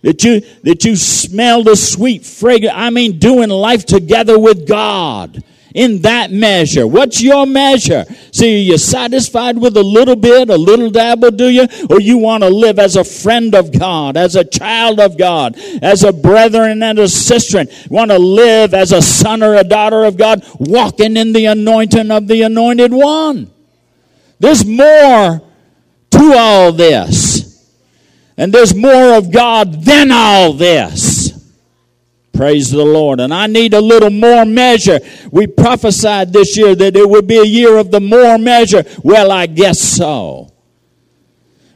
that 0.05 0.23
you 0.23 0.39
that 0.61 0.85
you 0.85 0.95
smell 0.95 1.63
the 1.63 1.75
sweet 1.75 2.23
fragrance. 2.23 2.75
I 2.77 2.91
mean, 2.91 3.17
doing 3.17 3.49
life 3.49 3.85
together 3.85 4.37
with 4.37 4.67
God 4.67 5.43
in 5.73 6.03
that 6.03 6.31
measure. 6.31 6.85
What's 6.85 7.21
your 7.21 7.47
measure? 7.47 8.05
See, 8.31 8.55
are 8.55 8.71
you 8.73 8.77
satisfied 8.77 9.57
with 9.57 9.75
a 9.75 9.83
little 9.83 10.15
bit, 10.15 10.49
a 10.49 10.57
little 10.57 10.91
dabble, 10.91 11.31
do 11.31 11.49
you? 11.49 11.67
Or 11.89 11.99
you 11.99 12.19
want 12.19 12.43
to 12.43 12.49
live 12.49 12.77
as 12.77 12.95
a 12.95 13.03
friend 13.03 13.55
of 13.55 13.77
God, 13.77 14.15
as 14.15 14.35
a 14.35 14.45
child 14.45 14.99
of 14.99 15.17
God, 15.17 15.57
as 15.81 16.03
a 16.03 16.13
brethren 16.13 16.83
and 16.83 16.99
a 16.99 17.07
sister? 17.07 17.65
Want 17.89 18.11
to 18.11 18.19
live 18.19 18.75
as 18.75 18.91
a 18.91 19.01
son 19.01 19.41
or 19.41 19.55
a 19.55 19.63
daughter 19.63 20.05
of 20.05 20.17
God, 20.17 20.45
walking 20.59 21.17
in 21.17 21.33
the 21.33 21.47
anointing 21.47 22.11
of 22.11 22.27
the 22.27 22.43
anointed 22.43 22.93
one. 22.93 23.51
There's 24.39 24.63
more 24.63 25.41
to 26.11 26.33
all 26.37 26.71
this. 26.71 27.34
And 28.37 28.53
there's 28.53 28.75
more 28.75 29.15
of 29.15 29.31
God 29.31 29.83
than 29.83 30.11
all 30.11 30.53
this. 30.53 31.25
Praise 32.33 32.69
the 32.69 32.83
Lord. 32.83 33.21
And 33.21 33.33
I 33.33 33.47
need 33.47 33.73
a 33.73 33.79
little 33.79 34.09
more 34.09 34.43
measure. 34.43 34.99
We 35.31 35.47
prophesied 35.47 36.33
this 36.33 36.57
year 36.57 36.75
that 36.75 36.95
it 36.95 37.09
would 37.09 37.27
be 37.27 37.37
a 37.37 37.45
year 37.45 37.77
of 37.77 37.91
the 37.91 38.01
more 38.01 38.37
measure. 38.37 38.83
Well, 39.03 39.31
I 39.31 39.45
guess 39.45 39.79
so. 39.79 40.51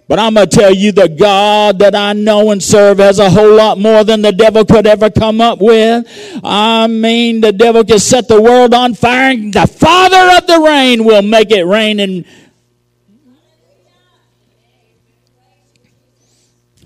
But 0.10 0.18
I'm 0.18 0.34
going 0.34 0.50
to 0.50 0.58
tell 0.58 0.74
you 0.74 0.92
the 0.92 1.08
God 1.08 1.80
that 1.80 1.94
I 1.94 2.14
know 2.14 2.50
and 2.50 2.62
serve 2.62 2.98
has 2.98 3.20
a 3.20 3.30
whole 3.30 3.56
lot 3.56 3.78
more 3.78 4.04
than 4.04 4.24
the 4.24 4.32
devil 4.32 4.66
could 4.66 4.88
ever 4.88 5.12
come 5.12 5.40
up 5.40 5.62
with. 5.62 6.08
I 6.44 6.88
mean, 6.88 7.42
the 7.42 7.52
devil 7.52 7.86
can 7.86 8.00
set 8.00 8.28
the 8.28 8.42
world 8.42 8.74
on 8.74 8.96
fire 8.96 9.32
and 9.32 9.54
the 9.54 9.68
Father 9.68 10.36
of 10.36 10.48
the 10.48 10.60
rain 10.66 11.06
will 11.06 11.22
make 11.22 11.52
it 11.52 11.64
rain 11.64 12.00
and 12.00 12.26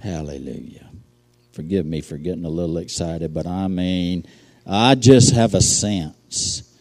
Hallelujah. 0.04 0.92
Forgive 1.54 1.86
me 1.86 2.02
for 2.02 2.18
getting 2.18 2.44
a 2.44 2.50
little 2.50 2.78
excited, 2.78 3.34
but 3.34 3.48
I 3.48 3.70
mean, 3.70 4.26
I 4.68 4.96
just 4.96 5.34
have 5.34 5.54
a 5.54 5.62
sense 5.62 6.78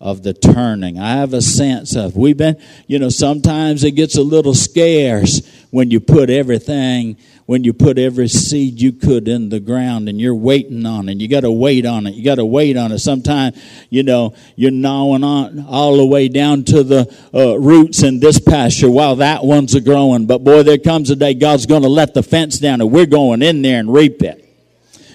of 0.00 0.24
the 0.24 0.34
turning. 0.34 0.98
I 0.98 1.12
have 1.12 1.32
a 1.32 1.40
sense 1.40 1.94
of, 1.94 2.16
we've 2.16 2.36
been, 2.36 2.60
you 2.88 2.98
know, 2.98 3.08
sometimes 3.08 3.84
it 3.84 3.92
gets 3.92 4.16
a 4.16 4.22
little 4.22 4.52
scarce 4.52 5.42
when 5.74 5.90
you 5.90 5.98
put 5.98 6.30
everything 6.30 7.16
when 7.46 7.62
you 7.64 7.72
put 7.72 7.98
every 7.98 8.28
seed 8.28 8.80
you 8.80 8.92
could 8.92 9.28
in 9.28 9.48
the 9.50 9.60
ground 9.60 10.08
and 10.08 10.20
you're 10.20 10.34
waiting 10.34 10.86
on 10.86 11.08
it. 11.08 11.18
You 11.18 11.28
got 11.28 11.40
to 11.40 11.50
wait 11.50 11.84
on 11.84 12.06
it. 12.06 12.14
You 12.14 12.24
got 12.24 12.36
to 12.36 12.46
wait 12.46 12.76
on 12.76 12.90
it. 12.92 13.00
Sometimes, 13.00 13.60
you 13.90 14.02
know, 14.02 14.34
you're 14.56 14.70
gnawing 14.70 15.22
on 15.22 15.66
all 15.66 15.96
the 15.96 16.06
way 16.06 16.28
down 16.28 16.64
to 16.64 16.82
the 16.82 17.14
uh, 17.34 17.58
roots 17.58 18.02
in 18.02 18.20
this 18.20 18.38
pasture 18.38 18.90
while 18.90 19.16
that 19.16 19.44
one's 19.44 19.74
a 19.74 19.80
growing. 19.80 20.26
But 20.26 20.42
boy, 20.42 20.62
there 20.62 20.78
comes 20.78 21.10
a 21.10 21.16
day 21.16 21.34
God's 21.34 21.66
going 21.66 21.82
to 21.82 21.88
let 21.88 22.14
the 22.14 22.22
fence 22.22 22.58
down 22.58 22.80
and 22.80 22.90
we're 22.90 23.06
going 23.06 23.42
in 23.42 23.60
there 23.60 23.78
and 23.78 23.92
reap 23.92 24.22
it. 24.22 24.40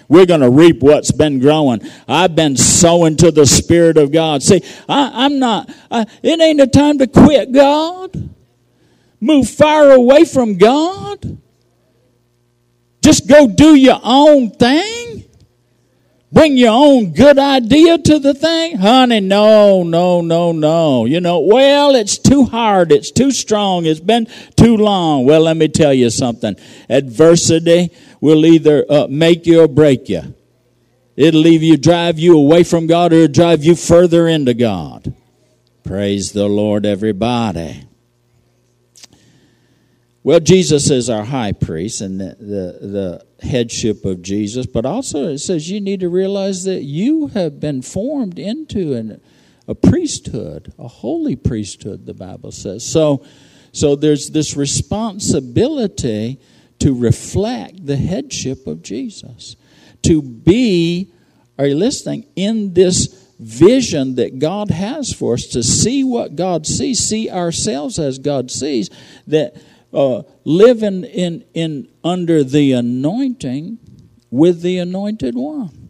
We're 0.08 0.26
going 0.26 0.42
to 0.42 0.50
reap 0.50 0.82
what's 0.82 1.12
been 1.12 1.40
growing. 1.40 1.82
I've 2.08 2.36
been 2.36 2.58
sowing 2.58 3.16
to 3.18 3.32
the 3.32 3.46
Spirit 3.46 3.98
of 3.98 4.12
God. 4.12 4.42
See, 4.44 4.62
I, 4.88 5.26
am 5.26 5.40
not, 5.40 5.70
I, 5.90 6.06
it 6.24 6.40
ain't 6.40 6.62
a 6.62 6.68
time 6.68 6.98
to 6.98 7.08
quit 7.08 7.52
God. 7.52 8.30
Move 9.20 9.50
far 9.50 9.92
away 9.92 10.26
from 10.26 10.58
God. 10.58 11.38
Just 13.02 13.28
go 13.28 13.48
do 13.48 13.76
your 13.76 14.00
own 14.04 14.52
thing. 14.52 15.26
Bring 16.32 16.58
your 16.58 16.72
own 16.72 17.12
good 17.14 17.40
idea 17.40 17.98
to 17.98 18.20
the 18.20 18.36
thing? 18.36 18.78
Honey, 18.78 19.20
no, 19.20 19.82
no, 19.82 20.22
no, 20.22 20.52
no. 20.52 21.06
You 21.06 21.20
know, 21.22 21.40
well, 21.40 21.96
it's 21.96 22.20
too 22.20 22.46
hard. 22.46 22.92
It's 22.92 23.10
too 23.10 23.32
strong. 23.32 23.88
It's 23.88 24.00
been 24.00 24.28
too 24.56 24.78
long. 24.78 25.26
Well, 25.26 25.42
let 25.42 25.58
me 25.58 25.68
tell 25.70 25.94
you 25.94 26.12
something. 26.12 26.56
Adversity 26.88 27.90
will 28.22 28.46
either 28.46 28.86
uh, 28.88 29.08
make 29.10 29.48
you 29.48 29.62
or 29.62 29.68
break 29.68 30.08
you. 30.08 30.36
It'll 31.16 31.42
leave 31.42 31.64
you, 31.64 31.78
drive 31.78 32.20
you 32.20 32.38
away 32.38 32.64
from 32.64 32.86
God 32.86 33.12
or 33.12 33.28
drive 33.28 33.64
you 33.64 33.76
further 33.76 34.28
into 34.28 34.54
God. 34.54 35.14
Praise 35.84 36.32
the 36.32 36.48
Lord, 36.48 36.86
everybody. 36.86 37.89
Well, 40.30 40.40
Jesus 40.40 40.92
is 40.92 41.10
our 41.10 41.24
high 41.24 41.54
priest 41.54 42.02
and 42.02 42.22
the, 42.22 42.36
the, 42.40 42.88
the, 42.88 43.48
headship 43.48 44.06
of 44.06 44.22
Jesus, 44.22 44.68
but 44.68 44.86
also 44.86 45.30
it 45.30 45.40
says 45.40 45.72
you 45.72 45.82
need 45.82 46.02
to 46.02 46.10
realize 46.10 46.66
that 46.66 46.84
you 46.84 47.30
have 47.30 47.60
been 47.60 47.82
formed 47.82 48.38
into 48.38 48.94
an, 48.94 49.22
a 49.68 49.74
priesthood, 49.74 50.72
a 50.78 50.88
holy 50.88 51.36
priesthood, 51.36 52.06
the 52.06 52.14
Bible 52.14 52.52
says. 52.52 52.86
So, 52.86 53.26
so 53.72 53.96
there's 53.96 54.30
this 54.30 54.56
responsibility 54.56 56.40
to 56.78 56.94
reflect 56.94 57.88
the 57.88 57.98
headship 57.98 58.68
of 58.68 58.84
Jesus, 58.84 59.56
to 60.04 60.22
be, 60.22 61.12
are 61.58 61.66
you 61.66 61.76
listening, 61.76 62.28
in 62.36 62.76
this 62.76 63.32
vision 63.40 64.14
that 64.16 64.38
God 64.38 64.70
has 64.70 65.12
for 65.12 65.34
us, 65.34 65.48
to 65.48 65.64
see 65.64 66.04
what 66.04 66.36
God 66.36 66.68
sees, 66.68 67.00
see 67.00 67.32
ourselves 67.32 67.98
as 67.98 68.20
God 68.20 68.52
sees, 68.52 68.92
that 69.26 69.56
uh, 69.94 70.24
living 70.44 71.04
in, 71.04 71.44
in 71.54 71.90
under 72.04 72.44
the 72.44 72.74
anointing 72.74 73.78
with 74.30 74.62
the 74.62 74.78
anointed 74.78 75.36
one. 75.36 75.90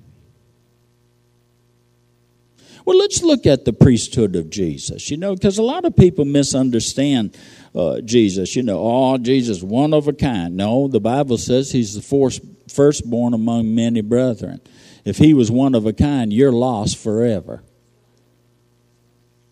Well, 2.85 2.97
let's 2.97 3.21
look 3.21 3.45
at 3.45 3.65
the 3.65 3.73
priesthood 3.73 4.35
of 4.35 4.49
Jesus, 4.49 5.12
you 5.12 5.17
know, 5.17 5.35
because 5.35 5.57
a 5.57 5.63
lot 5.63 5.85
of 5.85 5.95
people 5.95 6.25
misunderstand 6.25 7.38
uh, 7.75 8.01
Jesus. 8.01 8.55
You 8.55 8.63
know, 8.63 8.79
oh, 8.79 9.17
Jesus, 9.17 9.62
one 9.62 9.93
of 9.93 10.07
a 10.07 10.13
kind. 10.13 10.57
No, 10.57 10.88
the 10.88 10.99
Bible 10.99 11.38
says 11.38 11.71
he's 11.71 11.93
the 11.93 12.01
first, 12.01 12.41
firstborn 12.67 13.33
among 13.33 13.75
many 13.75 14.01
brethren. 14.01 14.62
If 15.05 15.17
he 15.17 15.33
was 15.33 15.51
one 15.51 15.75
of 15.75 15.85
a 15.85 15.93
kind, 15.93 16.33
you're 16.33 16.51
lost 16.51 16.97
forever. 16.97 17.62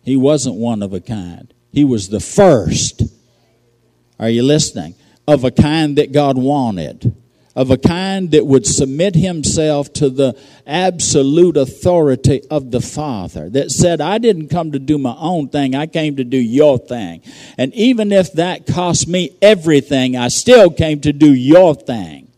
He 0.02 0.16
wasn't 0.16 0.56
one 0.56 0.82
of 0.82 0.92
a 0.92 1.00
kind, 1.00 1.52
he 1.70 1.84
was 1.84 2.08
the 2.08 2.20
first 2.20 3.02
are 4.18 4.30
you 4.30 4.42
listening? 4.42 4.94
Of 5.26 5.44
a 5.44 5.50
kind 5.50 5.96
that 5.98 6.12
God 6.12 6.36
wanted. 6.38 7.14
Of 7.54 7.70
a 7.70 7.76
kind 7.76 8.30
that 8.30 8.46
would 8.46 8.66
submit 8.66 9.14
himself 9.14 9.92
to 9.94 10.10
the 10.10 10.38
absolute 10.66 11.56
authority 11.56 12.42
of 12.50 12.70
the 12.70 12.80
Father. 12.80 13.48
That 13.48 13.70
said, 13.70 14.00
I 14.00 14.18
didn't 14.18 14.48
come 14.48 14.72
to 14.72 14.78
do 14.78 14.96
my 14.96 15.14
own 15.18 15.48
thing, 15.48 15.74
I 15.74 15.86
came 15.86 16.16
to 16.16 16.24
do 16.24 16.38
your 16.38 16.78
thing. 16.78 17.22
And 17.56 17.74
even 17.74 18.12
if 18.12 18.32
that 18.34 18.66
cost 18.66 19.08
me 19.08 19.36
everything, 19.42 20.16
I 20.16 20.28
still 20.28 20.70
came 20.70 21.00
to 21.00 21.12
do 21.12 21.32
your 21.32 21.74
thing. 21.74 22.28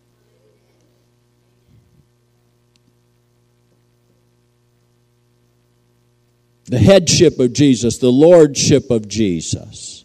the 6.71 6.79
headship 6.79 7.41
of 7.41 7.53
Jesus, 7.53 7.99
the 7.99 8.13
lordship 8.13 8.93
of 8.93 9.09
Jesus 9.09 10.00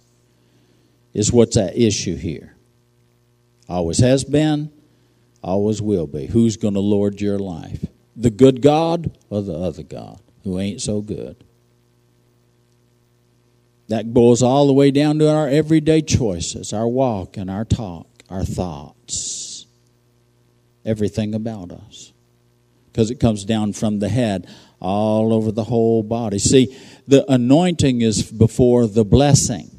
is 1.16 1.32
what's 1.32 1.56
at 1.58 1.76
issue 1.78 2.16
here. 2.16 2.56
Always 3.68 4.00
has 4.00 4.24
been, 4.26 4.70
always 5.42 5.82
will 5.82 6.06
be. 6.06 6.28
Who's 6.28 6.58
going 6.58 6.74
to 6.74 6.82
lord 6.82 7.22
your 7.22 7.40
life? 7.40 7.86
The 8.16 8.30
good 8.30 8.62
God 8.62 9.18
or 9.30 9.42
the 9.42 9.56
other 9.56 9.82
God 9.82 10.20
who 10.44 10.60
ain't 10.60 10.82
so 10.82 11.02
good? 11.02 11.44
That 13.88 14.14
boils 14.14 14.44
all 14.44 14.68
the 14.68 14.74
way 14.74 14.92
down 14.92 15.20
to 15.20 15.30
our 15.30 15.48
everyday 15.48 16.02
choices, 16.02 16.74
our 16.74 16.88
walk 16.88 17.38
and 17.38 17.50
our 17.50 17.66
talk, 17.66 18.08
our 18.30 18.44
thoughts, 18.44 19.66
everything 20.84 21.34
about 21.34 21.72
us. 21.72 22.12
Because 22.92 23.10
it 23.10 23.20
comes 23.20 23.46
down 23.46 23.74
from 23.74 24.00
the 24.00 24.10
head 24.10 24.48
all 24.80 25.34
over 25.34 25.52
the 25.52 25.64
whole 25.64 26.04
body. 26.04 26.40
See, 26.40 26.78
the 27.08 27.30
anointing 27.32 28.02
is 28.02 28.32
before 28.32 28.88
the 28.88 29.06
blessing. 29.06 29.75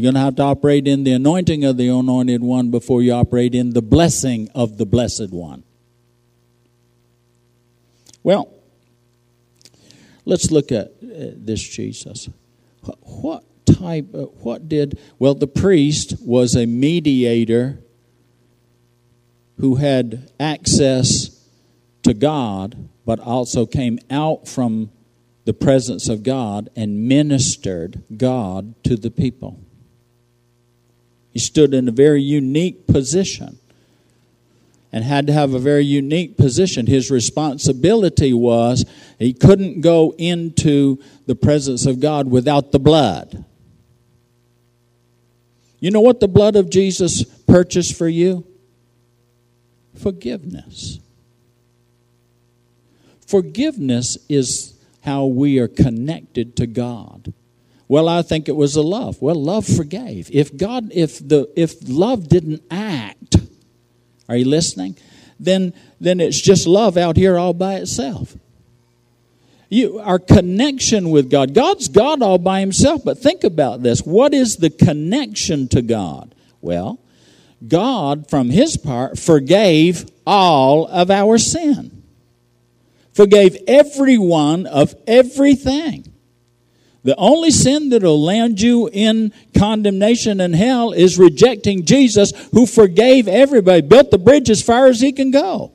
You're 0.00 0.12
going 0.12 0.22
to 0.22 0.24
have 0.24 0.36
to 0.36 0.44
operate 0.44 0.88
in 0.88 1.04
the 1.04 1.12
anointing 1.12 1.62
of 1.62 1.76
the 1.76 1.88
anointed 1.88 2.42
one 2.42 2.70
before 2.70 3.02
you 3.02 3.12
operate 3.12 3.54
in 3.54 3.74
the 3.74 3.82
blessing 3.82 4.48
of 4.54 4.78
the 4.78 4.86
blessed 4.86 5.30
one. 5.30 5.62
Well, 8.22 8.50
let's 10.24 10.50
look 10.50 10.72
at 10.72 10.86
uh, 10.86 11.36
this 11.36 11.60
Jesus. 11.60 12.30
What 13.02 13.44
type, 13.66 14.06
what 14.10 14.70
did, 14.70 14.98
well, 15.18 15.34
the 15.34 15.46
priest 15.46 16.14
was 16.22 16.56
a 16.56 16.64
mediator 16.64 17.82
who 19.58 19.74
had 19.74 20.32
access 20.40 21.44
to 22.04 22.14
God, 22.14 22.88
but 23.04 23.20
also 23.20 23.66
came 23.66 23.98
out 24.10 24.48
from 24.48 24.90
the 25.44 25.52
presence 25.52 26.08
of 26.08 26.22
God 26.22 26.70
and 26.74 27.06
ministered 27.06 28.02
God 28.16 28.82
to 28.84 28.96
the 28.96 29.10
people. 29.10 29.60
He 31.32 31.38
stood 31.38 31.74
in 31.74 31.88
a 31.88 31.92
very 31.92 32.22
unique 32.22 32.86
position 32.86 33.58
and 34.92 35.04
had 35.04 35.26
to 35.28 35.32
have 35.32 35.54
a 35.54 35.58
very 35.58 35.84
unique 35.84 36.36
position. 36.36 36.86
His 36.86 37.10
responsibility 37.10 38.32
was 38.32 38.84
he 39.18 39.32
couldn't 39.32 39.80
go 39.80 40.14
into 40.18 40.98
the 41.26 41.36
presence 41.36 41.86
of 41.86 42.00
God 42.00 42.28
without 42.28 42.72
the 42.72 42.80
blood. 42.80 43.44
You 45.78 45.90
know 45.90 46.00
what 46.00 46.20
the 46.20 46.28
blood 46.28 46.56
of 46.56 46.68
Jesus 46.68 47.24
purchased 47.24 47.96
for 47.96 48.08
you? 48.08 48.44
Forgiveness. 49.94 50.98
Forgiveness 53.26 54.18
is 54.28 54.74
how 55.02 55.26
we 55.26 55.58
are 55.58 55.68
connected 55.68 56.56
to 56.56 56.66
God. 56.66 57.32
Well, 57.90 58.08
I 58.08 58.22
think 58.22 58.48
it 58.48 58.54
was 58.54 58.76
a 58.76 58.82
love. 58.82 59.20
Well, 59.20 59.34
love 59.34 59.66
forgave. 59.66 60.30
If 60.32 60.56
God, 60.56 60.92
if 60.92 61.18
the 61.18 61.50
if 61.56 61.74
love 61.88 62.28
didn't 62.28 62.62
act, 62.70 63.38
are 64.28 64.36
you 64.36 64.44
listening? 64.44 64.96
Then 65.40 65.74
then 66.00 66.20
it's 66.20 66.40
just 66.40 66.68
love 66.68 66.96
out 66.96 67.16
here 67.16 67.36
all 67.36 67.52
by 67.52 67.74
itself. 67.74 68.36
You, 69.70 69.98
our 69.98 70.20
connection 70.20 71.10
with 71.10 71.32
God. 71.32 71.52
God's 71.52 71.88
God 71.88 72.22
all 72.22 72.38
by 72.38 72.60
himself, 72.60 73.02
but 73.04 73.18
think 73.18 73.42
about 73.42 73.82
this. 73.82 74.02
What 74.02 74.34
is 74.34 74.58
the 74.58 74.70
connection 74.70 75.66
to 75.70 75.82
God? 75.82 76.32
Well, 76.60 77.00
God, 77.66 78.30
from 78.30 78.50
his 78.50 78.76
part, 78.76 79.18
forgave 79.18 80.08
all 80.24 80.86
of 80.86 81.10
our 81.10 81.38
sin, 81.38 82.04
forgave 83.12 83.56
everyone 83.66 84.66
of 84.66 84.94
everything. 85.08 86.09
The 87.02 87.16
only 87.16 87.50
sin 87.50 87.88
that'll 87.88 88.22
land 88.22 88.60
you 88.60 88.90
in 88.92 89.32
condemnation 89.56 90.40
and 90.40 90.54
hell 90.54 90.92
is 90.92 91.18
rejecting 91.18 91.86
Jesus 91.86 92.32
who 92.52 92.66
forgave 92.66 93.26
everybody, 93.26 93.80
built 93.80 94.10
the 94.10 94.18
bridge 94.18 94.50
as 94.50 94.62
far 94.62 94.86
as 94.86 95.00
he 95.00 95.12
can 95.12 95.30
go. 95.30 95.72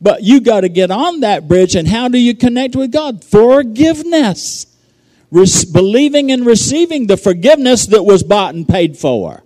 But 0.00 0.24
you 0.24 0.40
got 0.40 0.62
to 0.62 0.68
get 0.68 0.90
on 0.90 1.20
that 1.20 1.46
bridge, 1.46 1.76
and 1.76 1.86
how 1.86 2.08
do 2.08 2.18
you 2.18 2.34
connect 2.34 2.74
with 2.74 2.90
God? 2.90 3.24
Forgiveness. 3.24 4.66
Re- 5.30 5.46
believing 5.72 6.32
and 6.32 6.44
receiving 6.44 7.06
the 7.06 7.16
forgiveness 7.16 7.86
that 7.86 8.02
was 8.02 8.24
bought 8.24 8.54
and 8.54 8.68
paid 8.68 8.98
for. 8.98 9.44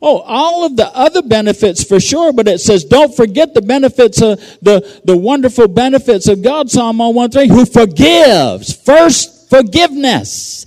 Oh, 0.00 0.20
all 0.20 0.64
of 0.64 0.76
the 0.76 0.86
other 0.96 1.20
benefits 1.20 1.84
for 1.84 2.00
sure, 2.00 2.32
but 2.32 2.48
it 2.48 2.60
says 2.60 2.84
don't 2.84 3.14
forget 3.14 3.52
the 3.52 3.60
benefits 3.60 4.22
of 4.22 4.38
the, 4.62 5.02
the 5.04 5.16
wonderful 5.16 5.68
benefits 5.68 6.28
of 6.28 6.42
God, 6.42 6.70
Psalm 6.70 6.98
113, 6.98 7.50
who 7.50 7.66
forgives. 7.66 8.72
First 8.72 9.39
forgiveness. 9.50 10.66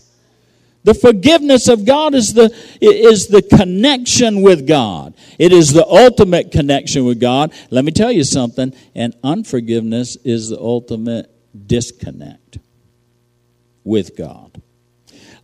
The 0.84 0.94
forgiveness 0.94 1.70
of 1.70 1.86
God 1.86 2.14
is 2.14 2.34
the, 2.34 2.54
is 2.82 3.28
the 3.28 3.42
connection 3.42 4.42
with 4.42 4.68
God. 4.68 5.14
It 5.40 5.54
is 5.54 5.72
the 5.72 5.88
ultimate 5.88 6.52
connection 6.52 7.06
with 7.06 7.22
God. 7.22 7.54
Let 7.70 7.86
me 7.86 7.92
tell 7.94 8.12
you 8.12 8.26
something, 8.26 8.74
and 8.94 9.16
unforgiveness 9.24 10.18
is 10.26 10.50
the 10.50 10.60
ultimate 10.60 11.32
disconnect 11.68 12.58
with 13.86 14.18
God. 14.18 14.62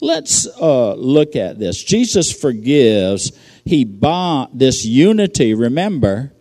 Let's 0.02 0.45
uh, 0.45 0.95
look 0.95 1.38
at 1.38 1.58
this. 1.58 1.82
Jesus 1.84 2.32
forgives. 2.32 3.32
He 3.63 3.86
bought 3.86 4.58
this 4.58 4.86
unity, 4.86 5.54
remember, 5.54 6.34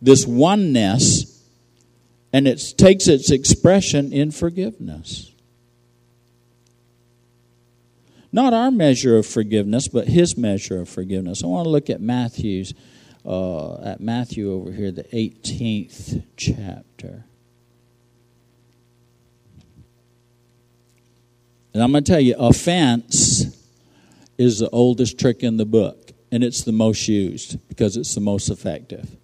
this 0.00 0.26
oneness, 0.26 1.42
and 2.32 2.48
it 2.48 2.74
takes 2.78 3.06
its 3.06 3.30
expression 3.30 4.12
in 4.12 4.30
forgiveness. 4.30 5.30
Not 8.34 8.52
our 8.52 8.72
measure 8.72 9.16
of 9.16 9.26
forgiveness, 9.26 9.86
but 9.86 10.08
his 10.08 10.36
measure 10.36 10.80
of 10.80 10.88
forgiveness. 10.88 11.44
I 11.44 11.46
want 11.46 11.66
to 11.66 11.70
look 11.70 11.88
at 11.88 12.00
Matthew's 12.00 12.74
uh, 13.24 13.80
at 13.84 14.00
Matthew 14.00 14.52
over 14.52 14.72
here, 14.72 14.90
the 14.90 15.04
18th 15.04 16.24
chapter. 16.36 17.24
And 21.72 21.80
I'm 21.80 21.92
going 21.92 22.02
to 22.02 22.10
tell 22.10 22.18
you, 22.18 22.34
offense 22.36 23.56
is 24.36 24.58
the 24.58 24.68
oldest 24.70 25.16
trick 25.16 25.44
in 25.44 25.56
the 25.56 25.64
book, 25.64 26.10
and 26.32 26.42
it's 26.42 26.64
the 26.64 26.72
most 26.72 27.06
used 27.06 27.68
because 27.68 27.96
it's 27.96 28.16
the 28.16 28.20
most 28.20 28.50
effective. 28.50 29.16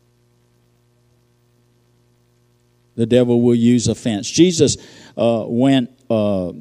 The 2.94 3.06
devil 3.06 3.42
will 3.42 3.56
use 3.56 3.88
offense. 3.88 4.30
Jesus 4.30 4.76
uh, 5.16 5.46
went 5.48 5.90
uh, 6.08 6.52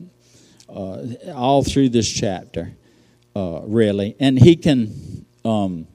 uh, 0.70 1.32
all 1.34 1.64
through 1.64 1.90
this 1.90 2.10
chapter, 2.10 2.74
uh, 3.36 3.62
really, 3.64 4.16
and 4.20 4.38
he 4.40 4.56
can. 4.56 5.26
Um, 5.46 5.88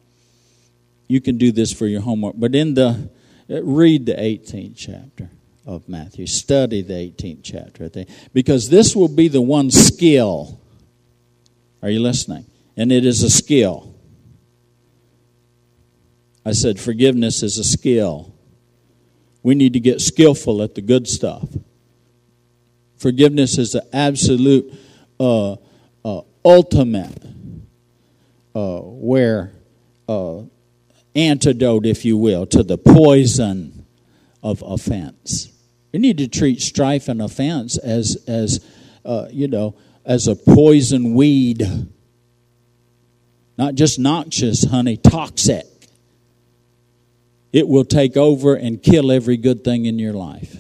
you 1.07 1.21
can 1.21 1.37
do 1.37 1.53
this 1.53 1.73
for 1.73 1.87
your 1.87 2.01
homework. 2.01 2.35
But 2.39 2.55
in 2.55 2.75
the 2.75 3.11
read 3.49 4.07
the 4.07 4.15
18th 4.15 4.75
chapter 4.77 5.31
of 5.67 5.89
Matthew. 5.89 6.27
Study 6.27 6.83
the 6.83 6.95
18th 6.95 7.41
chapter, 7.43 7.89
think, 7.89 8.09
because 8.33 8.69
this 8.69 8.95
will 8.95 9.09
be 9.09 9.29
the 9.29 9.43
one 9.43 9.71
skill. 9.71 10.61
Are 11.83 11.91
you 11.91 12.01
listening? 12.01 12.47
And 12.77 12.91
it 12.91 13.05
is 13.05 13.23
a 13.23 13.31
skill. 13.31 13.95
I 16.45 16.53
said 16.53 16.79
forgiveness 16.79 17.43
is 17.43 17.59
a 17.59 17.65
skill. 17.65 18.35
We 19.43 19.55
need 19.55 19.75
to 19.75 19.81
get 19.81 20.01
skillful 20.01 20.63
at 20.63 20.75
the 20.75 20.83
good 20.83 21.07
stuff. 21.07 21.49
Forgiveness 22.99 23.59
is 23.59 23.73
the 23.73 23.87
absolute, 23.95 24.73
uh, 25.21 25.57
uh, 26.05 26.23
ultimate, 26.45 27.23
uh, 28.55 28.79
where 28.81 29.53
uh, 30.09 30.43
antidote, 31.15 31.87
if 31.87 32.05
you 32.05 32.17
will, 32.17 32.47
to 32.47 32.63
the 32.63 32.79
poison 32.79 33.87
of 34.43 34.63
offense. 34.63 35.51
We 35.93 35.99
need 36.01 36.19
to 36.19 36.29
treat 36.29 36.61
strife 36.61 37.09
and 37.09 37.23
offense 37.23 37.79
as, 37.79 38.23
as 38.27 38.65
uh, 39.05 39.29
you 39.31 39.49
know, 39.49 39.77
as 40.05 40.29
a 40.29 40.37
poison 40.37 41.15
weed. 41.15 41.67
Not 43.57 43.75
just 43.75 43.99
noxious, 43.99 44.65
honey, 44.65 44.97
toxic. 44.97 45.67
It 47.53 47.69
will 47.69 47.85
take 47.85 48.17
over 48.17 48.57
and 48.57 48.83
kill 48.83 49.13
every 49.13 49.37
good 49.37 49.63
thing 49.63 49.87
in 49.87 49.99
your 49.99 50.13
life. 50.13 50.57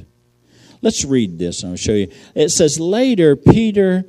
Let's 0.84 1.02
read 1.02 1.38
this, 1.38 1.64
I'll 1.64 1.76
show 1.76 1.94
you. 1.94 2.12
It 2.34 2.50
says, 2.50 2.78
Later, 2.78 3.36
Peter 3.36 4.04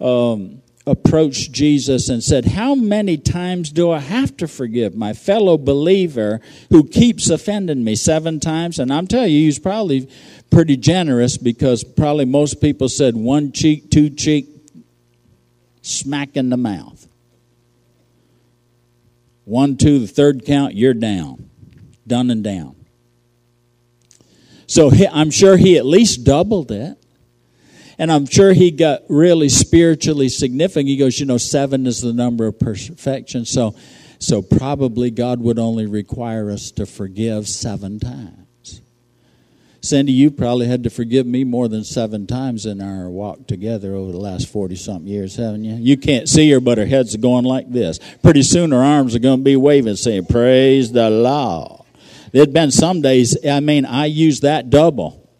um, 0.00 0.62
approached 0.86 1.52
Jesus 1.52 2.08
and 2.08 2.24
said, 2.24 2.46
How 2.46 2.74
many 2.74 3.18
times 3.18 3.70
do 3.70 3.90
I 3.90 3.98
have 3.98 4.34
to 4.38 4.48
forgive 4.48 4.94
my 4.94 5.12
fellow 5.12 5.58
believer 5.58 6.40
who 6.70 6.88
keeps 6.88 7.28
offending 7.28 7.84
me? 7.84 7.94
Seven 7.94 8.40
times? 8.40 8.78
And 8.78 8.90
I'm 8.90 9.06
telling 9.06 9.32
you, 9.32 9.40
he's 9.40 9.58
probably 9.58 10.08
pretty 10.50 10.78
generous 10.78 11.36
because 11.36 11.84
probably 11.84 12.24
most 12.24 12.58
people 12.58 12.88
said 12.88 13.14
one 13.14 13.52
cheek, 13.52 13.90
two 13.90 14.08
cheek, 14.08 14.48
smack 15.82 16.38
in 16.38 16.48
the 16.48 16.56
mouth. 16.56 17.06
One, 19.44 19.76
two, 19.76 19.98
the 19.98 20.06
third 20.06 20.46
count, 20.46 20.74
you're 20.74 20.94
down. 20.94 21.50
Done 22.06 22.30
and 22.30 22.42
down. 22.42 22.83
So 24.66 24.90
I'm 25.12 25.30
sure 25.30 25.56
he 25.56 25.76
at 25.76 25.86
least 25.86 26.24
doubled 26.24 26.70
it. 26.70 26.98
And 27.98 28.10
I'm 28.10 28.26
sure 28.26 28.52
he 28.52 28.70
got 28.70 29.02
really 29.08 29.48
spiritually 29.48 30.28
significant. 30.28 30.88
He 30.88 30.96
goes, 30.96 31.20
you 31.20 31.26
know, 31.26 31.38
seven 31.38 31.86
is 31.86 32.00
the 32.00 32.12
number 32.12 32.46
of 32.46 32.58
perfection. 32.58 33.44
So, 33.44 33.76
so 34.18 34.42
probably 34.42 35.10
God 35.10 35.40
would 35.40 35.58
only 35.58 35.86
require 35.86 36.50
us 36.50 36.72
to 36.72 36.86
forgive 36.86 37.46
seven 37.46 38.00
times. 38.00 38.40
Cindy, 39.80 40.12
you 40.12 40.30
probably 40.30 40.66
had 40.66 40.82
to 40.84 40.90
forgive 40.90 41.26
me 41.26 41.44
more 41.44 41.68
than 41.68 41.84
seven 41.84 42.26
times 42.26 42.64
in 42.64 42.80
our 42.80 43.10
walk 43.10 43.46
together 43.46 43.94
over 43.94 44.12
the 44.12 44.18
last 44.18 44.48
40 44.48 44.76
something 44.76 45.06
years, 45.06 45.36
haven't 45.36 45.64
you? 45.64 45.74
You 45.74 45.98
can't 45.98 46.26
see 46.26 46.50
her, 46.52 46.60
but 46.60 46.78
her 46.78 46.86
head's 46.86 47.14
going 47.16 47.44
like 47.44 47.70
this. 47.70 48.00
Pretty 48.22 48.42
soon 48.42 48.72
her 48.72 48.82
arms 48.82 49.14
are 49.14 49.18
going 49.18 49.40
to 49.40 49.44
be 49.44 49.56
waving, 49.56 49.96
saying, 49.96 50.24
Praise 50.24 50.90
the 50.90 51.10
Lord. 51.10 51.83
There'd 52.34 52.52
been 52.52 52.72
some 52.72 53.00
days, 53.00 53.36
I 53.46 53.60
mean, 53.60 53.86
I 53.86 54.06
used 54.06 54.42
that 54.42 54.68
double. 54.68 55.30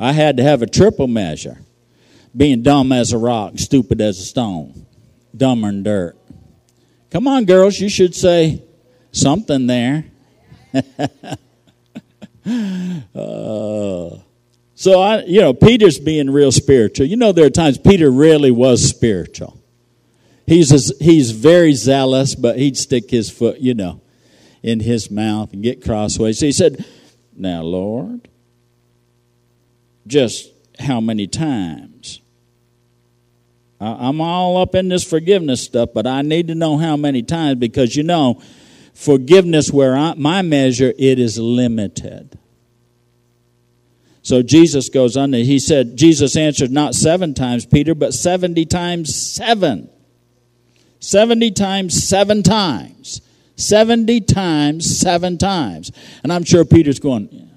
I 0.00 0.10
had 0.10 0.36
to 0.38 0.42
have 0.42 0.62
a 0.62 0.66
triple 0.66 1.06
measure. 1.06 1.58
Being 2.36 2.62
dumb 2.62 2.90
as 2.90 3.12
a 3.12 3.18
rock, 3.18 3.52
stupid 3.56 4.00
as 4.00 4.18
a 4.18 4.24
stone, 4.24 4.84
dumber 5.36 5.68
than 5.68 5.84
dirt. 5.84 6.16
Come 7.12 7.28
on, 7.28 7.44
girls, 7.44 7.78
you 7.78 7.88
should 7.88 8.16
say 8.16 8.64
something 9.12 9.68
there. 9.68 10.06
uh, 10.74 11.38
so 14.74 15.00
I, 15.00 15.22
you 15.24 15.40
know, 15.40 15.54
Peter's 15.54 16.00
being 16.00 16.30
real 16.30 16.50
spiritual. 16.50 17.06
You 17.06 17.16
know, 17.16 17.30
there 17.30 17.46
are 17.46 17.50
times 17.50 17.78
Peter 17.78 18.10
really 18.10 18.50
was 18.50 18.88
spiritual. 18.88 19.56
He's 20.46 20.72
a, 20.72 21.04
he's 21.04 21.30
very 21.30 21.74
zealous, 21.74 22.34
but 22.34 22.58
he'd 22.58 22.76
stick 22.76 23.08
his 23.08 23.30
foot, 23.30 23.60
you 23.60 23.74
know, 23.74 24.00
in 24.62 24.80
his 24.80 25.10
mouth 25.10 25.52
and 25.52 25.62
get 25.62 25.82
crossways. 25.82 26.38
So 26.38 26.46
he 26.46 26.52
said, 26.52 26.84
"Now, 27.36 27.62
Lord, 27.62 28.28
just 30.06 30.50
how 30.78 31.00
many 31.00 31.26
times. 31.26 32.20
I'm 33.80 34.20
all 34.20 34.58
up 34.58 34.74
in 34.74 34.88
this 34.88 35.04
forgiveness 35.04 35.62
stuff, 35.62 35.90
but 35.94 36.06
I 36.06 36.20
need 36.20 36.48
to 36.48 36.54
know 36.54 36.76
how 36.76 36.98
many 36.98 37.22
times 37.22 37.58
because 37.58 37.96
you 37.96 38.02
know, 38.02 38.42
forgiveness 38.92 39.70
where 39.72 39.96
I, 39.96 40.14
my 40.16 40.42
measure 40.42 40.92
it 40.98 41.18
is 41.18 41.38
limited. 41.38 42.38
So 44.22 44.42
Jesus 44.42 44.90
goes 44.90 45.16
on. 45.16 45.32
He 45.32 45.58
said, 45.58 45.96
Jesus 45.96 46.36
answered 46.36 46.70
not 46.70 46.94
seven 46.94 47.32
times, 47.32 47.64
Peter, 47.64 47.94
but 47.94 48.12
seventy 48.12 48.66
times 48.66 49.14
seven. 49.14 49.88
Seventy 50.98 51.50
times 51.50 52.06
seven 52.06 52.42
times. 52.42 53.22
Seventy 53.60 54.20
times 54.20 54.98
seven 54.98 55.38
times. 55.38 55.92
And 56.22 56.32
I'm 56.32 56.44
sure 56.44 56.64
Peter's 56.64 56.98
going, 56.98 57.50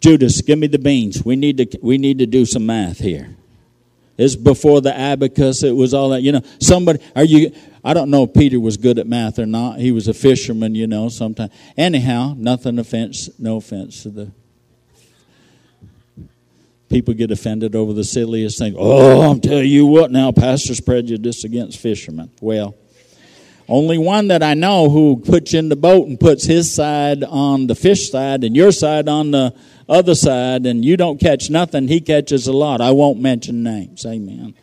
Judas, 0.00 0.42
give 0.42 0.58
me 0.58 0.66
the 0.66 0.78
beans. 0.78 1.24
We 1.24 1.36
need 1.36 1.56
to 1.58 1.78
we 1.82 1.98
need 1.98 2.18
to 2.18 2.26
do 2.26 2.44
some 2.44 2.66
math 2.66 2.98
here. 2.98 3.36
It's 4.16 4.34
before 4.34 4.80
the 4.80 4.96
abacus. 4.96 5.62
It 5.62 5.72
was 5.72 5.94
all 5.94 6.10
that. 6.10 6.22
You 6.22 6.32
know, 6.32 6.42
somebody. 6.60 6.98
Are 7.14 7.24
you? 7.24 7.52
I 7.84 7.94
don't 7.94 8.10
know 8.10 8.24
if 8.24 8.34
Peter 8.34 8.58
was 8.58 8.76
good 8.76 8.98
at 8.98 9.06
math 9.06 9.38
or 9.38 9.46
not. 9.46 9.78
He 9.78 9.92
was 9.92 10.08
a 10.08 10.14
fisherman, 10.14 10.74
you 10.74 10.86
know. 10.86 11.08
Sometimes. 11.08 11.52
Anyhow, 11.76 12.34
nothing 12.36 12.78
offense. 12.78 13.30
No 13.38 13.56
offense 13.56 14.02
to 14.02 14.10
the. 14.10 14.32
People 16.88 17.14
get 17.14 17.30
offended 17.30 17.76
over 17.76 17.92
the 17.92 18.04
silliest 18.04 18.58
thing. 18.58 18.74
Oh, 18.76 19.30
I'm 19.30 19.40
telling 19.40 19.68
you 19.68 19.86
what 19.86 20.10
now, 20.10 20.32
pastor's 20.32 20.80
prejudice 20.80 21.44
against 21.44 21.78
fishermen. 21.78 22.30
Well, 22.40 22.74
only 23.68 23.98
one 23.98 24.28
that 24.28 24.42
I 24.42 24.54
know 24.54 24.88
who 24.88 25.16
puts 25.16 25.52
you 25.52 25.58
in 25.58 25.68
the 25.68 25.76
boat 25.76 26.08
and 26.08 26.18
puts 26.18 26.44
his 26.44 26.72
side 26.72 27.22
on 27.22 27.66
the 27.66 27.74
fish 27.74 28.10
side 28.10 28.42
and 28.42 28.56
your 28.56 28.72
side 28.72 29.08
on 29.08 29.30
the 29.30 29.54
other 29.88 30.14
side, 30.14 30.66
and 30.66 30.84
you 30.84 30.96
don't 30.96 31.18
catch 31.18 31.48
nothing, 31.48 31.88
he 31.88 32.00
catches 32.00 32.46
a 32.46 32.52
lot. 32.52 32.80
I 32.80 32.90
won't 32.90 33.20
mention 33.20 33.62
names. 33.62 34.04
Amen. 34.04 34.54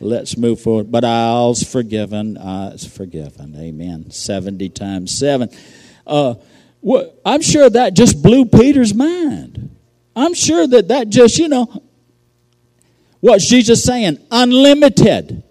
Let's 0.00 0.36
move 0.36 0.60
forward. 0.60 0.90
But 0.90 1.04
I'll's 1.04 1.62
forgiven. 1.62 2.38
It's 2.40 2.86
forgiven. 2.86 3.54
Amen. 3.56 4.10
70 4.10 4.68
times 4.70 5.18
7. 5.18 5.50
Uh, 6.06 6.34
what, 6.80 7.20
I'm 7.24 7.42
sure 7.42 7.68
that 7.68 7.94
just 7.94 8.22
blew 8.22 8.46
Peter's 8.46 8.94
mind. 8.94 9.76
I'm 10.16 10.34
sure 10.34 10.66
that 10.66 10.88
that 10.88 11.08
just, 11.08 11.38
you 11.38 11.48
know, 11.48 11.82
what's 13.20 13.46
Jesus 13.46 13.84
saying? 13.84 14.18
Unlimited. 14.30 15.42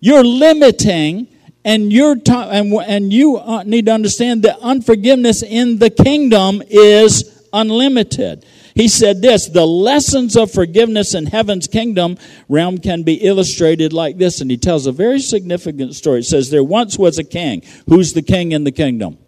You're 0.00 0.24
limiting 0.24 1.28
and 1.64 1.92
you're 1.92 2.16
ta- 2.16 2.50
and, 2.50 2.72
and 2.72 3.12
you 3.12 3.36
uh, 3.36 3.62
need 3.62 3.86
to 3.86 3.92
understand 3.92 4.42
that 4.42 4.58
unforgiveness 4.60 5.42
in 5.42 5.78
the 5.78 5.90
kingdom 5.90 6.62
is 6.68 7.46
unlimited. 7.52 8.44
He 8.74 8.88
said 8.88 9.20
this 9.20 9.48
the 9.48 9.66
lessons 9.66 10.36
of 10.36 10.50
forgiveness 10.50 11.14
in 11.14 11.26
heaven's 11.26 11.66
kingdom 11.66 12.16
realm 12.48 12.78
can 12.78 13.02
be 13.02 13.14
illustrated 13.14 13.92
like 13.92 14.18
this. 14.18 14.40
And 14.40 14.50
he 14.50 14.56
tells 14.56 14.86
a 14.86 14.92
very 14.92 15.20
significant 15.20 15.94
story. 15.94 16.20
It 16.20 16.24
says, 16.24 16.50
There 16.50 16.64
once 16.64 16.98
was 16.98 17.18
a 17.18 17.24
king. 17.24 17.62
Who's 17.86 18.12
the 18.12 18.22
king 18.22 18.52
in 18.52 18.64
the 18.64 18.72
kingdom? 18.72 19.18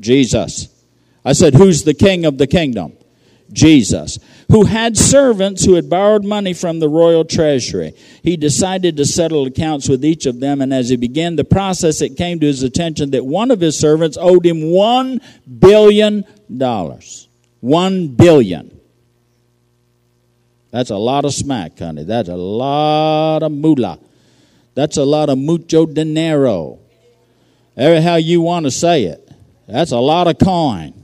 Jesus. 0.00 0.68
I 1.24 1.32
said, 1.32 1.54
Who's 1.54 1.84
the 1.84 1.94
king 1.94 2.24
of 2.24 2.38
the 2.38 2.46
kingdom? 2.46 2.94
Jesus. 3.52 4.18
Who 4.50 4.64
had 4.64 4.96
servants 4.96 5.64
who 5.64 5.74
had 5.74 5.88
borrowed 5.88 6.24
money 6.24 6.52
from 6.52 6.78
the 6.78 6.88
royal 6.88 7.24
treasury. 7.24 7.92
He 8.22 8.36
decided 8.36 8.96
to 8.96 9.04
settle 9.04 9.46
accounts 9.46 9.88
with 9.88 10.04
each 10.04 10.26
of 10.26 10.40
them, 10.40 10.60
and 10.60 10.72
as 10.72 10.88
he 10.88 10.96
began 10.96 11.36
the 11.36 11.44
process, 11.44 12.00
it 12.00 12.16
came 12.16 12.40
to 12.40 12.46
his 12.46 12.62
attention 12.62 13.10
that 13.12 13.24
one 13.24 13.50
of 13.50 13.60
his 13.60 13.78
servants 13.78 14.16
owed 14.20 14.44
him 14.44 14.70
one 14.70 15.20
billion 15.58 16.24
dollars. 16.54 17.28
One 17.60 18.08
billion. 18.08 18.78
That's 20.70 20.90
a 20.90 20.96
lot 20.96 21.24
of 21.24 21.32
smack, 21.32 21.78
honey. 21.78 22.04
That's 22.04 22.28
a 22.28 22.36
lot 22.36 23.42
of 23.42 23.52
moolah. 23.52 23.98
That's 24.74 24.96
a 24.96 25.04
lot 25.04 25.30
of 25.30 25.38
mucho 25.38 25.86
dinero. 25.86 26.80
Every 27.76 28.00
how 28.00 28.16
you 28.16 28.40
want 28.40 28.66
to 28.66 28.70
say 28.70 29.04
it. 29.04 29.30
That's 29.66 29.92
a 29.92 29.98
lot 29.98 30.26
of 30.26 30.38
coin. 30.38 31.03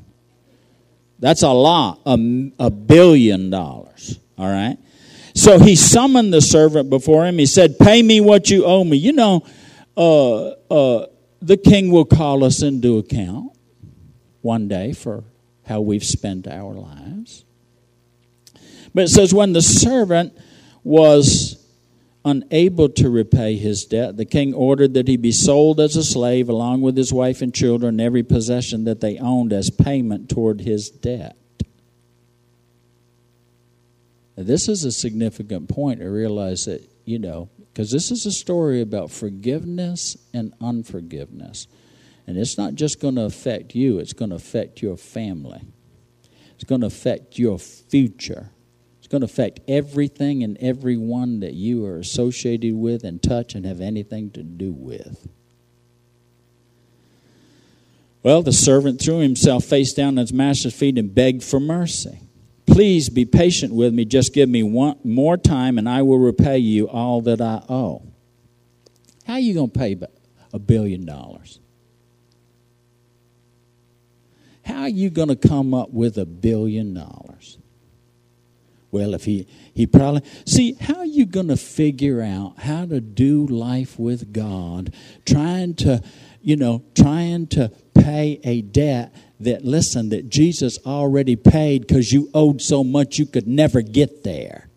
That's 1.21 1.43
a 1.43 1.51
lot, 1.51 2.01
a, 2.07 2.18
a 2.59 2.71
billion 2.71 3.51
dollars. 3.51 4.18
All 4.39 4.51
right? 4.51 4.79
So 5.35 5.59
he 5.59 5.77
summoned 5.77 6.33
the 6.33 6.41
servant 6.41 6.91
before 6.91 7.27
him. 7.27 7.39
He 7.39 7.47
said, 7.47 7.79
Pay 7.79 8.03
me 8.03 8.21
what 8.21 8.51
you 8.51 8.64
owe 8.64 8.83
me. 8.83 8.97
You 8.97 9.12
know, 9.12 9.45
uh, 9.97 10.49
uh, 10.71 11.07
the 11.41 11.57
king 11.57 11.91
will 11.91 12.07
call 12.07 12.43
us 12.43 12.62
into 12.62 12.99
account 12.99 13.53
one 14.41 14.66
day 14.66 14.93
for 14.93 15.25
how 15.66 15.83
we've 15.83 16.05
spent 16.05 16.49
our 16.49 16.73
lives. 16.73 17.45
But 18.95 19.05
it 19.05 19.09
says, 19.09 19.33
When 19.33 19.53
the 19.53 19.62
servant 19.62 20.37
was 20.83 21.60
unable 22.31 22.89
to 22.89 23.11
repay 23.11 23.57
his 23.57 23.85
debt, 23.85 24.16
the 24.16 24.24
king 24.24 24.55
ordered 24.55 24.95
that 24.95 25.09
he 25.09 25.16
be 25.16 25.33
sold 25.33 25.81
as 25.81 25.97
a 25.97 26.05
slave 26.05 26.49
along 26.49 26.81
with 26.81 26.97
his 26.97 27.12
wife 27.12 27.43
and 27.43 27.53
children 27.55 28.01
every 28.01 28.22
possession 28.22 28.85
that 28.85 29.01
they 29.01 29.18
owned 29.18 29.53
as 29.53 29.70
payment 29.70 30.31
toward 30.31 30.61
his 30.61 30.89
debt. 30.89 31.37
Now, 34.37 34.45
this 34.45 34.68
is 34.68 34.85
a 34.85 34.93
significant 34.93 35.68
point. 35.68 36.01
I 36.01 36.07
realize 36.07 36.64
that, 36.66 36.89
you 37.05 37.18
know, 37.18 37.51
because 37.72 37.91
this 37.91 38.11
is 38.11 38.24
a 38.26 38.33
story 38.33 38.81
about 38.81 39.11
forgiveness 39.11 40.16
and 40.33 40.55
unforgiveness. 40.61 41.66
And 42.26 42.39
it's 42.39 42.57
not 42.57 42.74
just 42.74 43.01
going 43.01 43.16
to 43.16 43.24
affect 43.24 43.74
you, 43.74 43.99
it's 43.99 44.12
going 44.12 44.31
to 44.31 44.37
affect 44.37 44.83
your 44.83 44.97
family, 44.97 45.62
it's 46.55 46.64
going 46.64 46.83
to 46.83 46.87
affect 46.87 47.39
your 47.39 47.59
future 47.59 48.51
going 49.11 49.23
to 49.23 49.25
affect 49.25 49.61
everything 49.67 50.45
and 50.45 50.57
everyone 50.59 51.41
that 51.41 51.55
you 51.55 51.85
are 51.85 51.99
associated 51.99 52.75
with 52.75 53.03
and 53.03 53.21
touch 53.21 53.55
and 53.55 53.67
have 53.67 53.81
anything 53.81 54.31
to 54.31 54.43
do 54.43 54.73
with. 54.73 55.29
Well, 58.23 58.43
the 58.43 58.53
servant 58.53 59.01
threw 59.01 59.19
himself 59.19 59.65
face 59.65 59.93
down 59.93 60.17
at 60.19 60.23
his 60.23 60.33
master's 60.33 60.75
feet 60.75 60.97
and 60.97 61.13
begged 61.13 61.43
for 61.43 61.59
mercy. 61.59 62.21
Please 62.67 63.09
be 63.09 63.25
patient 63.25 63.75
with 63.75 63.93
me. 63.93 64.05
Just 64.05 64.33
give 64.33 64.49
me 64.49 64.63
one 64.63 64.97
more 65.03 65.37
time 65.37 65.77
and 65.77 65.89
I 65.89 66.03
will 66.03 66.19
repay 66.19 66.59
you 66.59 66.89
all 66.89 67.21
that 67.23 67.41
I 67.41 67.63
owe. 67.69 68.03
How 69.27 69.35
are 69.35 69.41
you 69.41 69.55
going 69.55 69.71
to 69.71 69.79
pay 69.79 69.99
a 70.53 70.59
billion 70.59 71.05
dollars? 71.05 71.59
How 74.65 74.83
are 74.83 74.89
you 74.89 75.11
going 75.11 75.29
to 75.29 75.37
come 75.37 75.75
up 75.75 75.91
with 75.91 76.17
a 76.17 76.27
billion 76.27 76.95
dollars? 76.95 77.30
Well, 78.91 79.14
if 79.14 79.24
he, 79.24 79.47
he 79.72 79.86
probably. 79.86 80.22
See, 80.47 80.74
how 80.74 80.97
are 80.97 81.07
you 81.07 81.26
going 81.26 81.49
to 81.49 81.57
figure 81.57 82.22
out 82.22 82.55
how 82.59 82.86
to 82.86 83.01
do 83.01 83.47
life 83.47 83.99
with 83.99 84.32
God 84.32 84.93
trying 85.24 85.74
to, 85.76 86.03
you 86.43 86.57
know, 86.57 86.82
trying 86.95 87.47
to 87.49 87.70
pay 87.95 88.41
a 88.43 88.62
debt 88.62 89.14
that, 89.38 89.64
listen, 89.64 90.09
that 90.09 90.28
Jesus 90.28 90.78
already 90.84 91.36
paid 91.36 91.86
because 91.86 92.12
you 92.12 92.30
owed 92.34 92.61
so 92.61 92.82
much 92.82 93.18
you 93.18 93.26
could 93.26 93.47
never 93.47 93.80
get 93.80 94.24
there? 94.24 94.68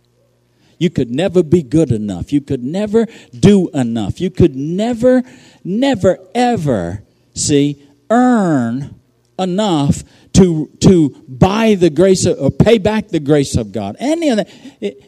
You 0.78 0.89
could 0.89 1.09
never 1.09 1.43
be 1.43 1.64
good 1.64 1.91
enough. 1.91 2.34
You 2.34 2.41
could 2.41 2.64
never 2.64 3.07
do 3.38 3.70
enough. 3.70 4.20
You 4.20 4.30
could 4.30 4.55
never, 4.55 5.24
never, 5.64 6.20
ever, 6.36 7.03
see, 7.34 7.82
earn 8.09 8.99
enough 9.40 10.04
to 10.34 10.70
to 10.80 11.10
buy 11.28 11.76
the 11.76 11.90
grace 11.90 12.26
of, 12.26 12.40
or 12.40 12.52
pay 12.52 12.78
back 12.78 13.10
the 13.10 13.20
grace 13.20 13.56
of 13.56 13.72
God. 13.72 13.96
Any 14.00 14.30
of 14.30 14.38
that, 14.38 14.50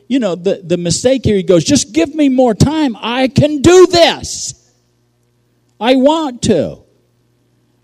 you 0.07 0.19
know, 0.19 0.35
the, 0.35 0.61
the 0.63 0.77
mistake 0.77 1.23
here, 1.23 1.35
he 1.35 1.43
goes, 1.43 1.63
just 1.63 1.93
give 1.93 2.13
me 2.13 2.29
more 2.29 2.53
time. 2.53 2.95
I 2.99 3.27
can 3.27 3.61
do 3.61 3.87
this. 3.87 4.53
I 5.79 5.95
want 5.95 6.41
to. 6.43 6.79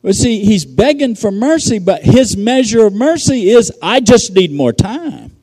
Well, 0.02 0.14
see, 0.14 0.44
he's 0.44 0.66
begging 0.66 1.16
for 1.16 1.32
mercy, 1.32 1.78
but 1.78 2.02
his 2.02 2.36
measure 2.36 2.88
of 2.88 2.94
mercy 2.94 3.50
is, 3.50 3.72
I 3.82 4.00
just 4.00 4.34
need 4.34 4.52
more 4.52 4.74
time. 4.74 5.36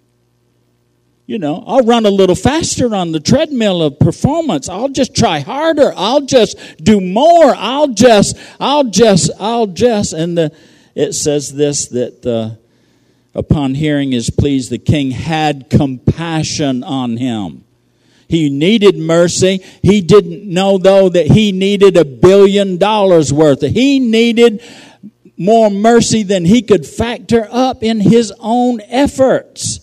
You 1.27 1.39
know, 1.39 1.63
I'll 1.67 1.83
run 1.83 2.07
a 2.07 2.11
little 2.11 2.35
faster 2.35 2.95
on 2.95 3.13
the 3.13 3.21
treadmill 3.21 3.83
of 3.83 3.99
performance. 4.01 4.69
I'll 4.69 4.89
just 4.89 5.15
try 5.15 5.41
harder. 5.41 5.93
I'll 5.95 6.23
just 6.23 6.57
do 6.83 7.03
more. 7.03 7.55
I'll 7.55 7.89
just, 7.89 8.37
I'll 8.59 8.85
just, 8.85 9.31
I'll 9.39 9.67
just. 9.67 10.15
And 10.15 10.39
the, 10.39 10.57
it 10.99 11.13
says 11.13 11.55
this 11.55 11.87
that 11.87 12.27
uh, 12.27 12.57
upon 13.33 13.77
hearing 13.77 14.11
his 14.11 14.31
pleas, 14.31 14.69
the 14.69 14.79
king 14.79 15.13
had 15.13 15.71
compassion 15.71 16.83
on 16.83 17.19
him. 17.19 17.65
He 18.27 18.51
needed 18.51 18.99
mercy. 18.99 19.63
He 19.81 20.01
didn't 20.01 20.45
know, 20.45 20.77
though, 20.77 21.09
that 21.09 21.29
he 21.29 21.53
needed 21.53 21.97
a 21.97 22.05
billion 22.05 22.79
dollars 22.79 23.33
worth. 23.33 23.63
He 23.63 24.01
needed 24.01 24.61
more 25.37 25.71
mercy 25.71 26.25
than 26.25 26.45
he 26.45 26.63
could 26.63 26.85
factor 26.85 27.47
up 27.49 27.85
in 27.85 28.01
his 28.01 28.33
own 28.41 28.81
efforts. 28.81 29.79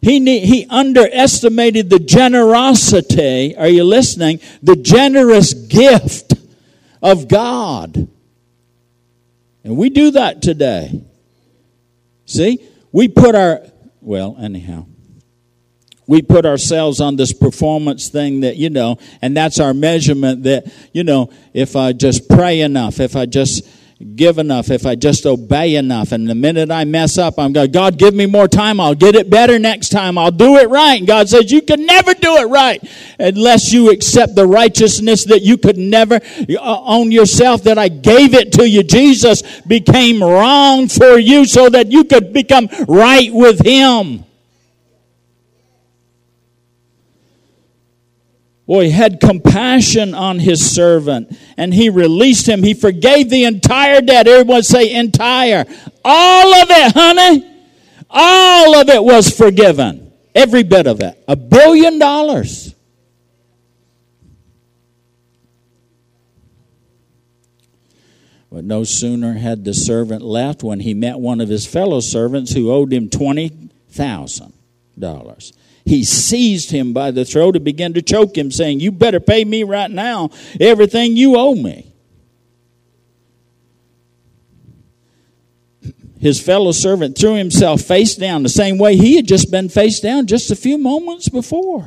He, 0.00 0.18
need, 0.18 0.44
he 0.46 0.66
underestimated 0.70 1.90
the 1.90 1.98
generosity, 1.98 3.54
are 3.54 3.68
you 3.68 3.84
listening? 3.84 4.40
The 4.62 4.76
generous 4.76 5.52
gift 5.52 6.32
of 7.02 7.28
God. 7.28 8.08
And 9.70 9.78
we 9.78 9.88
do 9.88 10.10
that 10.10 10.42
today. 10.42 11.00
See? 12.26 12.58
We 12.90 13.06
put 13.06 13.36
our, 13.36 13.62
well, 14.00 14.36
anyhow, 14.40 14.86
we 16.08 16.22
put 16.22 16.44
ourselves 16.44 17.00
on 17.00 17.14
this 17.14 17.32
performance 17.32 18.08
thing 18.08 18.40
that, 18.40 18.56
you 18.56 18.68
know, 18.68 18.98
and 19.22 19.36
that's 19.36 19.60
our 19.60 19.72
measurement 19.72 20.42
that, 20.42 20.64
you 20.92 21.04
know, 21.04 21.30
if 21.54 21.76
I 21.76 21.92
just 21.92 22.28
pray 22.28 22.62
enough, 22.62 22.98
if 22.98 23.14
I 23.14 23.26
just 23.26 23.64
give 24.00 24.38
enough, 24.38 24.70
if 24.70 24.86
I 24.86 24.94
just 24.94 25.26
obey 25.26 25.74
enough. 25.74 26.12
And 26.12 26.28
the 26.28 26.34
minute 26.34 26.70
I 26.70 26.84
mess 26.84 27.18
up, 27.18 27.38
I'm 27.38 27.52
going, 27.52 27.70
God, 27.70 27.98
give 27.98 28.14
me 28.14 28.24
more 28.24 28.48
time. 28.48 28.80
I'll 28.80 28.94
get 28.94 29.14
it 29.14 29.28
better 29.28 29.58
next 29.58 29.90
time. 29.90 30.16
I'll 30.16 30.30
do 30.30 30.56
it 30.56 30.70
right. 30.70 30.98
And 30.98 31.06
God 31.06 31.28
says, 31.28 31.52
you 31.52 31.60
can 31.60 31.84
never 31.84 32.14
do 32.14 32.36
it 32.36 32.48
right 32.48 32.82
unless 33.18 33.72
you 33.72 33.90
accept 33.90 34.34
the 34.34 34.46
righteousness 34.46 35.24
that 35.26 35.42
you 35.42 35.58
could 35.58 35.76
never 35.76 36.14
uh, 36.16 36.82
own 36.84 37.12
yourself, 37.12 37.62
that 37.64 37.76
I 37.76 37.88
gave 37.88 38.32
it 38.32 38.52
to 38.52 38.68
you. 38.68 38.82
Jesus 38.82 39.42
became 39.62 40.22
wrong 40.22 40.88
for 40.88 41.18
you 41.18 41.44
so 41.44 41.68
that 41.68 41.92
you 41.92 42.04
could 42.04 42.32
become 42.32 42.68
right 42.88 43.32
with 43.32 43.64
Him. 43.64 44.24
Boy, 48.70 48.84
he 48.84 48.92
had 48.92 49.18
compassion 49.18 50.14
on 50.14 50.38
his 50.38 50.70
servant 50.70 51.36
and 51.56 51.74
he 51.74 51.90
released 51.90 52.48
him. 52.48 52.62
He 52.62 52.72
forgave 52.72 53.28
the 53.28 53.42
entire 53.42 54.00
debt. 54.00 54.28
Everyone 54.28 54.62
say 54.62 54.94
entire. 54.94 55.64
All 56.04 56.54
of 56.54 56.70
it, 56.70 56.92
honey. 56.92 57.52
All 58.08 58.76
of 58.76 58.88
it 58.88 59.02
was 59.02 59.28
forgiven. 59.28 60.12
Every 60.36 60.62
bit 60.62 60.86
of 60.86 61.00
it. 61.00 61.20
A 61.26 61.34
billion 61.34 61.98
dollars. 61.98 62.72
But 68.52 68.62
no 68.62 68.84
sooner 68.84 69.32
had 69.32 69.64
the 69.64 69.74
servant 69.74 70.22
left 70.22 70.62
when 70.62 70.78
he 70.78 70.94
met 70.94 71.18
one 71.18 71.40
of 71.40 71.48
his 71.48 71.66
fellow 71.66 71.98
servants 71.98 72.52
who 72.52 72.70
owed 72.70 72.92
him 72.92 73.08
$20,000 73.08 75.52
he 75.90 76.04
seized 76.04 76.70
him 76.70 76.92
by 76.92 77.10
the 77.10 77.24
throat 77.24 77.56
and 77.56 77.64
began 77.64 77.92
to 77.94 78.00
choke 78.00 78.38
him, 78.38 78.52
saying, 78.52 78.78
You 78.78 78.92
better 78.92 79.18
pay 79.18 79.44
me 79.44 79.64
right 79.64 79.90
now 79.90 80.30
everything 80.60 81.16
you 81.16 81.36
owe 81.36 81.56
me. 81.56 81.92
His 86.20 86.40
fellow 86.40 86.70
servant 86.70 87.18
threw 87.18 87.34
himself 87.34 87.80
face 87.80 88.14
down 88.14 88.44
the 88.44 88.48
same 88.48 88.78
way 88.78 88.96
he 88.96 89.16
had 89.16 89.26
just 89.26 89.50
been 89.50 89.68
face 89.68 89.98
down 89.98 90.28
just 90.28 90.52
a 90.52 90.56
few 90.56 90.78
moments 90.78 91.28
before 91.28 91.86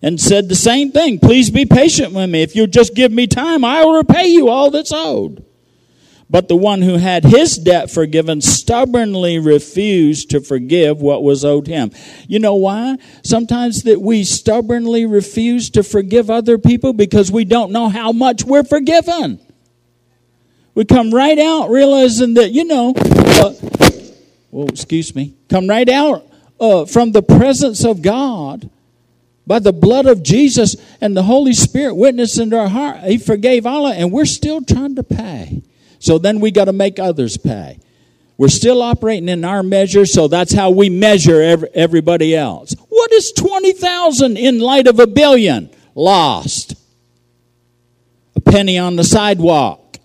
and 0.00 0.18
said 0.18 0.48
the 0.48 0.54
same 0.54 0.90
thing. 0.90 1.18
Please 1.18 1.50
be 1.50 1.66
patient 1.66 2.14
with 2.14 2.30
me. 2.30 2.40
If 2.40 2.56
you'll 2.56 2.66
just 2.66 2.94
give 2.94 3.12
me 3.12 3.26
time, 3.26 3.62
I 3.62 3.84
will 3.84 3.96
repay 3.96 4.28
you 4.28 4.48
all 4.48 4.70
that's 4.70 4.92
owed. 4.92 5.44
But 6.30 6.46
the 6.46 6.56
one 6.56 6.82
who 6.82 6.96
had 6.96 7.24
his 7.24 7.58
debt 7.58 7.90
forgiven 7.90 8.40
stubbornly 8.40 9.40
refused 9.40 10.30
to 10.30 10.40
forgive 10.40 11.02
what 11.02 11.24
was 11.24 11.44
owed 11.44 11.66
him. 11.66 11.90
You 12.28 12.38
know 12.38 12.54
why? 12.54 12.98
Sometimes 13.24 13.82
that 13.82 14.00
we 14.00 14.22
stubbornly 14.22 15.06
refuse 15.06 15.70
to 15.70 15.82
forgive 15.82 16.30
other 16.30 16.56
people 16.56 16.92
because 16.92 17.32
we 17.32 17.44
don't 17.44 17.72
know 17.72 17.88
how 17.88 18.12
much 18.12 18.44
we're 18.44 18.62
forgiven. 18.62 19.40
We 20.76 20.84
come 20.84 21.10
right 21.10 21.38
out 21.38 21.68
realizing 21.68 22.34
that, 22.34 22.52
you 22.52 22.64
know, 22.64 22.94
uh, 22.96 23.54
well, 24.52 24.68
excuse 24.68 25.16
me, 25.16 25.34
come 25.48 25.66
right 25.66 25.88
out 25.88 26.24
uh, 26.60 26.84
from 26.84 27.10
the 27.10 27.22
presence 27.22 27.84
of 27.84 28.02
God 28.02 28.70
by 29.48 29.58
the 29.58 29.72
blood 29.72 30.06
of 30.06 30.22
Jesus 30.22 30.76
and 31.00 31.16
the 31.16 31.24
Holy 31.24 31.54
Spirit 31.54 31.94
witness 31.94 32.38
in 32.38 32.54
our 32.54 32.68
heart. 32.68 33.00
He 33.00 33.18
forgave 33.18 33.66
all, 33.66 33.88
and 33.88 34.12
we're 34.12 34.26
still 34.26 34.62
trying 34.62 34.94
to 34.94 35.02
pay. 35.02 35.62
So 36.00 36.18
then 36.18 36.40
we 36.40 36.50
got 36.50 36.64
to 36.64 36.72
make 36.72 36.98
others 36.98 37.36
pay. 37.36 37.78
We're 38.36 38.48
still 38.48 38.80
operating 38.80 39.28
in 39.28 39.44
our 39.44 39.62
measure, 39.62 40.06
so 40.06 40.26
that's 40.26 40.54
how 40.54 40.70
we 40.70 40.88
measure 40.88 41.42
every, 41.42 41.68
everybody 41.74 42.34
else. 42.34 42.74
What 42.88 43.12
is 43.12 43.32
20,000 43.32 44.38
in 44.38 44.60
light 44.60 44.86
of 44.86 44.98
a 44.98 45.06
billion? 45.06 45.70
Lost. 45.94 46.74
A 48.34 48.40
penny 48.40 48.78
on 48.78 48.96
the 48.96 49.04
sidewalk. 49.04 49.98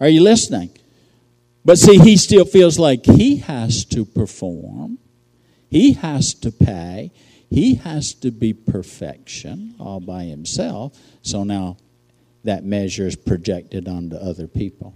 Are 0.00 0.08
you 0.08 0.22
listening? 0.22 0.70
But 1.64 1.78
see, 1.78 1.98
he 1.98 2.16
still 2.18 2.44
feels 2.44 2.78
like 2.78 3.04
he 3.04 3.38
has 3.38 3.84
to 3.86 4.04
perform, 4.04 4.98
he 5.70 5.94
has 5.94 6.34
to 6.34 6.52
pay, 6.52 7.10
he 7.50 7.76
has 7.76 8.14
to 8.14 8.30
be 8.30 8.52
perfection 8.52 9.74
all 9.80 9.98
by 9.98 10.24
himself. 10.24 10.96
So 11.22 11.42
now 11.42 11.78
that 12.44 12.64
measure 12.64 13.06
is 13.06 13.16
projected 13.16 13.88
onto 13.88 14.16
other 14.16 14.46
people. 14.46 14.94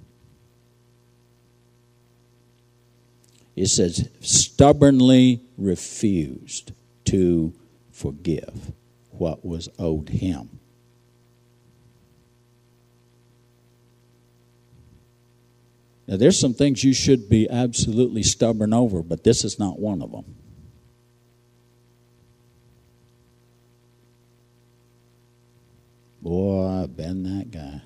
It 3.56 3.66
says, 3.66 4.08
stubbornly 4.20 5.40
refused 5.56 6.72
to 7.06 7.52
forgive 7.90 8.72
what 9.10 9.44
was 9.44 9.68
owed 9.78 10.10
him. 10.10 10.60
Now, 16.06 16.16
there's 16.16 16.38
some 16.38 16.54
things 16.54 16.84
you 16.84 16.94
should 16.94 17.28
be 17.28 17.50
absolutely 17.50 18.22
stubborn 18.22 18.72
over, 18.72 19.02
but 19.02 19.24
this 19.24 19.44
is 19.44 19.58
not 19.58 19.78
one 19.78 20.00
of 20.00 20.12
them. 20.12 20.36
Boy, 26.28 26.82
I've 26.82 26.94
been 26.94 27.22
that 27.22 27.50
guy. 27.50 27.80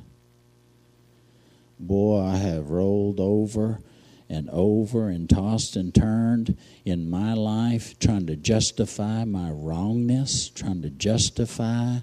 Boy, 1.78 2.24
I 2.24 2.38
have 2.38 2.70
rolled 2.70 3.20
over 3.20 3.78
and 4.28 4.50
over 4.50 5.08
and 5.08 5.30
tossed 5.30 5.76
and 5.76 5.94
turned 5.94 6.56
in 6.84 7.08
my 7.08 7.34
life 7.34 7.96
trying 8.00 8.26
to 8.26 8.34
justify 8.34 9.22
my 9.22 9.48
wrongness, 9.50 10.48
trying 10.48 10.82
to 10.82 10.90
justify, 10.90 11.98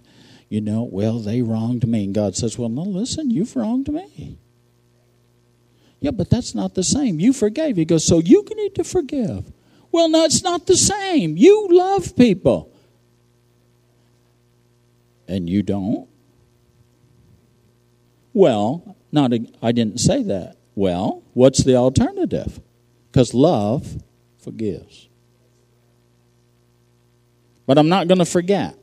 you 0.47 0.61
know, 0.61 0.83
well, 0.89 1.19
they 1.19 1.41
wronged 1.41 1.85
me. 1.85 2.05
And 2.05 2.15
God 2.15 2.37
says, 2.37 2.57
well, 2.57 2.69
no, 2.69 2.83
listen, 2.83 3.29
you've 3.29 3.57
wronged 3.57 3.91
me. 3.91 4.37
Yeah, 5.99 6.11
but 6.11 6.29
that's 6.29 6.55
not 6.55 6.73
the 6.73 6.85
same. 6.85 7.19
You 7.19 7.33
forgave. 7.33 7.75
He 7.75 7.83
goes, 7.83 8.07
so 8.07 8.19
you 8.19 8.45
need 8.55 8.75
to 8.75 8.85
forgive. 8.85 9.51
Well, 9.91 10.07
no, 10.07 10.23
it's 10.23 10.41
not 10.41 10.67
the 10.67 10.77
same. 10.77 11.35
You 11.35 11.67
love 11.69 12.15
people. 12.15 12.71
And 15.27 15.49
you 15.49 15.63
don't? 15.63 16.07
Well, 18.39 18.95
not 19.11 19.33
a, 19.33 19.45
I 19.61 19.73
didn't 19.73 19.99
say 19.99 20.23
that. 20.23 20.55
Well, 20.73 21.23
what's 21.33 21.61
the 21.61 21.75
alternative? 21.75 22.61
Because 23.11 23.33
love 23.33 24.01
forgives. 24.37 25.09
But 27.65 27.77
I'm 27.77 27.89
not 27.89 28.07
going 28.07 28.19
to 28.19 28.25
forget. 28.25 28.77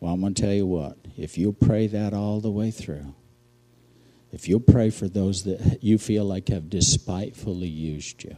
Well, 0.00 0.14
I'm 0.14 0.20
going 0.20 0.34
to 0.34 0.42
tell 0.42 0.52
you 0.52 0.66
what. 0.66 0.96
If 1.16 1.38
you'll 1.38 1.52
pray 1.52 1.86
that 1.86 2.12
all 2.12 2.40
the 2.40 2.50
way 2.50 2.72
through, 2.72 3.14
if 4.32 4.48
you'll 4.48 4.58
pray 4.58 4.90
for 4.90 5.06
those 5.06 5.44
that 5.44 5.78
you 5.80 5.96
feel 5.96 6.24
like 6.24 6.48
have 6.48 6.68
despitefully 6.68 7.68
used 7.68 8.24
you, 8.24 8.36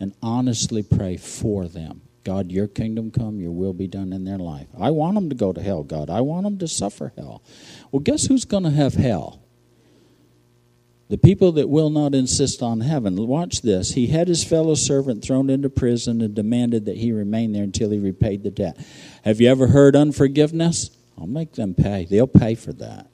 and 0.00 0.12
honestly 0.20 0.82
pray 0.82 1.16
for 1.16 1.68
them, 1.68 2.00
God, 2.22 2.52
your 2.52 2.68
kingdom 2.68 3.10
come, 3.10 3.40
your 3.40 3.50
will 3.50 3.72
be 3.72 3.86
done 3.86 4.12
in 4.12 4.24
their 4.24 4.38
life. 4.38 4.68
I 4.78 4.90
want 4.90 5.14
them 5.14 5.30
to 5.30 5.34
go 5.34 5.52
to 5.52 5.62
hell, 5.62 5.82
God. 5.82 6.10
I 6.10 6.20
want 6.20 6.44
them 6.44 6.58
to 6.58 6.68
suffer 6.68 7.12
hell. 7.16 7.42
Well, 7.90 8.00
guess 8.00 8.26
who's 8.26 8.44
going 8.44 8.64
to 8.64 8.70
have 8.70 8.94
hell? 8.94 9.42
The 11.08 11.18
people 11.18 11.52
that 11.52 11.68
will 11.68 11.90
not 11.90 12.14
insist 12.14 12.62
on 12.62 12.82
heaven. 12.82 13.16
Watch 13.16 13.62
this. 13.62 13.94
He 13.94 14.06
had 14.08 14.28
his 14.28 14.44
fellow 14.44 14.76
servant 14.76 15.24
thrown 15.24 15.50
into 15.50 15.68
prison 15.68 16.20
and 16.20 16.34
demanded 16.34 16.84
that 16.84 16.98
he 16.98 17.10
remain 17.10 17.52
there 17.52 17.64
until 17.64 17.90
he 17.90 17.98
repaid 17.98 18.44
the 18.44 18.50
debt. 18.50 18.78
Have 19.24 19.40
you 19.40 19.48
ever 19.48 19.66
heard 19.66 19.96
unforgiveness? 19.96 20.90
I'll 21.18 21.26
make 21.26 21.54
them 21.54 21.74
pay. 21.74 22.04
They'll 22.04 22.28
pay 22.28 22.54
for 22.54 22.72
that. 22.74 23.08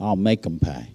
I'll 0.00 0.16
make 0.16 0.42
them 0.42 0.58
pay. 0.58 0.91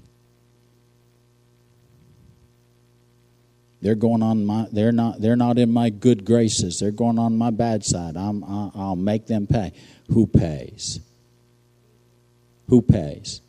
They're 3.81 3.95
going 3.95 4.23
on 4.23 4.45
my. 4.45 4.67
They're 4.71 4.91
not. 4.91 5.21
They're 5.21 5.35
not 5.35 5.59
in 5.59 5.71
my 5.71 5.89
good 5.89 6.25
graces. 6.25 6.79
They're 6.79 6.91
going 6.91 7.19
on 7.19 7.37
my 7.37 7.51
bad 7.51 7.85
side. 7.85 8.17
I'm. 8.17 8.43
I'll 8.43 8.95
make 8.95 9.27
them 9.27 9.45
pay. 9.45 9.73
Who 10.09 10.25
pays? 10.25 10.99
Who 12.69 12.81
pays 12.81 13.41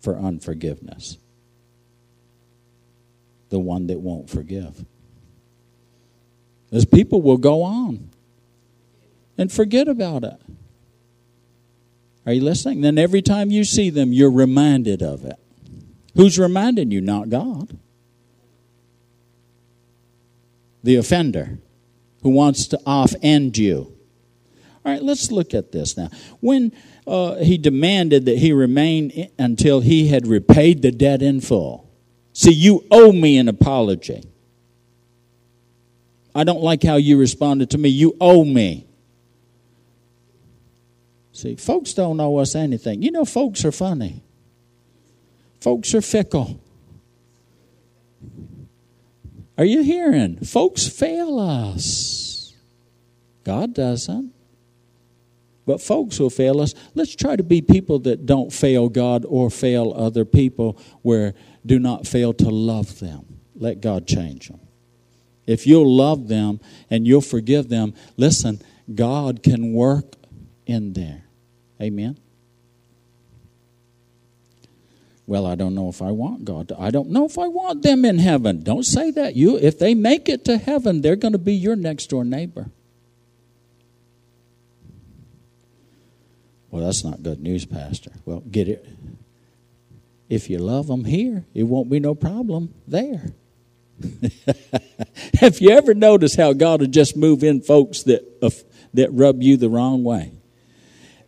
for 0.00 0.16
unforgiveness? 0.16 1.18
The 3.48 3.58
one 3.58 3.88
that 3.88 4.00
won't 4.00 4.30
forgive. 4.30 4.84
As 6.72 6.84
people 6.84 7.20
will 7.20 7.36
go 7.36 7.62
on 7.62 8.10
and 9.36 9.50
forget 9.50 9.88
about 9.88 10.24
it. 10.24 10.40
Are 12.26 12.32
you 12.32 12.40
listening? 12.42 12.80
Then 12.80 12.96
every 12.96 13.22
time 13.22 13.50
you 13.50 13.64
see 13.64 13.90
them, 13.90 14.12
you're 14.12 14.30
reminded 14.30 15.02
of 15.02 15.24
it. 15.24 15.36
Who's 16.14 16.38
reminding 16.38 16.90
you? 16.90 17.00
Not 17.00 17.28
God 17.28 17.78
the 20.84 20.96
offender 20.96 21.58
who 22.22 22.30
wants 22.30 22.68
to 22.68 22.80
offend 22.86 23.58
you. 23.58 23.92
All 24.84 24.92
right, 24.92 25.02
let's 25.02 25.32
look 25.32 25.54
at 25.54 25.72
this 25.72 25.96
now. 25.96 26.10
When 26.40 26.72
uh, 27.06 27.36
he 27.36 27.58
demanded 27.58 28.26
that 28.26 28.38
he 28.38 28.52
remain 28.52 29.30
until 29.38 29.80
he 29.80 30.08
had 30.08 30.26
repaid 30.26 30.82
the 30.82 30.92
debt 30.92 31.22
in 31.22 31.40
full. 31.40 31.90
See, 32.32 32.52
you 32.52 32.84
owe 32.90 33.12
me 33.12 33.38
an 33.38 33.48
apology. 33.48 34.22
I 36.34 36.44
don't 36.44 36.62
like 36.62 36.82
how 36.82 36.96
you 36.96 37.18
responded 37.18 37.70
to 37.70 37.78
me. 37.78 37.88
You 37.88 38.16
owe 38.20 38.44
me. 38.44 38.86
See, 41.32 41.56
folks 41.56 41.94
don't 41.94 42.20
owe 42.20 42.36
us 42.36 42.54
anything. 42.54 43.02
You 43.02 43.10
know, 43.10 43.24
folks 43.24 43.64
are 43.64 43.72
funny, 43.72 44.22
folks 45.60 45.94
are 45.94 46.02
fickle. 46.02 46.60
Are 49.56 49.64
you 49.64 49.82
hearing? 49.82 50.38
Folks 50.38 50.86
fail 50.86 51.38
us. 51.38 52.54
God 53.44 53.74
doesn't. 53.74 54.32
But 55.66 55.80
folks 55.80 56.18
will 56.18 56.30
fail 56.30 56.60
us. 56.60 56.74
Let's 56.94 57.14
try 57.16 57.36
to 57.36 57.42
be 57.42 57.62
people 57.62 57.98
that 58.00 58.26
don't 58.26 58.52
fail 58.52 58.88
God 58.88 59.24
or 59.26 59.48
fail 59.50 59.94
other 59.96 60.24
people, 60.24 60.78
where 61.02 61.34
do 61.64 61.78
not 61.78 62.06
fail 62.06 62.34
to 62.34 62.50
love 62.50 62.98
them. 62.98 63.40
Let 63.54 63.80
God 63.80 64.06
change 64.06 64.48
them. 64.48 64.60
If 65.46 65.66
you'll 65.66 65.90
love 65.90 66.28
them 66.28 66.60
and 66.90 67.06
you'll 67.06 67.20
forgive 67.20 67.68
them, 67.68 67.94
listen, 68.16 68.60
God 68.94 69.42
can 69.42 69.72
work 69.72 70.16
in 70.66 70.92
there. 70.92 71.24
Amen. 71.80 72.18
Well, 75.26 75.46
I 75.46 75.54
don't 75.54 75.74
know 75.74 75.88
if 75.88 76.02
I 76.02 76.10
want 76.10 76.44
God. 76.44 76.68
To, 76.68 76.80
I 76.80 76.90
don't 76.90 77.08
know 77.08 77.24
if 77.24 77.38
I 77.38 77.48
want 77.48 77.82
them 77.82 78.04
in 78.04 78.18
heaven. 78.18 78.62
Don't 78.62 78.82
say 78.82 79.10
that. 79.12 79.34
You, 79.34 79.56
if 79.56 79.78
they 79.78 79.94
make 79.94 80.28
it 80.28 80.44
to 80.46 80.58
heaven, 80.58 81.00
they're 81.00 81.16
going 81.16 81.32
to 81.32 81.38
be 81.38 81.54
your 81.54 81.76
next 81.76 82.10
door 82.10 82.24
neighbor. 82.24 82.70
Well, 86.70 86.84
that's 86.84 87.04
not 87.04 87.22
good 87.22 87.40
news, 87.40 87.64
Pastor. 87.64 88.10
Well, 88.26 88.40
get 88.40 88.68
it. 88.68 88.86
If 90.28 90.50
you 90.50 90.58
love 90.58 90.88
them 90.88 91.04
here, 91.04 91.44
it 91.54 91.62
won't 91.62 91.88
be 91.88 92.00
no 92.00 92.14
problem 92.14 92.74
there. 92.86 93.26
Have 95.40 95.60
you 95.60 95.70
ever 95.70 95.94
noticed 95.94 96.36
how 96.36 96.52
God 96.52 96.80
will 96.80 96.88
just 96.88 97.16
move 97.16 97.44
in 97.44 97.62
folks 97.62 98.02
that 98.02 98.24
uh, 98.42 98.50
that 98.92 99.12
rub 99.12 99.42
you 99.42 99.56
the 99.56 99.68
wrong 99.68 100.02
way? 100.02 100.32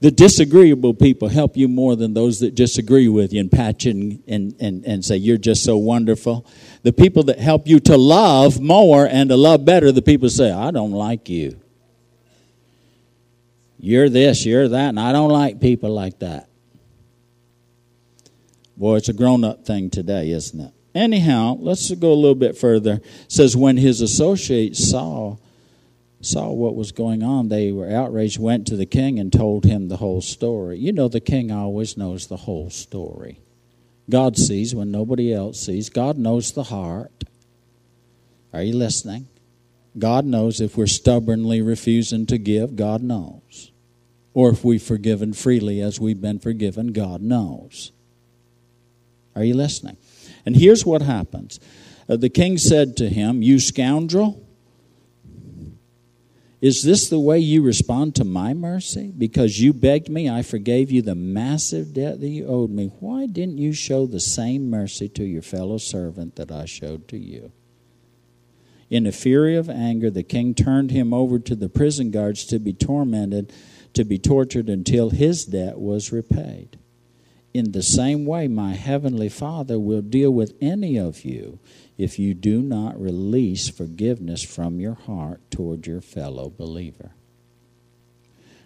The 0.00 0.10
disagreeable 0.10 0.94
people 0.94 1.28
help 1.28 1.56
you 1.56 1.68
more 1.68 1.96
than 1.96 2.14
those 2.14 2.40
that 2.40 2.54
disagree 2.54 3.08
with 3.08 3.32
you 3.32 3.40
and 3.40 3.50
pat 3.50 3.84
you 3.84 3.90
and, 3.92 4.24
and, 4.26 4.56
and, 4.60 4.84
and 4.84 5.04
say, 5.04 5.16
You're 5.16 5.38
just 5.38 5.64
so 5.64 5.76
wonderful. 5.76 6.46
The 6.82 6.92
people 6.92 7.22
that 7.24 7.38
help 7.38 7.66
you 7.66 7.80
to 7.80 7.96
love 7.96 8.60
more 8.60 9.06
and 9.06 9.30
to 9.30 9.36
love 9.36 9.64
better, 9.64 9.92
the 9.92 10.02
people 10.02 10.28
say, 10.28 10.52
I 10.52 10.70
don't 10.70 10.92
like 10.92 11.28
you. 11.28 11.58
You're 13.78 14.08
this, 14.08 14.44
you're 14.44 14.68
that, 14.68 14.88
and 14.88 15.00
I 15.00 15.12
don't 15.12 15.30
like 15.30 15.60
people 15.60 15.90
like 15.90 16.18
that. 16.20 16.48
Boy, 18.76 18.96
it's 18.96 19.08
a 19.08 19.14
grown 19.14 19.44
up 19.44 19.64
thing 19.64 19.90
today, 19.90 20.30
isn't 20.30 20.60
it? 20.60 20.72
Anyhow, 20.94 21.56
let's 21.58 21.90
go 21.94 22.12
a 22.12 22.14
little 22.14 22.34
bit 22.34 22.56
further. 22.56 22.94
It 22.94 23.04
says, 23.28 23.56
When 23.56 23.76
his 23.76 24.00
associates 24.00 24.90
saw 24.90 25.36
saw 26.26 26.50
what 26.50 26.74
was 26.74 26.92
going 26.92 27.22
on, 27.22 27.48
they 27.48 27.72
were 27.72 27.90
outraged, 27.90 28.38
went 28.38 28.66
to 28.66 28.76
the 28.76 28.86
king 28.86 29.18
and 29.18 29.32
told 29.32 29.64
him 29.64 29.88
the 29.88 29.98
whole 29.98 30.20
story. 30.20 30.78
You 30.78 30.92
know, 30.92 31.08
the 31.08 31.20
king 31.20 31.50
always 31.50 31.96
knows 31.96 32.26
the 32.26 32.36
whole 32.36 32.70
story. 32.70 33.40
God 34.08 34.36
sees 34.36 34.74
when 34.74 34.90
nobody 34.90 35.32
else 35.32 35.60
sees. 35.60 35.88
God 35.88 36.18
knows 36.18 36.52
the 36.52 36.64
heart. 36.64 37.24
Are 38.52 38.62
you 38.62 38.76
listening? 38.76 39.28
God 39.98 40.24
knows 40.24 40.60
if 40.60 40.76
we're 40.76 40.86
stubbornly 40.86 41.62
refusing 41.62 42.26
to 42.26 42.38
give, 42.38 42.76
God 42.76 43.02
knows. 43.02 43.72
Or 44.34 44.50
if 44.50 44.64
we've 44.64 44.82
forgiven 44.82 45.32
freely 45.32 45.80
as 45.80 45.98
we've 45.98 46.20
been 46.20 46.38
forgiven, 46.38 46.92
God 46.92 47.22
knows. 47.22 47.92
Are 49.34 49.44
you 49.44 49.54
listening? 49.54 49.96
And 50.44 50.56
here's 50.56 50.84
what 50.84 51.02
happens 51.02 51.58
uh, 52.08 52.16
the 52.16 52.28
king 52.28 52.58
said 52.58 52.96
to 52.98 53.08
him, 53.08 53.42
You 53.42 53.58
scoundrel, 53.58 54.45
is 56.66 56.82
this 56.82 57.08
the 57.08 57.20
way 57.20 57.38
you 57.38 57.62
respond 57.62 58.16
to 58.16 58.24
my 58.24 58.52
mercy? 58.52 59.12
Because 59.16 59.60
you 59.60 59.72
begged 59.72 60.08
me, 60.08 60.28
I 60.28 60.42
forgave 60.42 60.90
you 60.90 61.00
the 61.00 61.14
massive 61.14 61.94
debt 61.94 62.20
that 62.20 62.26
you 62.26 62.48
owed 62.48 62.70
me. 62.70 62.90
Why 62.98 63.26
didn't 63.26 63.58
you 63.58 63.72
show 63.72 64.04
the 64.04 64.18
same 64.18 64.68
mercy 64.68 65.08
to 65.10 65.22
your 65.22 65.42
fellow 65.42 65.78
servant 65.78 66.34
that 66.34 66.50
I 66.50 66.64
showed 66.64 67.06
to 67.06 67.16
you? 67.16 67.52
In 68.90 69.06
a 69.06 69.12
fury 69.12 69.54
of 69.54 69.70
anger, 69.70 70.10
the 70.10 70.24
king 70.24 70.54
turned 70.54 70.90
him 70.90 71.14
over 71.14 71.38
to 71.38 71.54
the 71.54 71.68
prison 71.68 72.10
guards 72.10 72.44
to 72.46 72.58
be 72.58 72.72
tormented, 72.72 73.52
to 73.92 74.02
be 74.02 74.18
tortured 74.18 74.68
until 74.68 75.10
his 75.10 75.44
debt 75.44 75.78
was 75.78 76.10
repaid. 76.10 76.80
In 77.54 77.70
the 77.70 77.82
same 77.82 78.26
way, 78.26 78.48
my 78.48 78.74
heavenly 78.74 79.28
Father 79.28 79.78
will 79.78 80.02
deal 80.02 80.32
with 80.32 80.56
any 80.60 80.98
of 80.98 81.24
you 81.24 81.60
if 81.98 82.18
you 82.18 82.34
do 82.34 82.60
not 82.60 83.00
release 83.00 83.68
forgiveness 83.68 84.42
from 84.42 84.80
your 84.80 84.94
heart 84.94 85.40
toward 85.50 85.86
your 85.86 86.00
fellow 86.00 86.50
believer. 86.50 87.12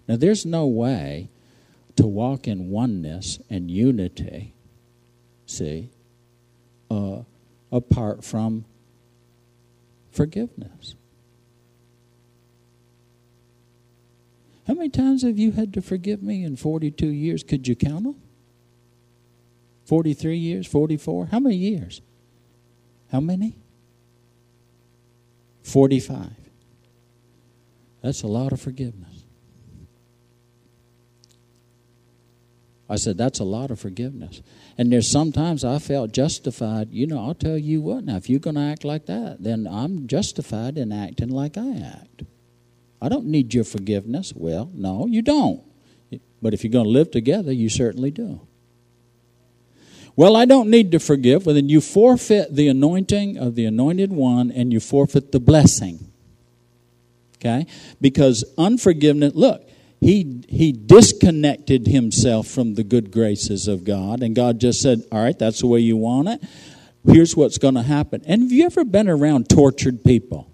Now, 0.08 0.16
there's 0.16 0.44
no 0.44 0.66
way 0.66 1.30
to 1.96 2.06
walk 2.06 2.48
in 2.48 2.70
oneness 2.70 3.38
and 3.48 3.70
unity, 3.70 4.54
see, 5.46 5.90
uh, 6.90 7.20
apart 7.70 8.24
from 8.24 8.64
forgiveness. 10.10 10.96
How 14.66 14.74
many 14.74 14.88
times 14.88 15.22
have 15.22 15.38
you 15.38 15.52
had 15.52 15.72
to 15.74 15.82
forgive 15.82 16.22
me 16.22 16.44
in 16.44 16.56
42 16.56 17.06
years? 17.06 17.42
Could 17.42 17.68
you 17.68 17.76
count 17.76 18.04
them? 18.04 18.16
43 19.84 20.36
years? 20.36 20.66
44? 20.66 21.26
How 21.26 21.40
many 21.40 21.56
years? 21.56 22.00
How 23.10 23.20
many? 23.20 23.56
45. 25.62 26.30
That's 28.02 28.22
a 28.22 28.26
lot 28.26 28.52
of 28.52 28.60
forgiveness. 28.60 29.24
I 32.88 32.96
said, 32.96 33.16
that's 33.16 33.38
a 33.38 33.44
lot 33.44 33.70
of 33.70 33.78
forgiveness. 33.78 34.42
And 34.76 34.92
there's 34.92 35.08
sometimes 35.08 35.64
I 35.64 35.78
felt 35.78 36.10
justified. 36.10 36.88
You 36.90 37.06
know, 37.06 37.24
I'll 37.24 37.34
tell 37.34 37.56
you 37.56 37.80
what 37.80 38.04
now, 38.04 38.16
if 38.16 38.28
you're 38.28 38.40
going 38.40 38.56
to 38.56 38.62
act 38.62 38.84
like 38.84 39.06
that, 39.06 39.36
then 39.40 39.68
I'm 39.70 40.08
justified 40.08 40.76
in 40.76 40.90
acting 40.90 41.28
like 41.28 41.56
I 41.56 41.76
act. 41.76 42.24
I 43.00 43.08
don't 43.08 43.26
need 43.26 43.54
your 43.54 43.62
forgiveness. 43.62 44.32
Well, 44.34 44.70
no, 44.74 45.06
you 45.06 45.22
don't. 45.22 45.62
But 46.42 46.52
if 46.52 46.64
you're 46.64 46.72
going 46.72 46.86
to 46.86 46.90
live 46.90 47.12
together, 47.12 47.52
you 47.52 47.68
certainly 47.68 48.10
do. 48.10 48.40
Well, 50.20 50.36
I 50.36 50.44
don't 50.44 50.68
need 50.68 50.92
to 50.92 50.98
forgive. 50.98 51.46
Well, 51.46 51.54
then 51.54 51.70
you 51.70 51.80
forfeit 51.80 52.54
the 52.54 52.68
anointing 52.68 53.38
of 53.38 53.54
the 53.54 53.64
anointed 53.64 54.12
one 54.12 54.50
and 54.50 54.70
you 54.70 54.78
forfeit 54.78 55.32
the 55.32 55.40
blessing. 55.40 56.12
Okay? 57.36 57.66
Because 58.02 58.44
unforgiveness, 58.58 59.32
look, 59.34 59.66
he, 59.98 60.42
he 60.46 60.72
disconnected 60.72 61.86
himself 61.86 62.48
from 62.48 62.74
the 62.74 62.84
good 62.84 63.10
graces 63.10 63.66
of 63.66 63.82
God, 63.84 64.22
and 64.22 64.36
God 64.36 64.60
just 64.60 64.82
said, 64.82 65.04
All 65.10 65.22
right, 65.22 65.38
that's 65.38 65.60
the 65.60 65.66
way 65.66 65.80
you 65.80 65.96
want 65.96 66.28
it. 66.28 66.42
Here's 67.06 67.34
what's 67.34 67.56
going 67.56 67.76
to 67.76 67.82
happen. 67.82 68.20
And 68.26 68.42
have 68.42 68.52
you 68.52 68.66
ever 68.66 68.84
been 68.84 69.08
around 69.08 69.48
tortured 69.48 70.04
people? 70.04 70.52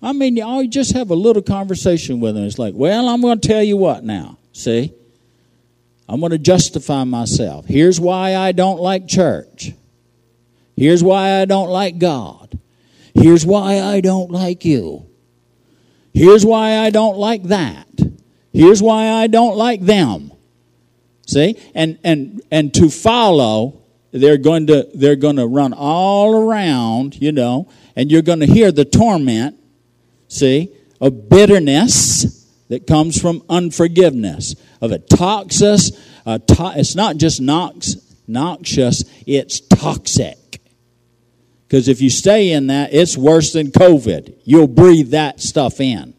I 0.00 0.12
mean, 0.12 0.36
you 0.36 0.68
just 0.68 0.92
have 0.92 1.10
a 1.10 1.16
little 1.16 1.42
conversation 1.42 2.20
with 2.20 2.36
them. 2.36 2.44
It's 2.44 2.60
like, 2.60 2.74
Well, 2.76 3.08
I'm 3.08 3.22
going 3.22 3.40
to 3.40 3.48
tell 3.48 3.64
you 3.64 3.76
what 3.76 4.04
now. 4.04 4.38
See? 4.52 4.94
I'm 6.10 6.18
going 6.18 6.32
to 6.32 6.38
justify 6.38 7.04
myself. 7.04 7.66
Here's 7.66 8.00
why 8.00 8.34
I 8.34 8.50
don't 8.50 8.80
like 8.80 9.06
church. 9.06 9.70
Here's 10.76 11.04
why 11.04 11.40
I 11.40 11.44
don't 11.44 11.68
like 11.68 11.98
God. 11.98 12.58
Here's 13.14 13.46
why 13.46 13.80
I 13.80 14.00
don't 14.00 14.28
like 14.28 14.64
you. 14.64 15.06
Here's 16.12 16.44
why 16.44 16.78
I 16.78 16.90
don't 16.90 17.16
like 17.16 17.44
that. 17.44 17.86
Here's 18.52 18.82
why 18.82 19.08
I 19.08 19.28
don't 19.28 19.56
like 19.56 19.82
them. 19.82 20.32
See? 21.28 21.56
And 21.76 21.96
and 22.02 22.42
and 22.50 22.74
to 22.74 22.90
follow, 22.90 23.80
they're 24.10 24.36
going 24.36 24.66
to 24.66 24.88
they're 24.92 25.14
going 25.14 25.36
to 25.36 25.46
run 25.46 25.72
all 25.72 26.34
around, 26.34 27.22
you 27.22 27.30
know, 27.30 27.70
and 27.94 28.10
you're 28.10 28.22
going 28.22 28.40
to 28.40 28.46
hear 28.46 28.72
the 28.72 28.84
torment, 28.84 29.56
see, 30.26 30.74
of 31.00 31.28
bitterness 31.28 32.39
that 32.70 32.86
comes 32.86 33.20
from 33.20 33.42
unforgiveness, 33.50 34.54
of 34.80 34.92
a 34.92 34.98
toxus. 34.98 35.92
A 36.24 36.38
to- 36.38 36.72
it's 36.76 36.94
not 36.94 37.18
just 37.18 37.40
nox- 37.40 37.96
noxious, 38.26 39.04
it's 39.26 39.60
toxic. 39.60 40.60
Because 41.66 41.88
if 41.88 42.00
you 42.00 42.10
stay 42.10 42.50
in 42.50 42.68
that, 42.68 42.94
it's 42.94 43.16
worse 43.16 43.52
than 43.52 43.68
COVID. 43.68 44.34
You'll 44.44 44.66
breathe 44.66 45.10
that 45.10 45.40
stuff 45.40 45.80
in. 45.80 46.14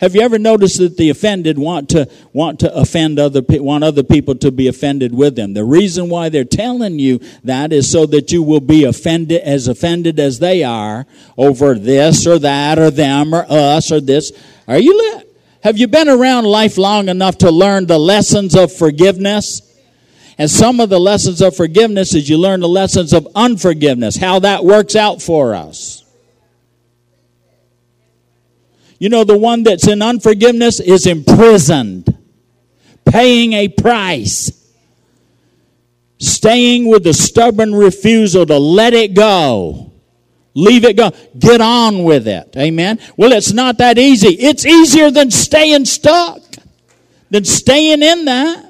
Have 0.00 0.16
you 0.16 0.22
ever 0.22 0.38
noticed 0.38 0.78
that 0.78 0.96
the 0.96 1.10
offended 1.10 1.58
want 1.58 1.90
to 1.90 2.08
want 2.32 2.58
to 2.60 2.74
offend 2.74 3.20
other 3.20 3.40
want 3.48 3.84
other 3.84 4.02
people 4.02 4.34
to 4.36 4.50
be 4.50 4.66
offended 4.66 5.14
with 5.14 5.36
them? 5.36 5.54
The 5.54 5.64
reason 5.64 6.08
why 6.08 6.28
they're 6.28 6.44
telling 6.44 6.98
you 6.98 7.20
that 7.44 7.72
is 7.72 7.88
so 7.88 8.06
that 8.06 8.32
you 8.32 8.42
will 8.42 8.60
be 8.60 8.82
offended 8.82 9.42
as 9.42 9.68
offended 9.68 10.18
as 10.18 10.40
they 10.40 10.64
are 10.64 11.06
over 11.38 11.76
this 11.76 12.26
or 12.26 12.40
that 12.40 12.80
or 12.80 12.90
them 12.90 13.32
or 13.32 13.46
us 13.48 13.92
or 13.92 14.00
this. 14.00 14.32
Are 14.66 14.78
you 14.78 14.98
li- 14.98 15.24
have 15.62 15.78
you 15.78 15.86
been 15.86 16.08
around 16.08 16.44
life 16.44 16.76
long 16.76 17.08
enough 17.08 17.38
to 17.38 17.50
learn 17.50 17.86
the 17.86 17.98
lessons 17.98 18.56
of 18.56 18.72
forgiveness? 18.72 19.62
And 20.36 20.50
some 20.50 20.80
of 20.80 20.88
the 20.88 20.98
lessons 20.98 21.40
of 21.40 21.54
forgiveness 21.54 22.14
is 22.14 22.28
you 22.28 22.36
learn 22.36 22.60
the 22.60 22.68
lessons 22.68 23.12
of 23.12 23.28
unforgiveness, 23.36 24.16
how 24.16 24.40
that 24.40 24.64
works 24.64 24.96
out 24.96 25.22
for 25.22 25.54
us. 25.54 26.04
You 28.98 29.08
know, 29.08 29.22
the 29.22 29.38
one 29.38 29.62
that's 29.62 29.86
in 29.86 30.02
unforgiveness 30.02 30.80
is 30.80 31.06
imprisoned, 31.06 32.16
paying 33.04 33.52
a 33.52 33.68
price, 33.68 34.50
staying 36.18 36.88
with 36.88 37.04
the 37.04 37.12
stubborn 37.12 37.72
refusal 37.72 38.46
to 38.46 38.58
let 38.58 38.94
it 38.94 39.14
go. 39.14 39.91
Leave 40.54 40.84
it 40.84 40.96
go. 40.96 41.10
Get 41.38 41.60
on 41.60 42.04
with 42.04 42.28
it. 42.28 42.54
Amen. 42.56 42.98
Well, 43.16 43.32
it's 43.32 43.52
not 43.52 43.78
that 43.78 43.98
easy. 43.98 44.34
It's 44.34 44.66
easier 44.66 45.10
than 45.10 45.30
staying 45.30 45.86
stuck, 45.86 46.42
than 47.30 47.44
staying 47.44 48.02
in 48.02 48.26
that. 48.26 48.66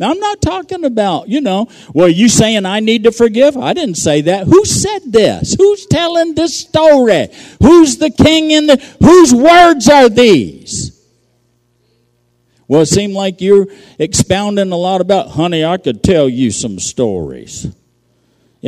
Now, 0.00 0.10
I'm 0.10 0.20
not 0.20 0.40
talking 0.40 0.84
about, 0.84 1.28
you 1.28 1.40
know, 1.40 1.68
well, 1.92 2.08
you 2.08 2.28
saying 2.28 2.66
I 2.66 2.78
need 2.78 3.04
to 3.04 3.10
forgive? 3.10 3.56
I 3.56 3.72
didn't 3.72 3.96
say 3.96 4.20
that. 4.22 4.46
Who 4.46 4.64
said 4.64 5.00
this? 5.12 5.54
Who's 5.54 5.86
telling 5.86 6.34
this 6.34 6.56
story? 6.58 7.28
Who's 7.60 7.96
the 7.96 8.10
king 8.10 8.52
in 8.52 8.66
the, 8.66 8.76
whose 9.00 9.34
words 9.34 9.88
are 9.88 10.08
these? 10.08 10.94
Well, 12.68 12.82
it 12.82 12.86
seemed 12.86 13.14
like 13.14 13.40
you're 13.40 13.66
expounding 13.98 14.70
a 14.70 14.76
lot 14.76 15.00
about, 15.00 15.30
honey, 15.30 15.64
I 15.64 15.78
could 15.78 16.02
tell 16.02 16.28
you 16.28 16.52
some 16.52 16.78
stories 16.78 17.66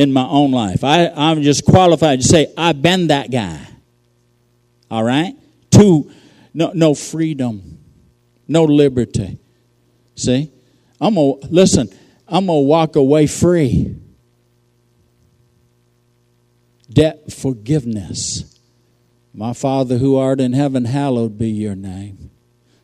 in 0.00 0.14
my 0.14 0.24
own 0.24 0.50
life. 0.50 0.82
I, 0.82 1.08
I'm 1.14 1.42
just 1.42 1.66
qualified 1.66 2.22
to 2.22 2.26
say, 2.26 2.50
I've 2.56 2.80
been 2.80 3.08
that 3.08 3.30
guy. 3.30 3.60
All 4.90 5.04
right? 5.04 5.34
Two, 5.70 6.10
no, 6.54 6.72
no 6.74 6.94
freedom, 6.94 7.78
no 8.48 8.64
liberty. 8.64 9.38
See? 10.14 10.50
I'm 10.98 11.16
to, 11.16 11.34
listen, 11.50 11.90
I'm 12.26 12.46
to 12.46 12.52
walk 12.54 12.96
away 12.96 13.26
free. 13.26 13.94
Debt 16.90 17.30
forgiveness. 17.30 18.58
My 19.34 19.52
Father 19.52 19.98
who 19.98 20.16
art 20.16 20.40
in 20.40 20.54
heaven, 20.54 20.86
hallowed 20.86 21.36
be 21.36 21.50
your 21.50 21.74
name. 21.74 22.29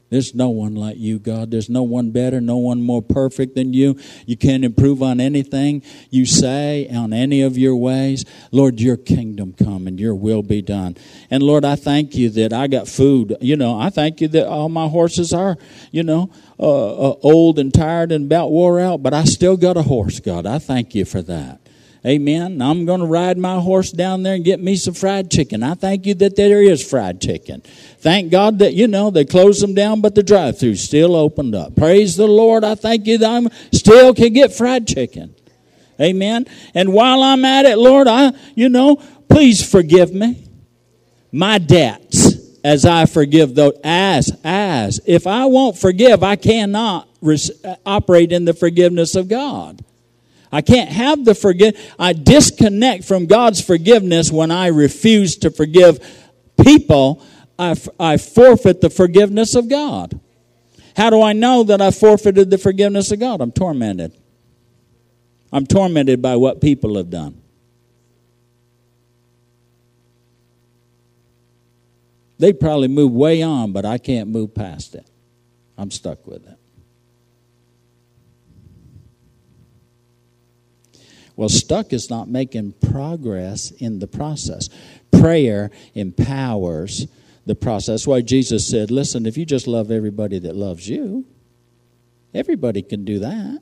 There's 0.08 0.34
no 0.34 0.50
one 0.50 0.76
like 0.76 0.96
you, 0.98 1.18
God. 1.18 1.50
There's 1.50 1.68
no 1.68 1.82
one 1.82 2.12
better, 2.12 2.40
no 2.40 2.56
one 2.56 2.80
more 2.80 3.02
perfect 3.02 3.56
than 3.56 3.72
you. 3.72 3.98
You 4.24 4.36
can't 4.36 4.64
improve 4.64 5.02
on 5.02 5.20
anything 5.20 5.82
you 6.10 6.26
say, 6.26 6.88
on 6.88 7.12
any 7.12 7.42
of 7.42 7.58
your 7.58 7.74
ways. 7.74 8.24
Lord, 8.52 8.80
your 8.80 8.96
kingdom 8.96 9.52
come 9.52 9.88
and 9.88 9.98
your 9.98 10.14
will 10.14 10.42
be 10.42 10.62
done. 10.62 10.96
And 11.28 11.42
Lord, 11.42 11.64
I 11.64 11.74
thank 11.74 12.14
you 12.14 12.30
that 12.30 12.52
I 12.52 12.68
got 12.68 12.86
food. 12.86 13.36
You 13.40 13.56
know, 13.56 13.78
I 13.78 13.90
thank 13.90 14.20
you 14.20 14.28
that 14.28 14.46
all 14.46 14.68
my 14.68 14.86
horses 14.86 15.32
are, 15.32 15.56
you 15.90 16.04
know, 16.04 16.30
uh, 16.58 17.10
uh, 17.10 17.16
old 17.22 17.58
and 17.58 17.74
tired 17.74 18.12
and 18.12 18.26
about 18.26 18.52
wore 18.52 18.78
out, 18.78 19.02
but 19.02 19.12
I 19.12 19.24
still 19.24 19.56
got 19.56 19.76
a 19.76 19.82
horse, 19.82 20.20
God. 20.20 20.46
I 20.46 20.60
thank 20.60 20.94
you 20.94 21.04
for 21.04 21.20
that. 21.22 21.60
Amen. 22.06 22.62
I'm 22.62 22.86
going 22.86 23.00
to 23.00 23.06
ride 23.06 23.36
my 23.36 23.58
horse 23.58 23.90
down 23.90 24.22
there 24.22 24.34
and 24.34 24.44
get 24.44 24.60
me 24.60 24.76
some 24.76 24.94
fried 24.94 25.28
chicken. 25.28 25.64
I 25.64 25.74
thank 25.74 26.06
you 26.06 26.14
that 26.14 26.36
there 26.36 26.62
is 26.62 26.88
fried 26.88 27.20
chicken. 27.20 27.62
Thank 27.98 28.30
God 28.30 28.60
that, 28.60 28.74
you 28.74 28.86
know, 28.86 29.10
they 29.10 29.24
closed 29.24 29.60
them 29.60 29.74
down, 29.74 30.02
but 30.02 30.14
the 30.14 30.22
drive 30.22 30.56
through 30.56 30.76
still 30.76 31.16
opened 31.16 31.56
up. 31.56 31.74
Praise 31.74 32.14
the 32.14 32.28
Lord. 32.28 32.62
I 32.62 32.76
thank 32.76 33.06
you 33.06 33.18
that 33.18 33.28
I 33.28 33.76
still 33.76 34.14
can 34.14 34.32
get 34.32 34.52
fried 34.52 34.86
chicken. 34.86 35.34
Amen. 36.00 36.46
And 36.74 36.92
while 36.92 37.24
I'm 37.24 37.44
at 37.44 37.64
it, 37.64 37.76
Lord, 37.76 38.06
I, 38.06 38.32
you 38.54 38.68
know, 38.68 39.02
please 39.28 39.68
forgive 39.68 40.14
me 40.14 40.44
my 41.32 41.58
debts 41.58 42.36
as 42.62 42.84
I 42.84 43.06
forgive 43.06 43.56
those. 43.56 43.74
As, 43.82 44.30
as. 44.44 45.00
If 45.06 45.26
I 45.26 45.46
won't 45.46 45.76
forgive, 45.76 46.22
I 46.22 46.36
cannot 46.36 47.08
res- 47.20 47.50
operate 47.84 48.30
in 48.30 48.44
the 48.44 48.54
forgiveness 48.54 49.16
of 49.16 49.28
God. 49.28 49.84
I 50.56 50.62
can't 50.62 50.88
have 50.88 51.26
the 51.26 51.34
forgive. 51.34 51.76
I 51.98 52.14
disconnect 52.14 53.04
from 53.04 53.26
God's 53.26 53.60
forgiveness 53.60 54.32
when 54.32 54.50
I 54.50 54.68
refuse 54.68 55.36
to 55.40 55.50
forgive 55.50 55.98
people. 56.64 57.22
I, 57.58 57.72
f- 57.72 57.88
I 58.00 58.16
forfeit 58.16 58.80
the 58.80 58.88
forgiveness 58.88 59.54
of 59.54 59.68
God. 59.68 60.18
How 60.96 61.10
do 61.10 61.20
I 61.20 61.34
know 61.34 61.62
that 61.64 61.82
I 61.82 61.90
forfeited 61.90 62.48
the 62.48 62.56
forgiveness 62.56 63.12
of 63.12 63.20
God? 63.20 63.42
I'm 63.42 63.52
tormented. 63.52 64.14
I'm 65.52 65.66
tormented 65.66 66.22
by 66.22 66.36
what 66.36 66.62
people 66.62 66.96
have 66.96 67.10
done. 67.10 67.42
They 72.38 72.54
probably 72.54 72.88
move 72.88 73.12
way 73.12 73.42
on, 73.42 73.72
but 73.72 73.84
I 73.84 73.98
can't 73.98 74.30
move 74.30 74.54
past 74.54 74.94
it. 74.94 75.06
I'm 75.76 75.90
stuck 75.90 76.26
with 76.26 76.46
it. 76.48 76.55
Well, 81.36 81.50
stuck 81.50 81.92
is 81.92 82.08
not 82.08 82.28
making 82.28 82.72
progress 82.90 83.70
in 83.70 83.98
the 83.98 84.06
process. 84.06 84.68
Prayer 85.12 85.70
empowers 85.94 87.06
the 87.44 87.54
process. 87.54 87.86
That's 87.86 88.06
why 88.06 88.22
Jesus 88.22 88.66
said, 88.66 88.90
listen, 88.90 89.26
if 89.26 89.36
you 89.36 89.44
just 89.44 89.66
love 89.66 89.90
everybody 89.90 90.38
that 90.40 90.56
loves 90.56 90.88
you, 90.88 91.26
everybody 92.34 92.82
can 92.82 93.04
do 93.04 93.18
that. 93.18 93.60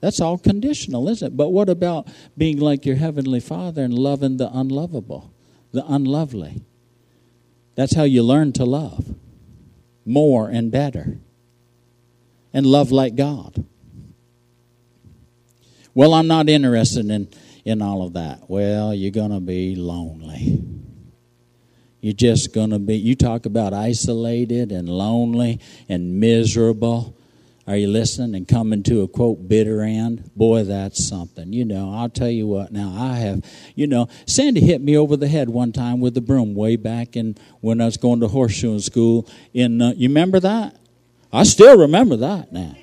That's 0.00 0.20
all 0.20 0.36
conditional, 0.36 1.08
isn't 1.08 1.28
it? 1.28 1.36
But 1.36 1.50
what 1.50 1.68
about 1.68 2.08
being 2.36 2.58
like 2.58 2.84
your 2.84 2.96
Heavenly 2.96 3.40
Father 3.40 3.82
and 3.82 3.94
loving 3.94 4.36
the 4.36 4.50
unlovable, 4.52 5.32
the 5.72 5.84
unlovely? 5.86 6.62
That's 7.76 7.94
how 7.94 8.02
you 8.02 8.22
learn 8.22 8.52
to 8.54 8.64
love 8.64 9.14
more 10.04 10.48
and 10.48 10.70
better 10.70 11.18
and 12.52 12.66
love 12.66 12.90
like 12.92 13.16
God. 13.16 13.64
Well, 15.94 16.14
I'm 16.14 16.26
not 16.26 16.48
interested 16.48 17.10
in, 17.10 17.28
in 17.64 17.82
all 17.82 18.02
of 18.02 18.14
that. 18.14 18.48
Well, 18.48 18.94
you're 18.94 19.10
going 19.10 19.30
to 19.30 19.40
be 19.40 19.76
lonely. 19.76 20.64
You're 22.00 22.14
just 22.14 22.52
going 22.52 22.70
to 22.70 22.78
be, 22.78 22.96
you 22.96 23.14
talk 23.14 23.46
about 23.46 23.72
isolated 23.72 24.72
and 24.72 24.88
lonely 24.88 25.60
and 25.88 26.18
miserable. 26.18 27.16
Are 27.66 27.76
you 27.76 27.86
listening? 27.86 28.34
And 28.34 28.48
coming 28.48 28.82
to 28.84 29.02
a 29.02 29.08
quote 29.08 29.48
bitter 29.48 29.82
end? 29.82 30.34
Boy, 30.34 30.64
that's 30.64 31.06
something. 31.06 31.52
You 31.52 31.64
know, 31.64 31.94
I'll 31.94 32.08
tell 32.08 32.30
you 32.30 32.48
what. 32.48 32.72
Now 32.72 32.92
I 32.96 33.18
have, 33.18 33.44
you 33.76 33.86
know, 33.86 34.08
Sandy 34.26 34.60
hit 34.60 34.80
me 34.80 34.96
over 34.96 35.16
the 35.16 35.28
head 35.28 35.48
one 35.48 35.70
time 35.70 36.00
with 36.00 36.14
the 36.14 36.20
broom 36.20 36.54
way 36.54 36.74
back 36.74 37.16
in 37.16 37.36
when 37.60 37.80
I 37.80 37.84
was 37.84 37.96
going 37.96 38.18
to 38.20 38.26
horseshoeing 38.26 38.82
school. 38.82 39.28
In 39.54 39.80
uh, 39.80 39.92
you 39.96 40.08
remember 40.08 40.40
that? 40.40 40.76
I 41.32 41.44
still 41.44 41.78
remember 41.78 42.16
that 42.16 42.52
now. 42.52 42.74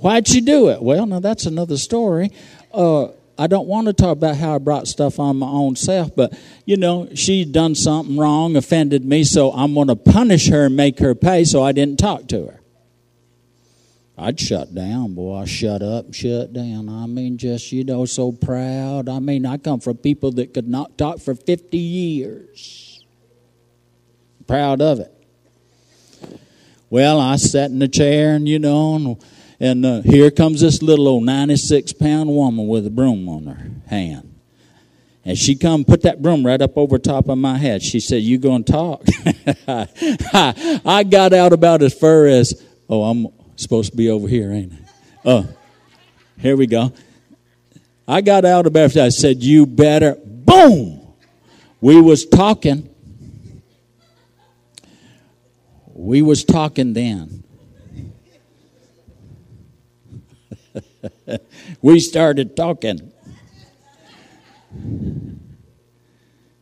Why'd 0.00 0.28
she 0.28 0.40
do 0.40 0.70
it? 0.70 0.82
Well, 0.82 1.06
now 1.06 1.20
that's 1.20 1.46
another 1.46 1.76
story. 1.76 2.30
Uh, 2.72 3.08
I 3.38 3.46
don't 3.46 3.66
want 3.66 3.86
to 3.86 3.92
talk 3.92 4.12
about 4.12 4.36
how 4.36 4.54
I 4.54 4.58
brought 4.58 4.88
stuff 4.88 5.18
on 5.18 5.38
my 5.38 5.46
own 5.46 5.76
self, 5.76 6.14
but 6.14 6.38
you 6.64 6.76
know, 6.76 7.08
she 7.14 7.44
done 7.44 7.74
something 7.74 8.18
wrong, 8.18 8.56
offended 8.56 9.04
me, 9.04 9.24
so 9.24 9.52
I'm 9.52 9.74
going 9.74 9.88
to 9.88 9.96
punish 9.96 10.48
her 10.48 10.66
and 10.66 10.76
make 10.76 10.98
her 10.98 11.14
pay 11.14 11.44
so 11.44 11.62
I 11.62 11.72
didn't 11.72 11.98
talk 11.98 12.28
to 12.28 12.46
her. 12.46 12.60
I'd 14.18 14.38
shut 14.38 14.74
down, 14.74 15.14
boy. 15.14 15.36
I 15.36 15.44
shut 15.46 15.80
up, 15.80 16.12
shut 16.12 16.52
down. 16.52 16.90
I 16.90 17.06
mean, 17.06 17.38
just, 17.38 17.72
you 17.72 17.84
know, 17.84 18.04
so 18.04 18.32
proud. 18.32 19.08
I 19.08 19.18
mean, 19.18 19.46
I 19.46 19.56
come 19.56 19.80
from 19.80 19.96
people 19.96 20.32
that 20.32 20.52
could 20.52 20.68
not 20.68 20.98
talk 20.98 21.20
for 21.20 21.34
50 21.34 21.78
years. 21.78 23.02
Proud 24.46 24.82
of 24.82 25.00
it. 25.00 25.14
Well, 26.90 27.18
I 27.18 27.36
sat 27.36 27.70
in 27.70 27.78
the 27.78 27.88
chair 27.88 28.34
and, 28.34 28.46
you 28.46 28.58
know, 28.58 28.96
and 28.96 29.24
and 29.60 29.84
uh, 29.84 30.00
here 30.00 30.30
comes 30.30 30.62
this 30.62 30.82
little 30.82 31.06
old 31.06 31.24
96 31.24 31.92
pound 31.92 32.30
woman 32.30 32.66
with 32.66 32.86
a 32.86 32.90
broom 32.90 33.28
on 33.28 33.44
her 33.44 33.70
hand. 33.88 34.34
And 35.22 35.36
she 35.36 35.54
come 35.54 35.84
put 35.84 36.02
that 36.02 36.22
broom 36.22 36.46
right 36.46 36.60
up 36.60 36.78
over 36.78 36.98
top 36.98 37.28
of 37.28 37.36
my 37.36 37.58
head. 37.58 37.82
She 37.82 38.00
said, 38.00 38.22
You 38.22 38.38
gonna 38.38 38.64
talk? 38.64 39.04
I 39.68 41.04
got 41.08 41.34
out 41.34 41.52
about 41.52 41.82
as 41.82 41.92
far 41.92 42.26
as, 42.26 42.66
oh, 42.88 43.04
I'm 43.04 43.26
supposed 43.56 43.90
to 43.90 43.96
be 43.98 44.08
over 44.08 44.26
here, 44.26 44.50
ain't 44.50 44.72
I? 44.72 44.76
Oh, 45.26 45.48
here 46.38 46.56
we 46.56 46.66
go. 46.66 46.94
I 48.08 48.22
got 48.22 48.46
out 48.46 48.66
about 48.66 48.96
I 48.96 49.10
said, 49.10 49.42
You 49.42 49.66
better 49.66 50.16
boom. 50.24 51.06
We 51.82 52.00
was 52.00 52.24
talking. 52.24 52.88
We 55.92 56.22
was 56.22 56.44
talking 56.44 56.94
then. 56.94 57.44
we 61.82 62.00
started 62.00 62.56
talking. 62.56 63.12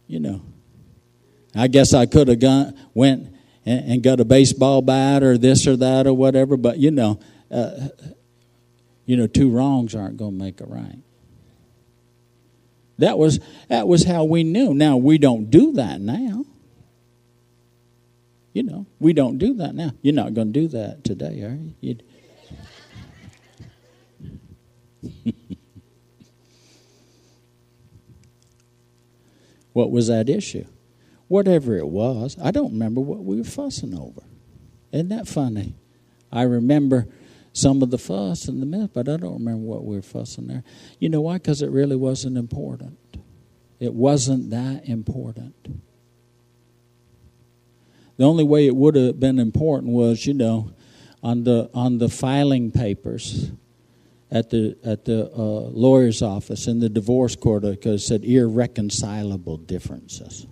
You 0.07 0.21
know, 0.21 0.43
I 1.55 1.69
guess 1.69 1.93
I 1.93 2.07
could 2.07 2.29
have 2.29 2.41
gone, 2.41 2.75
went 2.95 3.35
and, 3.67 3.93
and, 3.93 4.03
got 4.03 4.21
a 4.21 4.25
baseball 4.25 4.81
bat 4.81 5.23
or 5.23 5.37
this 5.37 5.67
or 5.67 5.77
that 5.77 6.07
or 6.07 6.15
whatever, 6.15 6.57
but 6.57 6.79
you 6.79 6.91
know, 6.91 7.21
uh, 7.51 7.89
you 9.05 9.17
know, 9.17 9.27
two 9.27 9.51
wrongs 9.51 9.95
aren't 9.95 10.17
going 10.17 10.39
to 10.39 10.45
make 10.45 10.61
a 10.61 10.65
right. 10.65 10.99
That 12.99 13.17
was 13.17 13.39
that 13.69 13.87
was 13.87 14.05
how 14.05 14.25
we 14.25 14.43
knew. 14.43 14.75
Now 14.75 14.97
we 14.97 15.19
don't 15.19 15.51
do 15.51 15.73
that 15.75 16.01
now. 16.01 16.45
You 18.53 18.65
know, 18.65 18.87
we 18.99 19.13
don't 19.13 19.39
do 19.39 19.55
that 19.55 19.75
now. 19.75 19.93
You're 20.03 20.15
not 20.15 20.35
going 20.35 20.53
to 20.53 20.61
do 20.61 20.69
that 20.69 21.05
today, 21.05 21.43
are 21.43 21.55
you? 21.55 21.75
You'd, 21.81 22.03
what 29.79 29.93
was 29.93 30.09
that 30.09 30.29
issue? 30.29 30.65
Whatever 31.29 31.77
it 31.77 31.87
was, 31.87 32.37
I 32.43 32.51
don't 32.51 32.73
remember 32.73 33.01
what 33.01 33.23
we 33.25 33.37
were 33.37 33.45
fussing 33.45 33.95
over. 33.97 34.23
Isn't 34.91 35.11
that 35.11 35.29
funny? 35.29 35.77
I 36.33 36.43
remember 36.43 37.07
some 37.53 37.81
of 37.81 37.91
the 37.91 37.99
fuss 37.99 38.49
and 38.49 38.61
the 38.61 38.67
mess, 38.67 38.89
but 38.93 39.09
I 39.09 39.19
don't 39.19 39.35
remember 39.35 39.65
what 39.65 39.85
we 39.85 39.95
were 39.95 40.03
fussing 40.03 40.49
there. 40.49 40.65
You 40.99 41.11
know 41.11 41.21
why? 41.21 41.35
Because 41.35 41.63
it 41.63 41.71
really 41.71 41.95
wasn't 41.95 42.37
important. 42.37 42.99
It 43.79 43.95
wasn't 43.95 44.51
that 44.51 44.89
important. 44.89 45.55
The 48.17 48.25
only 48.25 48.43
way 48.43 48.67
it 48.67 48.75
would 48.75 48.97
have 48.97 49.21
been 49.21 49.39
important 49.39 49.93
was, 49.93 50.27
you 50.27 50.35
know, 50.35 50.73
on 51.23 51.45
the 51.45 51.71
on 51.73 51.99
the 51.99 52.09
filing 52.09 52.73
papers 52.73 53.53
at 54.31 54.51
the 54.51 54.77
at 54.85 55.05
the 55.05 55.31
uh, 55.33 55.71
lawyer's 55.71 56.23
office 56.23 56.67
in 56.67 56.81
the 56.81 56.89
divorce 56.89 57.35
court 57.35 57.63
because 57.63 58.03
it 58.03 58.07
said 58.07 58.25
irreconcilable 58.25 59.57
differences. 59.57 60.47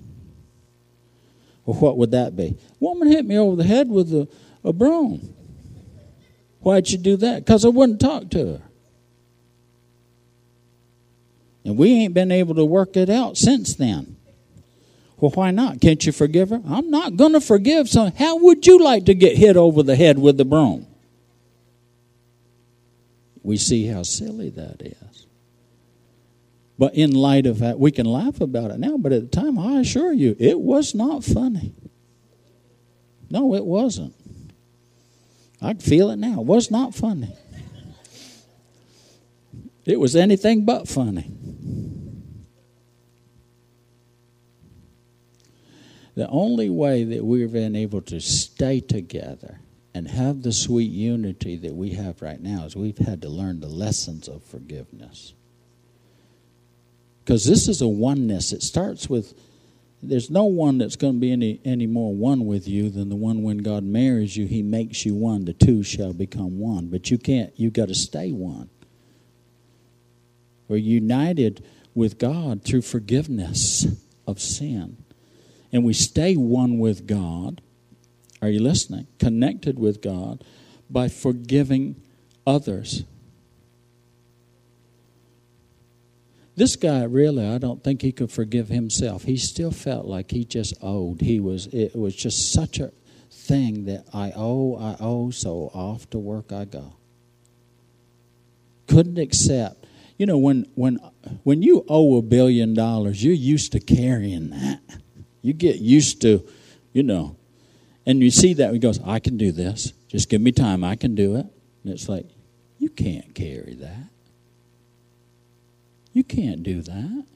Well, 1.64 1.78
what 1.78 1.98
would 1.98 2.12
that 2.12 2.36
be? 2.36 2.56
Woman 2.80 3.08
hit 3.08 3.26
me 3.26 3.36
over 3.36 3.56
the 3.56 3.64
head 3.64 3.88
with 3.88 4.12
a, 4.14 4.28
a 4.64 4.72
broom. 4.72 5.34
Why'd 6.60 6.88
you 6.90 6.98
do 6.98 7.16
that? 7.18 7.44
Because 7.44 7.64
I 7.64 7.68
wouldn't 7.68 8.00
talk 8.00 8.30
to 8.30 8.46
her. 8.46 8.62
And 11.64 11.76
we 11.76 11.92
ain't 11.92 12.14
been 12.14 12.30
able 12.30 12.54
to 12.54 12.64
work 12.64 12.96
it 12.96 13.10
out 13.10 13.36
since 13.36 13.74
then. 13.74 14.16
Well, 15.16 15.32
why 15.32 15.50
not? 15.50 15.80
Can't 15.80 16.04
you 16.04 16.12
forgive 16.12 16.50
her? 16.50 16.62
I'm 16.68 16.90
not 16.90 17.16
going 17.16 17.32
to 17.32 17.40
forgive 17.40 17.88
someone. 17.88 18.12
How 18.12 18.36
would 18.36 18.66
you 18.66 18.78
like 18.82 19.06
to 19.06 19.14
get 19.14 19.36
hit 19.36 19.56
over 19.56 19.82
the 19.82 19.96
head 19.96 20.18
with 20.18 20.36
the 20.36 20.44
broom? 20.44 20.86
We 23.46 23.56
see 23.56 23.86
how 23.86 24.02
silly 24.02 24.50
that 24.50 24.82
is. 24.82 25.26
But 26.76 26.96
in 26.96 27.12
light 27.12 27.46
of 27.46 27.60
that, 27.60 27.78
we 27.78 27.92
can 27.92 28.04
laugh 28.04 28.40
about 28.40 28.72
it 28.72 28.80
now, 28.80 28.96
but 28.98 29.12
at 29.12 29.30
the 29.30 29.40
time, 29.40 29.56
I 29.56 29.78
assure 29.78 30.12
you, 30.12 30.34
it 30.38 30.58
was 30.58 30.96
not 30.96 31.22
funny. 31.22 31.72
No, 33.30 33.54
it 33.54 33.64
wasn't. 33.64 34.14
I 35.62 35.74
can 35.74 35.80
feel 35.80 36.10
it 36.10 36.16
now. 36.16 36.40
It 36.40 36.46
was 36.46 36.72
not 36.72 36.92
funny. 36.92 37.32
It 39.84 40.00
was 40.00 40.16
anything 40.16 40.64
but 40.64 40.88
funny. 40.88 41.30
The 46.16 46.28
only 46.28 46.68
way 46.68 47.04
that 47.04 47.24
we've 47.24 47.52
been 47.52 47.76
able 47.76 48.02
to 48.02 48.20
stay 48.20 48.80
together 48.80 49.60
and 49.96 50.08
have 50.08 50.42
the 50.42 50.52
sweet 50.52 50.90
unity 50.90 51.56
that 51.56 51.74
we 51.74 51.94
have 51.94 52.20
right 52.20 52.38
now 52.38 52.66
is 52.66 52.76
we've 52.76 52.98
had 52.98 53.22
to 53.22 53.30
learn 53.30 53.60
the 53.60 53.66
lessons 53.66 54.28
of 54.28 54.44
forgiveness. 54.44 55.32
Because 57.24 57.46
this 57.46 57.66
is 57.66 57.80
a 57.80 57.88
oneness. 57.88 58.52
It 58.52 58.62
starts 58.62 59.08
with 59.08 59.32
there's 60.02 60.28
no 60.28 60.44
one 60.44 60.76
that's 60.76 60.96
going 60.96 61.14
to 61.14 61.18
be 61.18 61.32
any, 61.32 61.62
any 61.64 61.86
more 61.86 62.14
one 62.14 62.44
with 62.44 62.68
you 62.68 62.90
than 62.90 63.08
the 63.08 63.16
one 63.16 63.42
when 63.42 63.58
God 63.58 63.84
marries 63.84 64.36
you, 64.36 64.46
he 64.46 64.62
makes 64.62 65.06
you 65.06 65.14
one. 65.14 65.46
The 65.46 65.54
two 65.54 65.82
shall 65.82 66.12
become 66.12 66.58
one. 66.58 66.88
But 66.88 67.10
you 67.10 67.16
can't, 67.16 67.54
you've 67.56 67.72
got 67.72 67.88
to 67.88 67.94
stay 67.94 68.32
one. 68.32 68.68
We're 70.68 70.76
united 70.76 71.64
with 71.94 72.18
God 72.18 72.64
through 72.64 72.82
forgiveness 72.82 73.86
of 74.26 74.42
sin. 74.42 74.98
And 75.72 75.84
we 75.84 75.94
stay 75.94 76.36
one 76.36 76.78
with 76.78 77.06
God. 77.06 77.62
Are 78.46 78.50
you 78.50 78.60
listening? 78.60 79.08
Connected 79.18 79.76
with 79.76 80.00
God 80.00 80.44
by 80.88 81.08
forgiving 81.08 82.00
others. 82.46 83.02
This 86.54 86.76
guy 86.76 87.02
really, 87.02 87.44
I 87.44 87.58
don't 87.58 87.82
think 87.82 88.02
he 88.02 88.12
could 88.12 88.30
forgive 88.30 88.68
himself. 88.68 89.24
He 89.24 89.36
still 89.36 89.72
felt 89.72 90.06
like 90.06 90.30
he 90.30 90.44
just 90.44 90.74
owed. 90.80 91.22
He 91.22 91.40
was 91.40 91.66
it 91.66 91.96
was 91.96 92.14
just 92.14 92.52
such 92.52 92.78
a 92.78 92.92
thing 93.32 93.86
that 93.86 94.04
I 94.14 94.32
owe, 94.36 94.76
I 94.76 94.96
owe, 95.00 95.30
so 95.30 95.72
off 95.74 96.08
to 96.10 96.18
work 96.18 96.52
I 96.52 96.66
go. 96.66 96.94
Couldn't 98.86 99.18
accept. 99.18 99.86
You 100.18 100.26
know, 100.26 100.38
when 100.38 100.66
when 100.76 101.00
when 101.42 101.62
you 101.64 101.84
owe 101.88 102.16
a 102.16 102.22
billion 102.22 102.74
dollars, 102.74 103.24
you're 103.24 103.34
used 103.34 103.72
to 103.72 103.80
carrying 103.80 104.50
that. 104.50 104.80
You 105.42 105.52
get 105.52 105.80
used 105.80 106.22
to, 106.22 106.46
you 106.92 107.02
know, 107.02 107.36
and 108.06 108.20
you 108.20 108.30
see 108.30 108.54
that 108.54 108.72
he 108.72 108.78
goes, 108.78 109.00
I 109.04 109.18
can 109.18 109.36
do 109.36 109.50
this. 109.50 109.92
Just 110.08 110.30
give 110.30 110.40
me 110.40 110.52
time, 110.52 110.84
I 110.84 110.94
can 110.94 111.14
do 111.14 111.34
it. 111.36 111.46
And 111.82 111.92
it's 111.92 112.08
like, 112.08 112.26
you 112.78 112.88
can't 112.88 113.34
carry 113.34 113.74
that. 113.74 114.08
You 116.12 116.22
can't 116.22 116.62
do 116.62 116.82
that. 116.82 117.26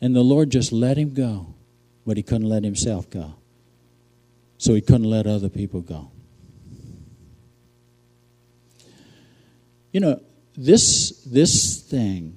And 0.00 0.14
the 0.14 0.22
Lord 0.22 0.50
just 0.50 0.70
let 0.72 0.96
him 0.96 1.12
go, 1.12 1.54
but 2.06 2.16
he 2.16 2.22
couldn't 2.22 2.48
let 2.48 2.62
himself 2.62 3.10
go. 3.10 3.34
So 4.56 4.74
he 4.74 4.80
couldn't 4.80 5.10
let 5.10 5.26
other 5.26 5.48
people 5.48 5.80
go. 5.80 6.10
You 9.92 10.00
know, 10.00 10.20
this 10.56 11.22
this 11.24 11.80
thing 11.80 12.36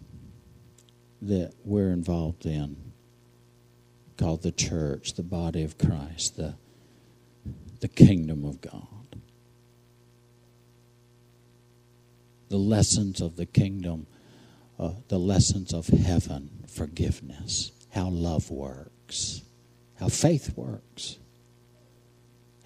that 1.22 1.54
we're 1.64 1.92
involved 1.92 2.46
in 2.46 2.91
called 4.18 4.44
the 4.44 4.52
church, 4.52 5.14
the 5.14 5.24
body 5.24 5.64
of 5.64 5.78
Christ, 5.78 6.38
the 6.38 6.56
the 7.80 7.88
kingdom 7.88 8.46
of 8.46 8.62
God. 8.62 9.02
the 12.52 12.58
lessons 12.58 13.22
of 13.22 13.38
the 13.38 13.46
kingdom, 13.46 14.06
uh, 14.78 14.92
the 15.08 15.18
lessons 15.18 15.74
of 15.74 15.88
heaven, 15.88 16.50
forgiveness, 16.68 17.72
how 17.94 18.10
love 18.10 18.52
works, 18.52 19.42
how 20.00 20.10
faith 20.10 20.56
works, 20.58 21.18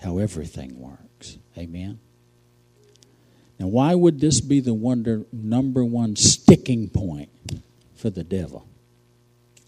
how 0.02 0.18
everything 0.18 0.80
works. 0.80 1.38
Amen. 1.56 2.00
Now, 3.60 3.68
why 3.68 3.93
would 3.93 4.20
this 4.20 4.41
be 4.41 4.60
the 4.60 4.74
wonder, 4.74 5.26
number 5.32 5.86
one 5.86 6.16
sticking 6.16 6.89
point 6.89 7.30
for 7.96 8.10
the 8.10 8.24
devil? 8.24 8.68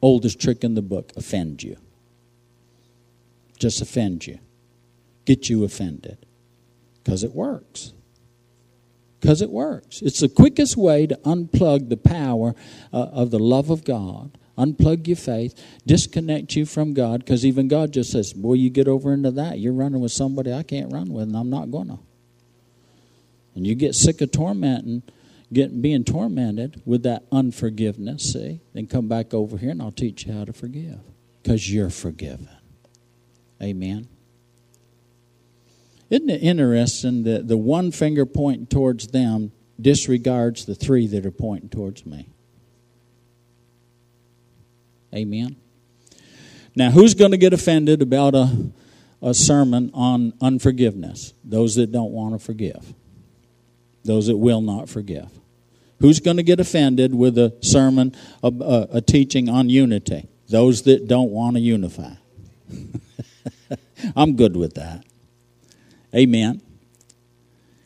Oldest 0.01 0.39
trick 0.39 0.63
in 0.63 0.75
the 0.75 0.81
book 0.81 1.11
offend 1.15 1.63
you. 1.63 1.77
Just 3.57 3.81
offend 3.81 4.27
you. 4.27 4.39
Get 5.25 5.49
you 5.49 5.63
offended. 5.63 6.25
Because 7.03 7.23
it 7.23 7.33
works 7.33 7.93
because 9.19 9.41
it 9.41 9.49
works. 9.49 10.01
It's 10.01 10.19
the 10.19 10.29
quickest 10.29 10.77
way 10.77 11.07
to 11.07 11.15
unplug 11.25 11.89
the 11.89 11.97
power 11.97 12.55
uh, 12.93 12.97
of 13.11 13.31
the 13.31 13.39
love 13.39 13.69
of 13.69 13.83
God, 13.83 14.37
unplug 14.57 15.07
your 15.07 15.17
faith, 15.17 15.53
disconnect 15.85 16.55
you 16.55 16.65
from 16.65 16.93
God, 16.93 17.19
because 17.19 17.45
even 17.45 17.67
God 17.67 17.91
just 17.91 18.11
says, 18.11 18.33
Boy, 18.33 18.53
you 18.53 18.69
get 18.69 18.87
over 18.87 19.13
into 19.13 19.31
that, 19.31 19.59
you're 19.59 19.73
running 19.73 20.01
with 20.01 20.11
somebody 20.11 20.53
I 20.53 20.63
can't 20.63 20.93
run 20.93 21.11
with, 21.11 21.23
and 21.23 21.35
I'm 21.35 21.49
not 21.49 21.71
going 21.71 21.87
to. 21.87 21.99
And 23.55 23.65
you 23.65 23.73
get 23.75 23.95
sick 23.95 24.21
of 24.21 24.31
tormenting, 24.31 25.01
getting 25.51 25.81
being 25.81 26.03
tormented 26.03 26.81
with 26.85 27.03
that 27.03 27.23
unforgiveness, 27.31 28.33
see? 28.33 28.61
Then 28.73 28.87
come 28.87 29.07
back 29.07 29.33
over 29.33 29.57
here 29.57 29.71
and 29.71 29.81
I'll 29.81 29.91
teach 29.91 30.25
you 30.25 30.33
how 30.33 30.45
to 30.45 30.53
forgive. 30.53 30.99
Because 31.41 31.71
you're 31.71 31.89
forgiven. 31.89 32.49
Amen. 33.61 34.07
Isn't 36.09 36.29
it 36.29 36.41
interesting 36.41 37.23
that 37.23 37.47
the 37.47 37.57
one 37.57 37.91
finger 37.91 38.25
pointing 38.25 38.67
towards 38.67 39.07
them 39.07 39.51
disregards 39.79 40.65
the 40.65 40.75
three 40.75 41.07
that 41.07 41.25
are 41.25 41.31
pointing 41.31 41.69
towards 41.69 42.05
me? 42.05 42.29
Amen. 45.13 45.55
Now, 46.75 46.91
who's 46.91 47.13
going 47.13 47.31
to 47.31 47.37
get 47.37 47.53
offended 47.53 48.01
about 48.01 48.35
a, 48.35 48.71
a 49.21 49.33
sermon 49.33 49.89
on 49.93 50.33
unforgiveness? 50.41 51.33
Those 51.43 51.75
that 51.75 51.91
don't 51.91 52.11
want 52.11 52.35
to 52.35 52.39
forgive, 52.39 52.93
those 54.07 54.27
that 54.27 54.37
will 54.37 54.61
not 54.61 54.89
forgive. 54.89 55.29
Who's 55.99 56.19
going 56.19 56.37
to 56.37 56.43
get 56.43 56.59
offended 56.59 57.13
with 57.13 57.37
a 57.37 57.55
sermon, 57.61 58.15
a, 58.41 58.47
a, 58.47 58.87
a 58.97 59.01
teaching 59.01 59.49
on 59.49 59.69
unity? 59.69 60.27
Those 60.49 60.83
that 60.83 61.07
don't 61.07 61.31
want 61.31 61.55
to 61.55 61.61
unify. 61.61 62.13
I'm 64.15 64.35
good 64.35 64.55
with 64.55 64.75
that. 64.75 65.03
Amen. 66.15 66.61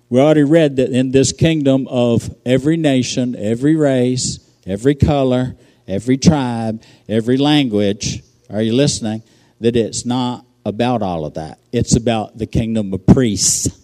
We 0.10 0.20
already 0.20 0.44
read 0.44 0.76
that 0.76 0.92
in 0.92 1.12
this 1.12 1.32
kingdom 1.32 1.88
of 1.90 2.36
every 2.46 2.78
nation, 2.78 3.36
every 3.36 3.76
race, 3.76 4.40
every 4.68 4.94
color, 4.94 5.56
every 5.88 6.18
tribe, 6.18 6.84
every 7.08 7.38
language, 7.38 8.22
are 8.50 8.62
you 8.62 8.74
listening? 8.74 9.24
That 9.62 9.76
it's 9.76 10.06
not 10.06 10.46
about 10.66 11.02
all 11.02 11.26
of 11.26 11.36
that. 11.36 11.60
It's 11.72 11.96
about 11.96 12.38
the 12.38 12.46
kingdom 12.46 12.94
of 12.94 13.08
priests 13.08 13.81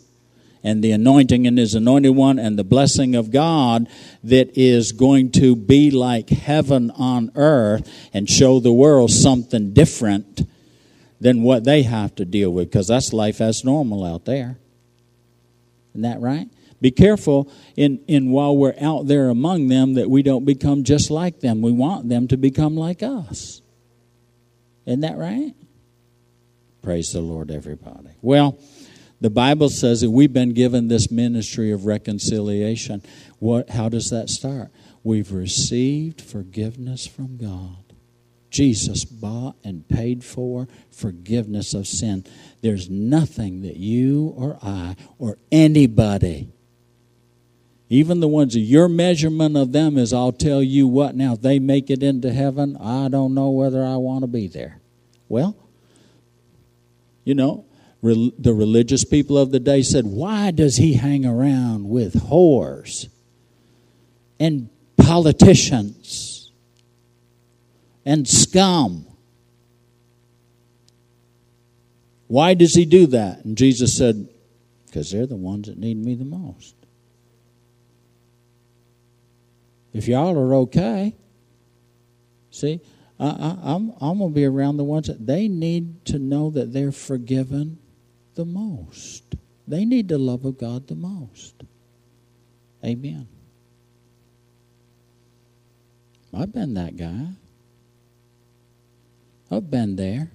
and 0.64 0.84
the 0.84 0.92
anointing 0.92 1.46
in 1.46 1.58
his 1.58 1.76
anointed 1.76 2.16
one 2.16 2.40
and 2.40 2.58
the 2.58 2.64
blessing 2.64 3.16
of 3.16 3.32
God 3.32 3.88
that 4.24 4.58
is 4.58 4.92
going 4.92 5.32
to 5.34 5.56
be 5.56 5.92
like 5.92 6.30
heaven 6.30 6.92
on 6.92 7.32
earth 7.36 7.90
and 8.14 8.30
show 8.30 8.60
the 8.60 8.74
world 8.74 9.12
something 9.12 9.74
different 9.74 10.48
than 11.20 11.44
what 11.44 11.64
they 11.64 11.84
have 11.84 12.16
to 12.16 12.26
deal 12.26 12.52
with 12.52 12.70
because 12.70 12.88
that's 12.88 13.14
life 13.14 13.42
as 13.42 13.64
normal 13.64 14.06
out 14.06 14.26
there. 14.26 14.58
Isn't 15.94 16.04
that 16.04 16.20
right? 16.20 16.48
Be 16.80 16.92
careful 16.92 17.52
in, 17.76 18.04
in 18.08 18.30
while 18.30 18.56
we're 18.56 18.76
out 18.80 19.08
there 19.08 19.30
among 19.30 19.68
them 19.68 19.96
that 19.96 20.10
we 20.10 20.22
don't 20.22 20.46
become 20.46 20.84
just 20.84 21.10
like 21.10 21.40
them. 21.40 21.62
We 21.62 21.72
want 21.72 22.08
them 22.08 22.28
to 22.28 22.38
become 22.38 22.76
like 22.76 23.02
us. 23.02 23.62
Isn't 24.86 25.02
that 25.02 25.18
right? 25.18 25.56
Praise 26.84 27.12
the 27.12 27.22
Lord, 27.22 27.50
everybody. 27.50 28.12
Well, 28.22 28.60
the 29.20 29.30
Bible 29.30 29.70
says 29.70 30.02
that 30.02 30.12
we've 30.12 30.34
been 30.34 30.54
given 30.54 30.88
this 30.88 31.10
ministry 31.10 31.72
of 31.72 31.86
reconciliation. 31.86 33.02
What, 33.40 33.72
how 33.72 33.90
does 33.90 34.10
that 34.12 34.30
start? 34.30 34.70
We've 35.04 35.32
received 35.32 36.22
forgiveness 36.22 37.08
from 37.08 37.38
God. 37.38 37.78
Jesus 38.50 39.06
bought 39.06 39.56
and 39.64 39.88
paid 39.88 40.24
for 40.24 40.68
forgiveness 40.90 41.74
of 41.74 41.88
sin. 41.88 42.26
There's 42.62 42.90
nothing 42.90 43.62
that 43.62 43.76
you 43.76 44.34
or 44.38 44.58
I 44.62 44.96
or 45.20 45.38
anybody, 45.52 46.50
even 47.90 48.20
the 48.20 48.28
ones 48.28 48.54
that 48.54 48.62
your 48.62 48.90
measurement 48.90 49.56
of 49.56 49.72
them 49.72 49.98
is, 49.98 50.12
I'll 50.14 50.32
tell 50.32 50.62
you 50.62 50.88
what 50.88 51.16
now, 51.16 51.34
if 51.34 51.42
they 51.42 51.60
make 51.60 51.90
it 51.90 52.04
into 52.04 52.34
heaven, 52.34 52.78
I 52.78 53.08
don't 53.08 53.34
know 53.34 53.50
whether 53.50 53.84
I 53.84 53.96
want 53.98 54.24
to 54.24 54.28
be 54.28 54.48
there. 54.48 54.80
Well, 55.30 55.56
you 57.24 57.36
know, 57.36 57.66
the 58.16 58.54
religious 58.54 59.04
people 59.04 59.38
of 59.38 59.52
the 59.52 59.60
day 59.60 59.82
said, 59.82 60.06
Why 60.06 60.52
does 60.52 60.78
he 60.78 60.94
hang 60.94 61.26
around 61.26 61.90
with 61.90 62.14
whores 62.14 63.08
and 64.40 64.70
politicians? 64.98 66.28
and 68.08 68.26
scum. 68.26 69.06
Why 72.28 72.54
does 72.54 72.74
he 72.74 72.86
do 72.86 73.06
that? 73.08 73.44
And 73.44 73.58
Jesus 73.58 73.98
said, 73.98 74.30
Because 74.86 75.12
they're 75.12 75.28
the 75.28 75.36
ones 75.36 75.68
that 75.68 75.78
need 75.78 75.98
me 75.98 76.16
the 76.16 76.24
most. 76.24 76.74
If 79.94 80.08
y'all 80.08 80.38
are 80.40 80.56
okay, 80.56 81.16
see, 82.50 82.80
I, 83.20 83.58
I'm 84.00 84.18
going 84.20 84.32
to 84.32 84.36
be 84.36 84.46
around 84.46 84.78
the 84.78 84.86
ones 84.86 85.08
that 85.08 85.26
they 85.26 85.50
need 85.50 86.06
to 86.06 86.18
know 86.18 86.50
that 86.52 86.72
they're 86.72 86.94
forgiven 86.94 87.78
the 88.38 88.46
most. 88.46 89.36
They 89.68 89.84
need 89.84 90.08
the 90.08 90.18
love 90.18 90.46
of 90.46 90.58
God 90.58 90.88
the 90.88 90.96
most. 90.96 91.64
Amen. 92.86 93.28
I've 96.34 96.54
been 96.54 96.76
that 96.76 96.96
guy. 96.96 97.32
I've 99.52 99.70
been 99.70 99.96
there. 99.96 100.32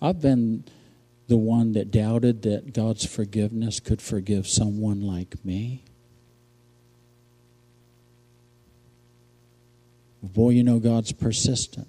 I've 0.00 0.20
been 0.20 0.64
the 1.26 1.36
one 1.36 1.72
that 1.72 1.90
doubted 1.90 2.42
that 2.42 2.72
God's 2.72 3.04
forgiveness 3.04 3.80
could 3.80 4.00
forgive 4.00 4.46
someone 4.46 5.02
like 5.02 5.44
me. 5.44 5.82
Boy, 10.22 10.50
you 10.50 10.62
know 10.62 10.78
God's 10.78 11.12
persistent. 11.12 11.88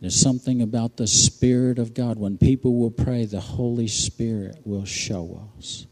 There's 0.00 0.18
something 0.18 0.62
about 0.62 0.96
the 0.96 1.06
Spirit 1.06 1.78
of 1.78 1.92
God. 1.92 2.18
When 2.18 2.38
people 2.38 2.74
will 2.76 2.90
pray, 2.90 3.26
the 3.26 3.40
Holy 3.40 3.86
Spirit 3.86 4.56
will 4.64 4.86
show 4.86 5.48
us. 5.58 5.86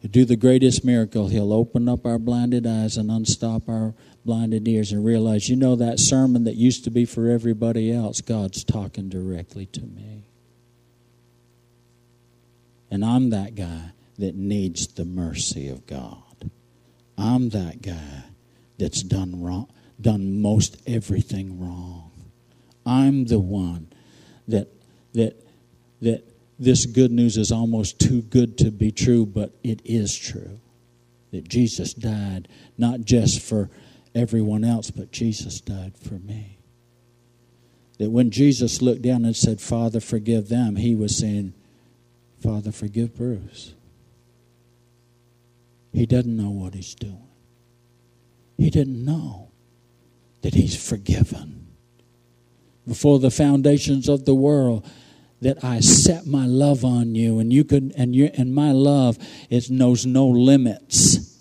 He'll 0.00 0.10
do 0.10 0.24
the 0.26 0.36
greatest 0.36 0.84
miracle. 0.84 1.28
He'll 1.28 1.52
open 1.52 1.88
up 1.88 2.04
our 2.04 2.18
blinded 2.18 2.66
eyes 2.66 2.96
and 2.98 3.10
unstop 3.10 3.68
our 3.68 3.94
blinded 4.24 4.68
ears 4.68 4.92
and 4.92 5.04
realize, 5.04 5.48
you 5.48 5.56
know, 5.56 5.74
that 5.76 5.98
sermon 5.98 6.44
that 6.44 6.54
used 6.54 6.84
to 6.84 6.90
be 6.90 7.06
for 7.06 7.30
everybody 7.30 7.90
else, 7.90 8.20
God's 8.20 8.62
talking 8.62 9.08
directly 9.08 9.64
to 9.66 9.80
me. 9.80 10.24
And 12.90 13.04
I'm 13.04 13.30
that 13.30 13.54
guy 13.54 13.92
that 14.18 14.34
needs 14.34 14.86
the 14.86 15.04
mercy 15.04 15.68
of 15.68 15.86
God. 15.86 16.50
I'm 17.16 17.48
that 17.50 17.82
guy 17.82 18.24
that's 18.78 19.02
done 19.02 19.42
wrong, 19.42 19.72
done 20.00 20.40
most 20.40 20.76
everything 20.86 21.58
wrong. 21.58 22.12
I'm 22.88 23.26
the 23.26 23.38
one 23.38 23.92
that 24.48 24.68
that 25.12 25.36
that 26.00 26.24
this 26.58 26.86
good 26.86 27.12
news 27.12 27.36
is 27.36 27.52
almost 27.52 28.00
too 28.00 28.22
good 28.22 28.58
to 28.58 28.70
be 28.70 28.90
true, 28.90 29.26
but 29.26 29.52
it 29.62 29.82
is 29.84 30.16
true. 30.16 30.58
That 31.30 31.48
Jesus 31.48 31.92
died 31.92 32.48
not 32.78 33.02
just 33.02 33.40
for 33.40 33.68
everyone 34.14 34.64
else, 34.64 34.90
but 34.90 35.12
Jesus 35.12 35.60
died 35.60 35.96
for 35.96 36.14
me. 36.14 36.58
That 37.98 38.10
when 38.10 38.30
Jesus 38.30 38.80
looked 38.80 39.02
down 39.02 39.24
and 39.24 39.36
said, 39.36 39.60
Father, 39.60 40.00
forgive 40.00 40.48
them, 40.48 40.76
he 40.76 40.94
was 40.94 41.16
saying, 41.16 41.52
Father, 42.40 42.72
forgive 42.72 43.16
Bruce. 43.16 43.74
He 45.92 46.06
doesn't 46.06 46.36
know 46.36 46.50
what 46.50 46.74
he's 46.74 46.94
doing. 46.94 47.26
He 48.56 48.70
didn't 48.70 49.04
know 49.04 49.50
that 50.42 50.54
he's 50.54 50.76
forgiven. 50.76 51.57
Before 52.88 53.18
the 53.18 53.30
foundations 53.30 54.08
of 54.08 54.24
the 54.24 54.34
world, 54.34 54.84
that 55.40 55.62
I 55.62 55.80
set 55.80 56.26
my 56.26 56.46
love 56.46 56.84
on 56.84 57.14
you, 57.14 57.38
and 57.38 57.52
you 57.52 57.62
could, 57.62 57.92
and 57.96 58.14
you, 58.16 58.30
and 58.34 58.54
my 58.54 58.72
love 58.72 59.18
it 59.50 59.70
knows 59.70 60.04
no 60.04 60.26
limits. 60.26 61.36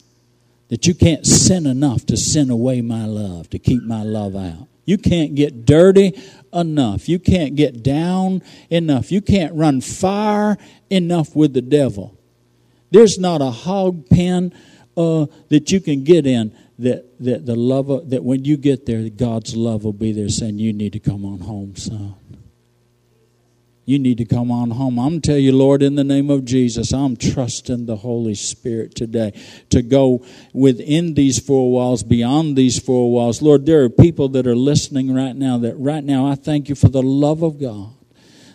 That 0.68 0.86
you 0.86 0.94
can't 0.94 1.26
sin 1.26 1.66
enough 1.66 2.06
to 2.08 2.18
sin 2.18 2.50
away 2.50 2.82
my 2.82 3.06
love, 3.06 3.50
to 3.52 3.60
keep 3.60 3.82
my 3.84 4.04
love 4.04 4.36
out. 4.36 4.68
You 4.86 4.98
can't 4.98 5.36
get 5.36 5.66
dirty 5.66 6.14
enough. 6.54 7.10
You 7.10 7.20
can't 7.20 7.56
get 7.56 7.84
down 7.84 8.42
enough. 8.70 9.12
You 9.12 9.22
can't 9.22 9.54
run 9.54 9.82
far 9.82 10.58
enough 10.90 11.36
with 11.36 11.54
the 11.54 11.62
devil. 11.62 12.18
There's 12.92 13.18
not 13.18 13.42
a 13.42 13.52
hog 13.52 14.10
pen 14.10 14.54
uh, 14.96 15.28
that 15.50 15.72
you 15.72 15.80
can 15.80 16.04
get 16.04 16.26
in 16.26 16.56
that, 16.80 17.06
that 17.20 17.46
the 17.46 17.56
love 17.56 17.90
of, 17.90 18.10
that 18.10 18.24
when 18.24 18.46
you 18.46 18.58
get 18.58 18.86
there, 18.86 19.10
God's 19.10 19.56
love 19.56 19.84
will 19.84 19.94
be 19.94 20.12
there 20.12 20.30
saying, 20.30 20.60
You 20.60 20.74
need 20.74 20.94
to 20.94 21.00
come 21.00 21.26
on 21.26 21.40
home, 21.40 21.76
son. 21.76 22.16
You 23.86 24.00
need 24.00 24.18
to 24.18 24.26
come 24.26 24.52
on 24.52 24.72
home. 24.72 25.00
I'm 25.00 25.22
telling 25.22 25.46
you, 25.46 25.54
Lord, 25.54 25.82
in 25.82 25.96
the 25.96 26.04
name 26.04 26.30
of 26.30 26.44
Jesus, 26.44 26.92
I'm 26.92 27.16
trusting 27.16 27.86
the 27.86 27.96
Holy 27.96 28.36
Spirit 28.36 28.96
today 28.96 29.32
to 29.70 29.82
go 29.82 30.26
within 30.52 31.14
these 31.14 31.40
four 31.40 31.72
walls, 31.72 32.04
beyond 32.04 32.58
these 32.58 32.78
four 32.80 33.10
walls. 33.10 33.42
Lord, 33.42 33.66
there 33.66 33.84
are 33.84 33.90
people 33.90 34.28
that 34.30 34.46
are 34.46 34.58
listening 34.58 35.16
right 35.16 35.34
now 35.34 35.58
that 35.60 35.76
right 35.78 36.04
now 36.04 36.28
I 36.28 36.36
thank 36.36 36.68
you 36.68 36.76
for 36.76 36.90
the 36.90 37.02
love 37.02 37.44
of 37.44 37.62
God 37.62 37.97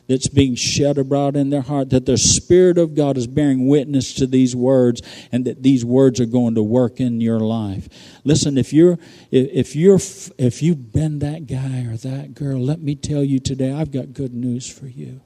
that's 0.08 0.28
being 0.28 0.54
shed 0.54 0.98
abroad 0.98 1.36
in 1.36 1.50
their 1.50 1.62
heart, 1.62 1.90
that 1.90 2.06
the 2.06 2.18
Spirit 2.18 2.78
of 2.78 2.94
God 2.94 3.16
is 3.16 3.26
bearing 3.26 3.68
witness 3.68 4.12
to 4.14 4.26
these 4.26 4.54
words, 4.54 5.00
and 5.30 5.44
that 5.44 5.62
these 5.62 5.84
words 5.84 6.20
are 6.20 6.26
going 6.26 6.54
to 6.54 6.62
work 6.62 7.00
in 7.00 7.20
your 7.20 7.40
life. 7.40 7.88
Listen, 8.24 8.58
if 8.58 8.72
you're 8.72 8.98
if 9.30 9.76
you're 9.76 10.00
if 10.38 10.62
you've 10.62 10.92
been 10.92 11.20
that 11.20 11.46
guy 11.46 11.84
or 11.84 11.96
that 11.98 12.34
girl, 12.34 12.60
let 12.60 12.80
me 12.80 12.94
tell 12.94 13.22
you 13.22 13.38
today, 13.38 13.72
I've 13.72 13.92
got 13.92 14.12
good 14.12 14.34
news 14.34 14.68
for 14.68 14.86
you. 14.86 15.20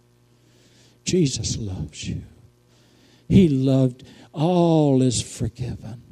Jesus 1.05 1.57
loves 1.57 2.09
you. 2.09 2.23
He 3.29 3.49
loved 3.49 4.05
all 4.33 5.03
is 5.03 5.23
forgiven. 5.23 6.03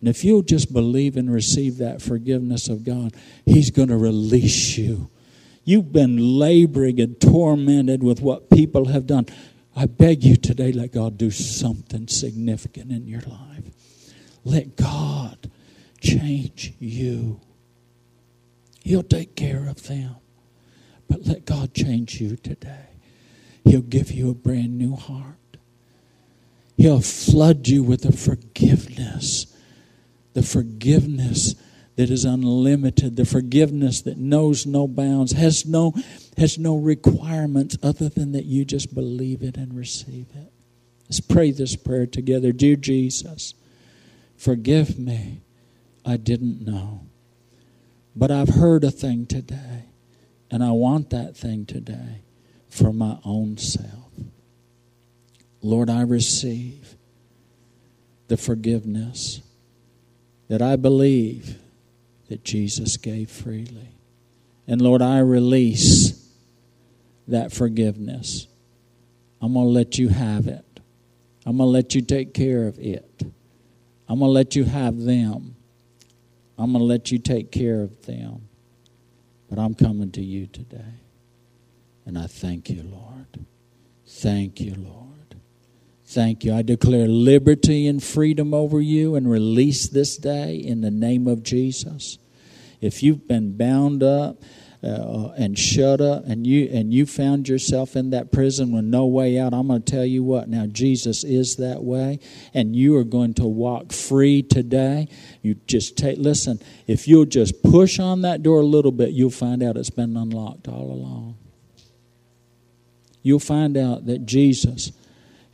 And 0.00 0.08
if 0.08 0.24
you'll 0.24 0.42
just 0.42 0.72
believe 0.72 1.16
and 1.16 1.30
receive 1.30 1.78
that 1.78 2.00
forgiveness 2.00 2.68
of 2.68 2.84
God, 2.84 3.14
He's 3.44 3.70
going 3.70 3.88
to 3.88 3.96
release 3.96 4.78
you 4.78 5.10
You've 5.70 5.92
been 5.92 6.16
laboring 6.16 6.98
and 6.98 7.20
tormented 7.20 8.02
with 8.02 8.20
what 8.20 8.50
people 8.50 8.86
have 8.86 9.06
done. 9.06 9.26
I 9.76 9.86
beg 9.86 10.24
you 10.24 10.34
today, 10.34 10.72
let 10.72 10.90
God 10.90 11.16
do 11.16 11.30
something 11.30 12.08
significant 12.08 12.90
in 12.90 13.06
your 13.06 13.20
life. 13.20 13.62
Let 14.42 14.74
God 14.74 15.48
change 16.00 16.72
you. 16.80 17.40
He'll 18.82 19.04
take 19.04 19.36
care 19.36 19.68
of 19.68 19.86
them. 19.86 20.16
But 21.08 21.28
let 21.28 21.44
God 21.44 21.72
change 21.72 22.20
you 22.20 22.34
today. 22.34 22.88
He'll 23.64 23.80
give 23.80 24.10
you 24.10 24.28
a 24.28 24.34
brand 24.34 24.76
new 24.76 24.96
heart. 24.96 25.56
He'll 26.76 27.00
flood 27.00 27.68
you 27.68 27.84
with 27.84 28.02
the 28.02 28.10
forgiveness. 28.10 29.46
The 30.32 30.42
forgiveness 30.42 31.54
that 32.00 32.08
is 32.08 32.24
unlimited, 32.24 33.16
the 33.16 33.26
forgiveness 33.26 34.00
that 34.00 34.16
knows 34.16 34.64
no 34.64 34.88
bounds, 34.88 35.32
has 35.32 35.66
no, 35.66 35.92
has 36.38 36.56
no 36.58 36.74
requirements 36.74 37.76
other 37.82 38.08
than 38.08 38.32
that 38.32 38.46
you 38.46 38.64
just 38.64 38.94
believe 38.94 39.42
it 39.42 39.58
and 39.58 39.76
receive 39.76 40.26
it. 40.34 40.50
Let's 41.04 41.20
pray 41.20 41.50
this 41.50 41.76
prayer 41.76 42.06
together. 42.06 42.52
Dear 42.52 42.76
Jesus, 42.76 43.52
forgive 44.34 44.98
me. 44.98 45.42
I 46.02 46.16
didn't 46.16 46.64
know. 46.64 47.02
But 48.16 48.30
I've 48.30 48.48
heard 48.48 48.82
a 48.82 48.90
thing 48.90 49.26
today, 49.26 49.84
and 50.50 50.64
I 50.64 50.70
want 50.70 51.10
that 51.10 51.36
thing 51.36 51.66
today 51.66 52.22
for 52.70 52.94
my 52.94 53.18
own 53.26 53.58
self. 53.58 54.10
Lord, 55.60 55.90
I 55.90 56.00
receive 56.00 56.96
the 58.28 58.38
forgiveness 58.38 59.42
that 60.48 60.62
I 60.62 60.76
believe 60.76 61.58
that 62.30 62.44
Jesus 62.44 62.96
gave 62.96 63.28
freely. 63.28 63.88
And 64.68 64.80
Lord, 64.80 65.02
I 65.02 65.18
release 65.18 66.32
that 67.26 67.52
forgiveness. 67.52 68.46
I'm 69.42 69.52
going 69.54 69.66
to 69.66 69.70
let 69.70 69.98
you 69.98 70.08
have 70.08 70.46
it. 70.46 70.64
I'm 71.44 71.56
going 71.56 71.66
to 71.66 71.72
let 71.72 71.96
you 71.96 72.02
take 72.02 72.32
care 72.32 72.68
of 72.68 72.78
it. 72.78 73.22
I'm 74.08 74.20
going 74.20 74.28
to 74.28 74.32
let 74.32 74.54
you 74.54 74.64
have 74.64 74.96
them. 74.96 75.56
I'm 76.56 76.72
going 76.72 76.82
to 76.82 76.86
let 76.86 77.10
you 77.10 77.18
take 77.18 77.50
care 77.50 77.82
of 77.82 78.06
them. 78.06 78.48
But 79.48 79.58
I'm 79.58 79.74
coming 79.74 80.12
to 80.12 80.22
you 80.22 80.46
today. 80.46 80.94
And 82.06 82.16
I 82.16 82.28
thank 82.28 82.70
you, 82.70 82.84
Lord. 82.84 83.44
Thank 84.06 84.60
you, 84.60 84.76
Lord. 84.76 85.09
Thank 86.10 86.42
you. 86.42 86.52
I 86.52 86.62
declare 86.62 87.06
liberty 87.06 87.86
and 87.86 88.02
freedom 88.02 88.52
over 88.52 88.80
you 88.80 89.14
and 89.14 89.30
release 89.30 89.88
this 89.88 90.16
day 90.16 90.56
in 90.56 90.80
the 90.80 90.90
name 90.90 91.28
of 91.28 91.44
Jesus. 91.44 92.18
If 92.80 93.04
you've 93.04 93.28
been 93.28 93.56
bound 93.56 94.02
up, 94.02 94.42
uh, 94.82 95.32
and 95.36 95.58
shut 95.58 96.00
up 96.00 96.24
and 96.24 96.46
you 96.46 96.66
and 96.72 96.92
you 96.92 97.04
found 97.04 97.46
yourself 97.46 97.96
in 97.96 98.10
that 98.10 98.32
prison 98.32 98.72
with 98.72 98.82
no 98.82 99.04
way 99.04 99.38
out 99.38 99.52
i'm 99.52 99.66
going 99.66 99.82
to 99.82 99.92
tell 99.92 100.06
you 100.06 100.22
what 100.22 100.48
now 100.48 100.64
jesus 100.64 101.22
is 101.22 101.56
that 101.56 101.82
way 101.82 102.18
and 102.54 102.74
you 102.74 102.96
are 102.96 103.04
going 103.04 103.34
to 103.34 103.44
walk 103.44 103.92
free 103.92 104.42
today 104.42 105.06
you 105.42 105.54
just 105.66 105.98
take 105.98 106.16
listen 106.16 106.58
if 106.86 107.06
you'll 107.06 107.26
just 107.26 107.62
push 107.62 107.98
on 107.98 108.22
that 108.22 108.42
door 108.42 108.60
a 108.60 108.64
little 108.64 108.90
bit 108.90 109.10
you'll 109.10 109.28
find 109.28 109.62
out 109.62 109.76
it's 109.76 109.90
been 109.90 110.16
unlocked 110.16 110.66
all 110.66 110.90
along 110.90 111.36
you'll 113.22 113.38
find 113.38 113.76
out 113.76 114.06
that 114.06 114.24
jesus 114.24 114.92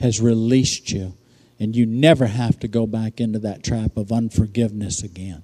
has 0.01 0.21
released 0.21 0.91
you 0.91 1.15
and 1.59 1.75
you 1.75 1.87
never 1.87 2.27
have 2.27 2.59
to 2.61 2.69
go 2.69 2.87
back 2.87 3.21
into 3.21 3.39
that 3.39 3.63
trap 3.63 3.97
of 3.97 4.13
unforgiveness 4.13 5.03
again 5.03 5.43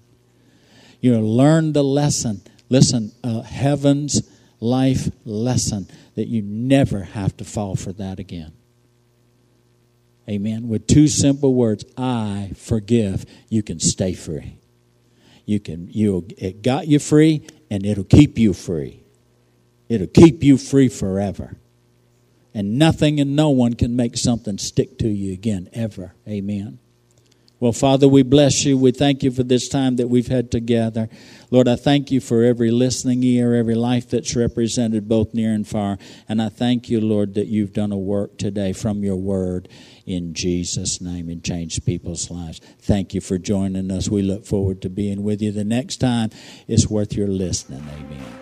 you 1.03 1.19
learn 1.19 1.73
the 1.73 1.85
lesson. 1.85 2.41
Listen, 2.71 3.13
uh, 3.23 3.43
heaven's 3.43 4.23
life 4.61 5.11
lesson 5.27 5.89
that 6.15 6.29
you 6.29 6.41
never 6.41 7.03
have 7.03 7.37
to 7.37 7.45
fall 7.45 7.75
for 7.75 7.93
that 7.93 8.19
again. 8.19 8.53
Amen. 10.31 10.69
With 10.69 10.87
two 10.87 11.09
simple 11.09 11.53
words, 11.53 11.85
I 11.99 12.53
forgive, 12.57 13.27
you 13.49 13.65
can 13.65 13.81
stay 13.81 14.15
free. 14.15 14.59
You 15.45 15.59
can 15.59 15.89
you 15.91 16.29
it 16.39 16.63
got 16.63 16.87
you 16.87 17.01
free 17.01 17.49
and 17.69 17.85
it'll 17.85 18.05
keep 18.05 18.39
you 18.39 18.55
free. 18.55 19.03
It'll 19.89 20.07
keep 20.07 20.45
you 20.45 20.57
free 20.57 20.89
forever. 20.89 21.57
And 22.55 22.79
nothing 22.79 23.19
and 23.19 23.35
no 23.35 23.51
one 23.51 23.75
can 23.75 23.97
make 23.97 24.17
something 24.17 24.59
stick 24.59 24.99
to 24.99 25.09
you 25.09 25.33
again 25.33 25.69
ever. 25.73 26.15
Amen. 26.29 26.79
Well, 27.63 27.73
Father, 27.73 28.09
we 28.09 28.25
bless 28.25 28.65
you. 28.65 28.77
We 28.77 28.91
thank 28.91 29.23
you 29.23 29.31
for 29.31 29.45
this 29.45 29.69
time 29.69 29.95
that 29.95 30.09
we've 30.09 30.27
had 30.27 30.51
together. 30.51 31.09
Lord, 31.49 31.69
I 31.69 31.77
thank 31.77 32.11
you 32.11 32.21
for 32.21 32.43
every 32.43 32.73
listening 32.73 33.23
ear, 33.23 33.55
every 33.55 33.77
life 33.77 34.11
that's 34.11 34.35
represented 34.35 35.09
both 35.09 35.33
near 35.33 35.53
and 35.53 35.65
far. 35.65 35.97
And 36.29 36.43
I 36.43 36.49
thank 36.49 36.91
you, 36.91 37.01
Lord, 37.01 37.35
that 37.35 37.47
you've 37.47 37.73
done 37.73 37.93
a 37.93 37.97
work 37.97 38.37
today 38.37 38.73
from 38.73 39.05
your 39.05 39.15
word 39.15 39.69
in 40.05 40.35
Jesus' 40.35 41.01
name 41.01 41.29
and 41.29 41.45
changed 41.45 41.87
people's 41.87 42.33
lives. 42.33 42.61
Thank 42.81 43.15
you 43.15 43.21
for 43.21 43.39
joining 43.39 43.93
us. 43.93 44.09
We 44.09 44.23
look 44.23 44.45
forward 44.45 44.83
to 44.83 44.91
being 44.91 45.23
with 45.23 45.41
you 45.41 45.53
the 45.53 45.63
next 45.63 45.99
time. 45.99 46.31
It's 46.67 46.89
worth 46.89 47.13
your 47.13 47.29
listening. 47.29 47.87
Amen. 47.89 48.42